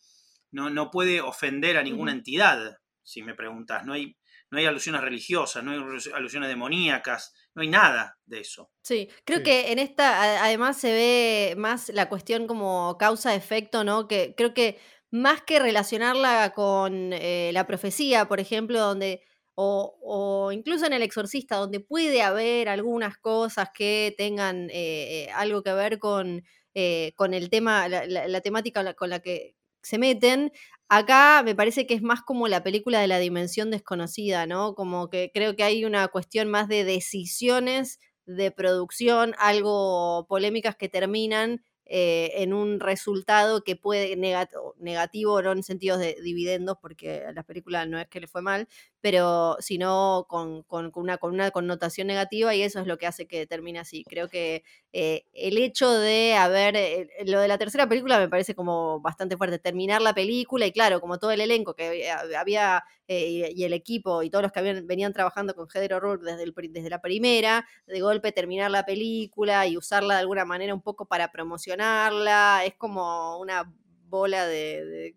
no, 0.51 0.69
no 0.69 0.91
puede 0.91 1.21
ofender 1.21 1.77
a 1.77 1.85
ninguna 1.85 2.11
entidad, 2.11 2.77
si 3.05 3.23
me 3.23 3.35
preguntas. 3.35 3.87
No 3.87 3.93
hay, 3.93 4.17
no 4.51 4.59
hay 4.59 4.67
alusiones 4.67 5.01
religiosas, 5.03 5.63
no 5.65 5.73
hay 5.73 5.79
alusiones 6.15 6.49
demoníacas, 6.49 7.33
no 7.55 7.63
hay 7.63 7.69
nada 7.69 8.19
de 8.27 8.41
eso. 8.41 8.71
Sí, 8.83 9.09
creo 9.25 9.39
Sí. 9.39 9.45
que 9.45 9.73
en 9.73 9.79
esta 9.79 10.43
además 10.45 10.77
se 10.79 10.93
ve 10.93 11.55
más 11.57 11.89
la 11.91 12.09
cuestión 12.09 12.47
como 12.47 12.97
causa-efecto, 12.99 13.85
¿no? 13.85 14.09
Que 14.09 14.35
creo 14.37 14.55
que 14.55 14.79
más 15.11 15.43
que 15.43 15.59
relacionarla 15.59 16.53
con 16.55 17.13
eh, 17.13 17.51
la 17.53 17.67
profecía, 17.67 18.27
por 18.29 18.39
ejemplo, 18.41 18.79
donde, 18.81 19.23
o, 19.55 19.99
o 20.03 20.53
incluso 20.53 20.87
en 20.87 20.93
El 20.93 21.03
Exorcista, 21.03 21.57
donde 21.57 21.81
puede 21.81 22.23
haber 22.23 22.69
algunas 22.69 23.19
cosas 23.19 23.71
que 23.75 24.15
tengan 24.17 24.71
eh, 24.71 25.27
eh, 25.27 25.31
algo 25.35 25.63
que 25.63 25.73
ver 25.73 25.99
con, 25.99 26.43
eh, 26.75 27.13
con 27.17 27.35
el 27.35 27.51
tema, 27.51 27.89
la, 27.89 28.07
la- 28.07 28.29
la 28.29 28.41
temática 28.41 28.83
la- 28.85 28.95
con 28.95 29.11
la 29.11 29.19
que 29.21 29.57
se 29.83 29.99
meten, 29.99 30.53
acá 30.91 31.43
me 31.45 31.55
parece 31.55 31.87
que 31.87 31.95
es 31.95 32.03
más 32.03 32.23
como 32.23 32.49
la 32.49 32.63
película 32.63 33.01
de 33.01 33.07
la 33.09 33.19
dimensión 33.19 33.71
desconocida, 33.71 34.47
¿no? 34.47 34.75
Como 34.75 35.09
que 35.11 35.31
creo 35.35 35.57
que 35.57 35.65
hay 35.65 35.85
una 35.87 36.09
cuestión 36.09 36.51
más 36.51 36.69
de 36.69 36.85
decisiones 36.85 37.99
de 38.27 38.51
producción, 38.53 39.35
algo 39.39 40.27
polémicas 40.29 40.77
que 40.77 40.89
terminan 40.91 41.65
eh, 41.87 42.33
en 42.43 42.53
un 42.55 42.81
resultado 42.81 43.65
que 43.65 43.77
puede 43.77 44.17
negat- 44.17 44.51
negativo, 44.79 45.43
no 45.43 45.53
en 45.53 45.63
sentidos 45.65 45.99
de 46.01 46.17
dividendos, 46.23 46.77
porque 46.81 47.25
a 47.27 47.33
la 47.33 47.43
película 47.45 47.87
no 47.87 47.99
es 47.99 48.09
que 48.09 48.21
le 48.21 48.29
fue 48.29 48.43
mal, 48.43 48.69
pero 49.01 49.57
sino 49.61 50.27
con, 50.29 50.63
con- 50.65 50.91
una, 50.95 51.19
con 51.19 51.33
una 51.35 51.51
connotación 51.51 52.07
negativa 52.07 52.55
y 52.55 52.63
eso 52.63 52.81
es 52.81 52.87
lo 52.87 52.99
que 52.99 53.07
hace 53.07 53.27
que 53.27 53.47
termine 53.47 53.79
así. 53.79 54.05
Creo 54.05 54.29
que 54.29 54.63
eh, 54.93 55.25
el 55.33 55.59
hecho 55.59 55.91
de 55.93 56.35
haber, 56.35 56.77
eh, 56.77 57.09
lo 57.27 57.41
de 57.41 57.49
la 57.49 57.59
tercera 57.59 57.89
película 57.89 58.19
me 58.19 58.29
parece 58.29 58.55
como 58.55 59.01
bastante 59.01 59.37
fuerte, 59.37 59.59
terminar 59.59 60.03
la 60.03 60.15
película 60.15 60.67
y 60.67 60.73
claro, 60.73 61.01
como 61.01 61.19
todo 61.19 61.31
el 61.31 61.41
elenco 61.41 61.75
que 61.75 62.11
había- 62.37 62.83
eh, 63.09 63.51
y, 63.55 63.65
el 63.65 63.73
equipo 63.73 64.23
y 64.23 64.31
todos 64.31 64.43
los 64.43 64.53
que 64.53 64.61
habían, 64.61 64.87
venían 64.87 65.13
trabajando 65.13 65.55
con 65.55 65.67
Heather 65.69 65.95
O'Rourke 65.95 66.25
desde, 66.25 66.45
el 66.45 66.55
desde 66.73 66.91
la 66.91 67.01
primera, 67.01 67.67
de 67.87 68.01
golpe 68.01 68.33
terminar 68.33 68.71
la 68.71 68.85
película 68.87 69.67
y 69.67 69.77
usarla 69.77 70.15
de 70.15 70.21
alguna 70.21 70.45
manera 70.45 70.75
un 70.75 70.83
poco 70.83 71.07
para 71.07 71.31
promocionarla, 71.33 72.65
es 72.65 72.75
como 72.77 73.39
una 73.41 73.73
bola 74.09 74.47
de, 74.47 74.85
de- 74.85 75.17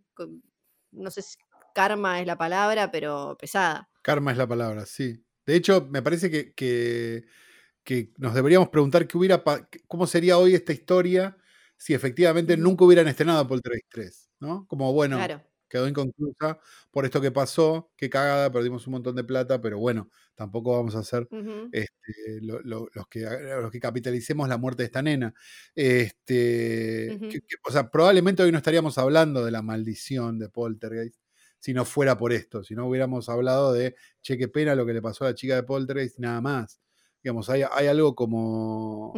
no 0.91 1.09
sé 1.11 1.21
si 1.21 1.37
karma 1.73 2.21
es 2.21 2.27
la 2.27 2.37
palabra, 2.37 2.91
pero 2.91 3.37
pesada. 3.39 3.89
Karma 4.01 4.31
es 4.31 4.37
la 4.37 4.47
palabra, 4.47 4.85
sí. 4.85 5.25
De 5.45 5.55
hecho, 5.55 5.87
me 5.91 6.01
parece 6.01 6.29
que, 6.31 6.53
que, 6.53 7.25
que 7.83 8.13
nos 8.17 8.33
deberíamos 8.35 8.69
preguntar 8.69 9.07
qué 9.07 9.17
hubiera 9.17 9.43
cómo 9.87 10.07
sería 10.07 10.37
hoy 10.37 10.55
esta 10.55 10.73
historia 10.73 11.37
si 11.77 11.93
efectivamente 11.93 12.57
nunca 12.57 12.85
hubieran 12.85 13.07
estrenado 13.09 13.47
Poltergeist 13.47 13.87
3, 13.91 14.31
¿no? 14.39 14.65
Como, 14.67 14.93
bueno, 14.93 15.17
Claro. 15.17 15.43
quedó 15.69 15.87
inconclusa 15.87 16.59
por 16.91 17.05
esto 17.05 17.19
que 17.21 17.31
pasó, 17.31 17.91
qué 17.97 18.09
cagada, 18.09 18.51
perdimos 18.51 18.87
un 18.87 18.93
montón 18.93 19.15
de 19.17 19.23
plata, 19.25 19.61
pero 19.61 19.79
bueno, 19.79 20.09
tampoco 20.35 20.73
vamos 20.77 20.95
a 20.95 21.03
ser 21.03 21.27
este, 21.73 22.41
lo- 22.41 22.61
lo- 22.61 22.89
los, 22.93 23.07
que, 23.09 23.21
los 23.61 23.71
que 23.71 23.79
capitalicemos 23.81 24.47
la 24.49 24.57
muerte 24.57 24.83
de 24.83 24.87
esta 24.87 25.01
nena. 25.01 25.33
Este, 25.75 27.13
Ujú. 27.15 27.29
que- 27.29 27.41
que- 27.41 27.55
o 27.67 27.71
sea, 27.71 27.89
probablemente 27.91 28.43
hoy 28.43 28.51
no 28.51 28.57
estaríamos 28.57 28.97
hablando 28.97 29.43
de 29.45 29.51
la 29.51 29.61
maldición 29.61 30.39
de 30.39 30.49
Poltergeist 30.49 31.17
si 31.63 31.73
no 31.73 31.85
fuera 31.85 32.17
por 32.17 32.33
esto, 32.33 32.61
si 32.61 32.75
no 32.75 32.85
hubiéramos 32.87 33.29
hablado 33.29 33.71
de, 33.71 33.95
che, 34.21 34.37
qué 34.37 34.49
pena 34.49 34.75
lo 34.75 34.85
que 34.85 34.91
le 34.91 35.01
pasó 35.01 35.23
a 35.23 35.29
la 35.29 35.33
chica 35.33 35.55
de 35.55 35.63
Poltergeist, 35.63 36.19
nada 36.19 36.41
más. 36.41 36.81
Digamos, 37.23 37.49
hay, 37.49 37.63
hay 37.71 37.87
algo 37.87 38.15
como, 38.15 39.13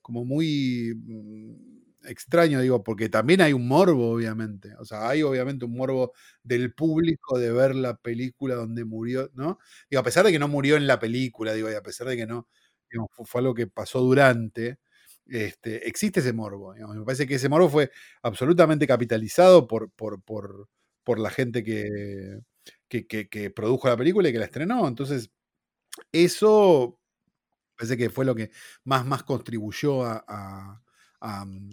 como 0.00 0.24
muy 0.24 0.94
mm, 0.96 2.06
extraño, 2.06 2.62
digo, 2.62 2.82
porque 2.82 3.10
también 3.10 3.42
hay 3.42 3.52
un 3.52 3.68
morbo, 3.68 4.10
obviamente. 4.10 4.70
O 4.78 4.86
sea, 4.86 5.06
hay 5.06 5.22
obviamente 5.22 5.66
un 5.66 5.76
morbo 5.76 6.14
del 6.42 6.72
público 6.72 7.38
de 7.38 7.52
ver 7.52 7.74
la 7.74 7.98
película 7.98 8.54
donde 8.54 8.86
murió, 8.86 9.30
¿no? 9.34 9.58
Digo, 9.90 10.00
a 10.00 10.04
pesar 10.04 10.24
de 10.24 10.32
que 10.32 10.38
no 10.38 10.48
murió 10.48 10.76
en 10.78 10.86
la 10.86 10.98
película, 10.98 11.52
digo, 11.52 11.70
y 11.70 11.74
a 11.74 11.82
pesar 11.82 12.06
de 12.08 12.16
que 12.16 12.26
no, 12.26 12.48
digamos, 12.90 13.10
fue, 13.12 13.26
fue 13.26 13.40
algo 13.42 13.52
que 13.52 13.66
pasó 13.66 14.00
durante, 14.00 14.78
este, 15.26 15.86
existe 15.86 16.20
ese 16.20 16.32
morbo. 16.32 16.72
digamos. 16.72 16.96
Me 16.96 17.04
parece 17.04 17.26
que 17.26 17.34
ese 17.34 17.50
morbo 17.50 17.68
fue 17.68 17.90
absolutamente 18.22 18.86
capitalizado 18.86 19.66
por, 19.66 19.90
por, 19.90 20.22
por, 20.22 20.70
por 21.06 21.20
la 21.20 21.30
gente 21.30 21.64
que, 21.64 22.40
que, 22.90 23.06
produjo 23.52 23.88
la 23.88 23.96
película 23.96 24.28
y 24.28 24.32
que 24.34 24.40
la 24.40 24.46
estrenó. 24.46 24.88
Entonces, 24.88 25.30
eso 26.12 27.00
parece 27.76 27.96
que 27.96 28.10
fue 28.10 28.24
lo 28.26 28.34
que 28.34 28.50
más, 28.84 29.06
más 29.06 29.22
contribuyó 29.24 30.04
a, 30.04 30.24
a- 30.28 30.82
mm, 31.46 31.70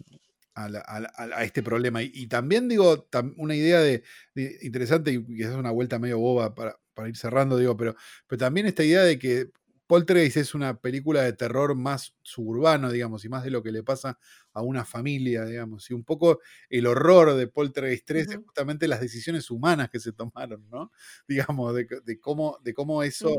este 1.42 1.64
problema. 1.64 2.02
Y, 2.04 2.12
también 2.28 2.68
digo, 2.70 3.08
una 3.38 3.56
idea 3.56 3.80
de, 3.82 4.04
de- 4.36 4.58
interesante 4.64 5.12
y 5.12 5.24
que 5.38 5.44
es 5.44 5.50
una 5.50 5.72
vuelta 5.72 6.00
medio 6.00 6.20
boba 6.20 6.54
para, 6.56 6.78
para 6.94 7.10
ir 7.10 7.18
cerrando, 7.18 7.58
digo, 7.58 7.76
pero, 7.78 7.96
pero 8.28 8.40
también 8.40 8.68
esta 8.68 8.84
idea 8.84 9.04
de 9.04 9.18
que 9.20 9.50
Poltergeist 9.94 10.38
es 10.38 10.56
una 10.56 10.82
película 10.82 11.22
de 11.22 11.34
terror 11.34 11.76
más 11.76 12.16
suburbano, 12.24 12.90
digamos, 12.92 13.26
y 13.26 13.30
más 13.30 13.44
de 13.44 13.52
lo 13.52 13.62
que 13.62 13.72
le 13.72 13.84
pasa 13.84 14.18
a 14.52 14.64
una 14.64 14.86
familia, 14.86 15.46
digamos. 15.46 15.88
Y 15.92 15.94
un 15.94 16.04
poco 16.04 16.40
el 16.68 16.88
horror 16.88 17.36
de 17.36 17.46
Poltergeist 17.46 18.04
3 18.08 18.28
es 18.28 18.38
justamente 18.38 18.88
las 18.88 19.02
decisiones 19.02 19.52
humanas 19.52 19.92
que 19.92 20.00
se 20.00 20.12
tomaron, 20.12 20.68
¿no? 20.72 20.92
Digamos, 21.28 21.76
de, 21.76 21.88
de 22.04 22.20
cómo, 22.20 22.58
de 22.64 22.74
cómo 22.74 23.04
eso 23.04 23.38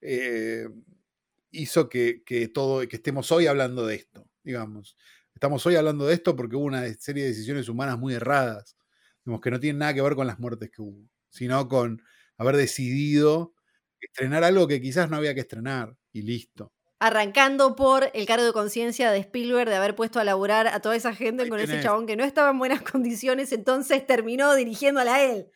eh, 0.00 0.68
hizo 1.50 1.88
que, 1.88 2.22
que 2.24 2.46
todo, 2.46 2.86
que 2.86 2.94
estemos 2.94 3.32
hoy 3.32 3.48
hablando 3.48 3.84
de 3.84 3.96
esto, 3.96 4.30
digamos. 4.44 4.96
Estamos 5.34 5.66
hoy 5.66 5.74
hablando 5.74 6.06
de 6.06 6.14
esto 6.14 6.36
porque 6.36 6.54
hubo 6.54 6.66
una 6.66 6.86
serie 7.00 7.24
de 7.24 7.30
decisiones 7.30 7.68
humanas 7.68 7.98
muy 7.98 8.14
erradas, 8.14 8.76
digamos, 9.24 9.40
que 9.40 9.50
no 9.50 9.58
tienen 9.58 9.80
nada 9.80 9.92
que 9.92 10.02
ver 10.02 10.14
con 10.14 10.28
las 10.28 10.38
muertes 10.38 10.70
que 10.70 10.82
hubo, 10.82 11.10
sino 11.30 11.66
con 11.66 12.00
haber 12.38 12.54
decidido 12.54 13.55
estrenar 14.06 14.44
algo 14.44 14.66
que 14.66 14.80
quizás 14.80 15.08
no 15.10 15.16
había 15.16 15.34
que 15.34 15.40
estrenar 15.40 15.96
y 16.12 16.22
listo. 16.22 16.72
Arrancando 16.98 17.76
por 17.76 18.10
el 18.14 18.24
cargo 18.26 18.44
de 18.46 18.52
conciencia 18.54 19.10
de 19.10 19.18
Spielberg 19.18 19.68
de 19.68 19.76
haber 19.76 19.94
puesto 19.94 20.18
a 20.18 20.24
laburar 20.24 20.66
a 20.68 20.80
toda 20.80 20.96
esa 20.96 21.14
gente 21.14 21.48
con 21.48 21.60
ese 21.60 21.82
chabón 21.82 22.06
que 22.06 22.16
no 22.16 22.24
estaba 22.24 22.50
en 22.50 22.58
buenas 22.58 22.80
condiciones, 22.92 23.52
entonces 23.52 24.06
terminó 24.06 24.54
dirigiéndola 24.54 25.16
a 25.16 25.22
él. 25.22 25.50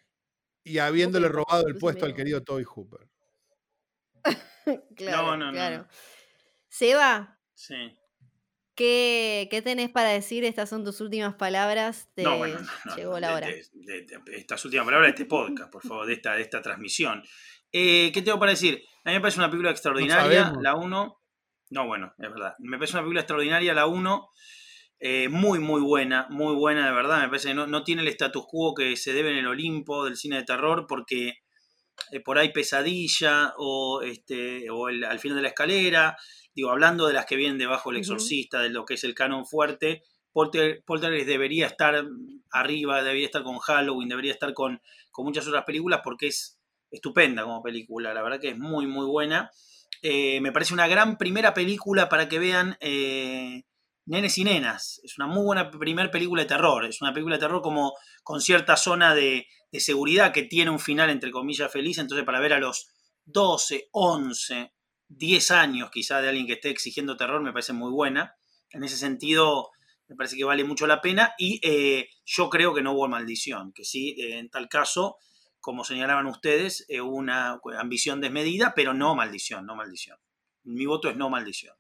Y 0.64 0.78
habiéndole 0.78 1.28
robado 1.28 1.66
el 1.66 1.76
puesto 1.78 2.04
al 2.04 2.14
querido 2.14 2.42
Toby 2.42 2.64
Hooper. 2.64 3.08
Claro, 4.96 5.22
No, 5.22 5.36
no, 5.36 5.46
no, 5.46 5.52
claro. 5.52 5.78
no. 5.78 5.88
Seba, 6.68 7.38
Sí. 7.54 7.74
¿qué, 8.74 9.48
qué 9.50 9.62
tenés 9.62 9.88
para 9.90 10.10
decir? 10.10 10.44
Estas 10.44 10.68
son 10.68 10.84
tus 10.84 11.00
últimas 11.00 11.34
palabras. 11.34 12.08
Te 12.14 12.22
No, 12.22 12.36
bueno, 12.38 12.60
no, 12.60 12.68
no, 12.84 12.96
llegó 12.96 13.18
la 13.18 13.28
de- 13.28 13.34
hora. 13.34 13.46
de- 13.48 13.62
de- 13.72 14.02
de 14.24 14.36
estas 14.36 14.64
últimas 14.64 14.84
palabras 14.84 15.08
de 15.08 15.22
este 15.22 15.24
podcast, 15.24 15.72
por 15.72 15.82
favor, 15.82 16.06
de 16.06 16.12
esta, 16.12 16.34
de 16.34 16.42
esta 16.42 16.60
transmisión. 16.62 17.22
Eh, 17.72 18.10
¿Qué 18.12 18.22
tengo 18.22 18.38
para 18.38 18.50
decir? 18.52 18.82
A 19.04 19.10
mí 19.10 19.14
me 19.14 19.20
parece 19.20 19.38
una 19.38 19.48
película 19.50 19.70
extraordinaria, 19.70 20.52
la 20.60 20.74
1. 20.74 21.16
No, 21.70 21.86
bueno, 21.86 22.12
es 22.18 22.30
verdad. 22.30 22.54
Me 22.58 22.76
parece 22.78 22.94
una 22.94 23.02
película 23.02 23.20
extraordinaria, 23.20 23.74
la 23.74 23.86
1. 23.86 24.28
eh, 25.02 25.28
muy, 25.30 25.58
muy 25.60 25.80
buena, 25.80 26.26
muy 26.30 26.54
buena, 26.54 26.86
de 26.86 26.92
verdad. 26.92 27.22
Me 27.22 27.28
parece 27.28 27.48
que 27.48 27.54
no, 27.54 27.66
no 27.66 27.84
tiene 27.84 28.02
el 28.02 28.08
status 28.08 28.44
quo 28.46 28.74
que 28.74 28.96
se 28.96 29.12
debe 29.14 29.30
en 29.30 29.38
el 29.38 29.46
Olimpo 29.46 30.04
del 30.04 30.16
cine 30.16 30.36
de 30.36 30.44
terror, 30.44 30.86
porque 30.86 31.38
eh, 32.12 32.20
por 32.20 32.38
ahí 32.38 32.52
Pesadilla 32.52 33.54
o, 33.58 34.02
este, 34.02 34.68
o 34.70 34.88
el- 34.90 35.04
Al 35.04 35.18
final 35.20 35.36
de 35.38 35.42
la 35.42 35.48
escalera, 35.48 36.16
digo, 36.54 36.70
hablando 36.70 37.06
de 37.06 37.14
las 37.14 37.26
que 37.26 37.36
vienen 37.36 37.58
debajo 37.58 37.90
del 37.90 37.98
Ujú. 38.00 38.12
exorcista, 38.14 38.60
de 38.60 38.70
lo 38.70 38.84
que 38.84 38.94
es 38.94 39.04
el 39.04 39.14
canon 39.14 39.46
fuerte, 39.46 40.02
Polter, 40.32 40.82
Poltergeist 40.84 41.26
debería 41.26 41.66
estar 41.66 42.04
arriba, 42.52 43.02
debería 43.02 43.26
estar 43.26 43.42
con 43.42 43.58
Halloween, 43.58 44.08
debería 44.08 44.32
estar 44.32 44.52
con, 44.54 44.80
con 45.10 45.24
muchas 45.24 45.46
otras 45.48 45.64
películas 45.64 46.00
porque 46.04 46.28
es 46.28 46.59
estupenda 46.90 47.44
como 47.44 47.62
película, 47.62 48.12
la 48.14 48.22
verdad 48.22 48.40
que 48.40 48.50
es 48.50 48.58
muy, 48.58 48.86
muy 48.86 49.06
buena. 49.06 49.50
Eh, 50.02 50.40
me 50.40 50.52
parece 50.52 50.74
una 50.74 50.88
gran 50.88 51.18
primera 51.18 51.52
película 51.52 52.08
para 52.08 52.28
que 52.28 52.38
vean 52.38 52.76
eh, 52.80 53.64
Nenes 54.06 54.38
y 54.38 54.44
Nenas. 54.44 55.00
Es 55.04 55.18
una 55.18 55.26
muy 55.26 55.44
buena 55.44 55.70
primera 55.70 56.10
película 56.10 56.42
de 56.42 56.48
terror. 56.48 56.84
Es 56.84 57.00
una 57.02 57.12
película 57.12 57.36
de 57.36 57.40
terror 57.40 57.60
como 57.62 57.92
con 58.22 58.40
cierta 58.40 58.76
zona 58.76 59.14
de, 59.14 59.46
de 59.70 59.80
seguridad 59.80 60.32
que 60.32 60.44
tiene 60.44 60.70
un 60.70 60.80
final 60.80 61.10
entre 61.10 61.30
comillas 61.30 61.70
feliz. 61.70 61.98
Entonces 61.98 62.24
para 62.24 62.40
ver 62.40 62.54
a 62.54 62.60
los 62.60 62.88
12, 63.24 63.88
11, 63.92 64.72
10 65.08 65.50
años 65.50 65.90
quizá 65.90 66.20
de 66.20 66.28
alguien 66.28 66.46
que 66.46 66.54
esté 66.54 66.70
exigiendo 66.70 67.16
terror 67.16 67.42
me 67.42 67.52
parece 67.52 67.72
muy 67.72 67.90
buena. 67.90 68.34
En 68.70 68.84
ese 68.84 68.96
sentido 68.96 69.70
me 70.08 70.16
parece 70.16 70.36
que 70.36 70.44
vale 70.44 70.64
mucho 70.64 70.86
la 70.86 71.00
pena 71.00 71.34
y 71.38 71.60
eh, 71.62 72.08
yo 72.24 72.50
creo 72.50 72.74
que 72.74 72.82
no 72.82 72.92
hubo 72.92 73.06
maldición, 73.06 73.72
que 73.72 73.84
sí, 73.84 74.16
en 74.18 74.50
tal 74.50 74.68
caso, 74.68 75.18
como 75.60 75.84
señalaban 75.84 76.26
ustedes, 76.26 76.84
eh, 76.88 77.00
una 77.00 77.60
ambición 77.78 78.20
desmedida, 78.20 78.72
pero 78.74 78.94
no 78.94 79.14
maldición, 79.14 79.66
no 79.66 79.76
maldición. 79.76 80.18
Mi 80.64 80.86
voto 80.86 81.08
es 81.08 81.16
no 81.16 81.30
maldición. 81.30 81.74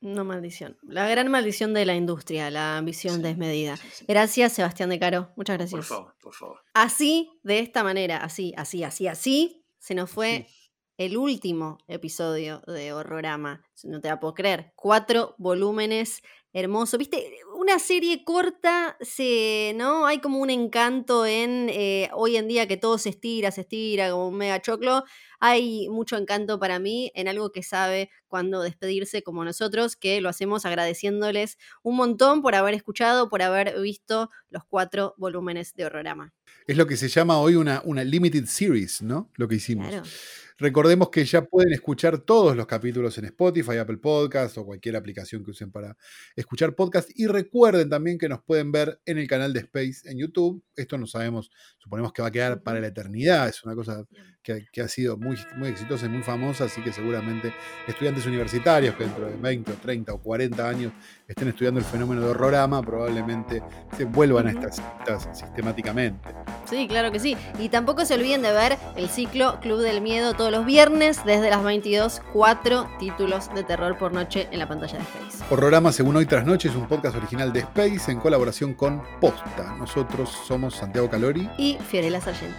No 0.00 0.24
maldición. 0.24 0.76
La 0.82 1.08
gran 1.08 1.30
maldición 1.30 1.74
de 1.74 1.86
la 1.86 1.94
industria, 1.94 2.50
la 2.50 2.76
ambición 2.76 3.22
desmedida. 3.22 3.78
Gracias, 4.08 4.54
Sebastián 4.54 4.90
de 4.90 4.98
Caro. 4.98 5.32
Muchas 5.36 5.54
Por 5.54 5.58
gracias. 5.58 5.86
favor, 5.86 6.16
por 6.20 6.34
favor. 6.34 6.60
Así, 6.74 7.30
de 7.44 7.60
esta 7.60 7.84
manera, 7.84 8.16
así, 8.16 8.52
así, 8.56 8.82
así, 8.82 9.06
así, 9.06 9.64
se 9.78 9.94
nos 9.94 10.10
fue 10.10 10.48
el 10.96 11.16
último 11.16 11.78
episodio 11.86 12.62
de 12.66 12.92
Horrorama. 12.92 13.64
No 13.84 14.00
te 14.00 14.08
la 14.08 14.18
puedo 14.18 14.34
creer. 14.34 14.72
Cuatro 14.74 15.34
volúmenes, 15.38 16.22
hermoso. 16.52 16.98
Viste, 16.98 17.38
una 17.56 17.78
serie 17.78 18.24
corta, 18.24 18.96
se, 19.00 19.72
¿no? 19.76 20.06
Hay 20.06 20.18
como 20.18 20.38
un 20.38 20.50
encanto 20.50 21.26
en 21.26 21.68
eh, 21.70 22.10
hoy 22.12 22.36
en 22.36 22.48
día 22.48 22.66
que 22.66 22.76
todo 22.76 22.98
se 22.98 23.08
estira, 23.10 23.50
se 23.50 23.62
estira, 23.62 24.10
como 24.10 24.28
un 24.28 24.36
mega 24.36 24.60
choclo. 24.60 25.04
Hay 25.40 25.88
mucho 25.88 26.16
encanto 26.16 26.58
para 26.58 26.78
mí 26.78 27.10
en 27.14 27.28
algo 27.28 27.50
que 27.50 27.62
sabe 27.62 28.10
cuándo 28.28 28.62
despedirse 28.62 29.22
como 29.22 29.44
nosotros, 29.44 29.96
que 29.96 30.20
lo 30.20 30.28
hacemos 30.28 30.64
agradeciéndoles 30.64 31.58
un 31.82 31.96
montón 31.96 32.42
por 32.42 32.54
haber 32.54 32.74
escuchado, 32.74 33.28
por 33.28 33.42
haber 33.42 33.80
visto 33.80 34.30
los 34.50 34.64
cuatro 34.64 35.14
volúmenes 35.18 35.74
de 35.74 35.86
Horrorama. 35.86 36.32
Es 36.66 36.76
lo 36.76 36.86
que 36.86 36.96
se 36.96 37.08
llama 37.08 37.38
hoy 37.38 37.56
una, 37.56 37.82
una 37.84 38.04
limited 38.04 38.46
series, 38.46 39.02
¿no? 39.02 39.30
Lo 39.34 39.48
que 39.48 39.56
hicimos. 39.56 39.88
Claro. 39.88 40.04
Recordemos 40.58 41.10
que 41.10 41.24
ya 41.24 41.44
pueden 41.44 41.72
escuchar 41.72 42.18
todos 42.18 42.56
los 42.56 42.66
capítulos 42.66 43.16
en 43.18 43.26
Spotify, 43.26 43.78
Apple 43.78 43.98
Podcast 43.98 44.58
o 44.58 44.64
cualquier 44.64 44.96
aplicación 44.96 45.44
que 45.44 45.50
usen 45.50 45.70
para 45.70 45.96
escuchar 46.36 46.74
podcast. 46.74 47.10
Y 47.14 47.26
recuerden 47.26 47.88
también 47.88 48.18
que 48.18 48.28
nos 48.28 48.42
pueden 48.42 48.72
ver 48.72 49.00
en 49.04 49.18
el 49.18 49.26
canal 49.26 49.52
de 49.52 49.60
Space 49.60 50.10
en 50.10 50.18
YouTube. 50.18 50.62
Esto 50.76 50.98
no 50.98 51.06
sabemos, 51.06 51.50
suponemos 51.78 52.12
que 52.12 52.22
va 52.22 52.28
a 52.28 52.32
quedar 52.32 52.62
para 52.62 52.80
la 52.80 52.88
eternidad. 52.88 53.48
Es 53.48 53.64
una 53.64 53.74
cosa 53.74 54.04
que, 54.42 54.66
que 54.72 54.80
ha 54.80 54.88
sido 54.88 55.16
muy, 55.16 55.36
muy 55.56 55.68
exitosa 55.68 56.06
y 56.06 56.08
muy 56.08 56.22
famosa, 56.22 56.64
así 56.64 56.82
que 56.82 56.92
seguramente 56.92 57.52
estudiantes 57.86 58.26
universitarios 58.26 58.94
que 58.96 59.04
dentro 59.04 59.26
de 59.26 59.36
20 59.36 59.72
o 59.72 59.74
30 59.74 60.12
o 60.12 60.22
40 60.22 60.68
años 60.68 60.92
estén 61.28 61.48
estudiando 61.48 61.80
el 61.80 61.86
fenómeno 61.86 62.22
de 62.22 62.28
horrorama, 62.28 62.82
probablemente 62.82 63.62
se 63.96 64.04
vuelvan 64.04 64.48
a 64.48 64.50
estas 64.50 64.76
citas 64.76 65.28
sistemáticamente. 65.32 66.28
Sí, 66.68 66.86
claro 66.88 67.12
que 67.12 67.20
sí. 67.20 67.36
Y 67.58 67.68
tampoco 67.68 68.04
se 68.04 68.14
olviden 68.14 68.42
de 68.42 68.52
ver 68.52 68.78
el 68.96 69.08
ciclo 69.08 69.58
Club 69.60 69.80
del 69.80 70.00
Miedo 70.00 70.34
todos 70.42 70.50
los 70.50 70.66
viernes 70.66 71.24
desde 71.24 71.50
las 71.50 71.62
22, 71.62 72.20
cuatro 72.32 72.88
títulos 72.98 73.48
de 73.54 73.62
terror 73.62 73.96
por 73.96 74.12
noche 74.12 74.48
en 74.50 74.58
la 74.58 74.66
pantalla 74.66 74.94
de 74.94 75.04
Space. 75.04 75.44
Horrorama 75.54 75.92
según 75.92 76.16
hoy 76.16 76.26
tras 76.26 76.44
noche 76.44 76.68
es 76.68 76.74
un 76.74 76.88
podcast 76.88 77.14
original 77.14 77.52
de 77.52 77.60
Space 77.60 78.10
en 78.10 78.18
colaboración 78.18 78.74
con 78.74 79.00
Posta. 79.20 79.76
Nosotros 79.78 80.36
somos 80.44 80.74
Santiago 80.74 81.08
Calori. 81.08 81.48
Y 81.58 81.78
Fiorella 81.88 82.20
Sargenti. 82.20 82.58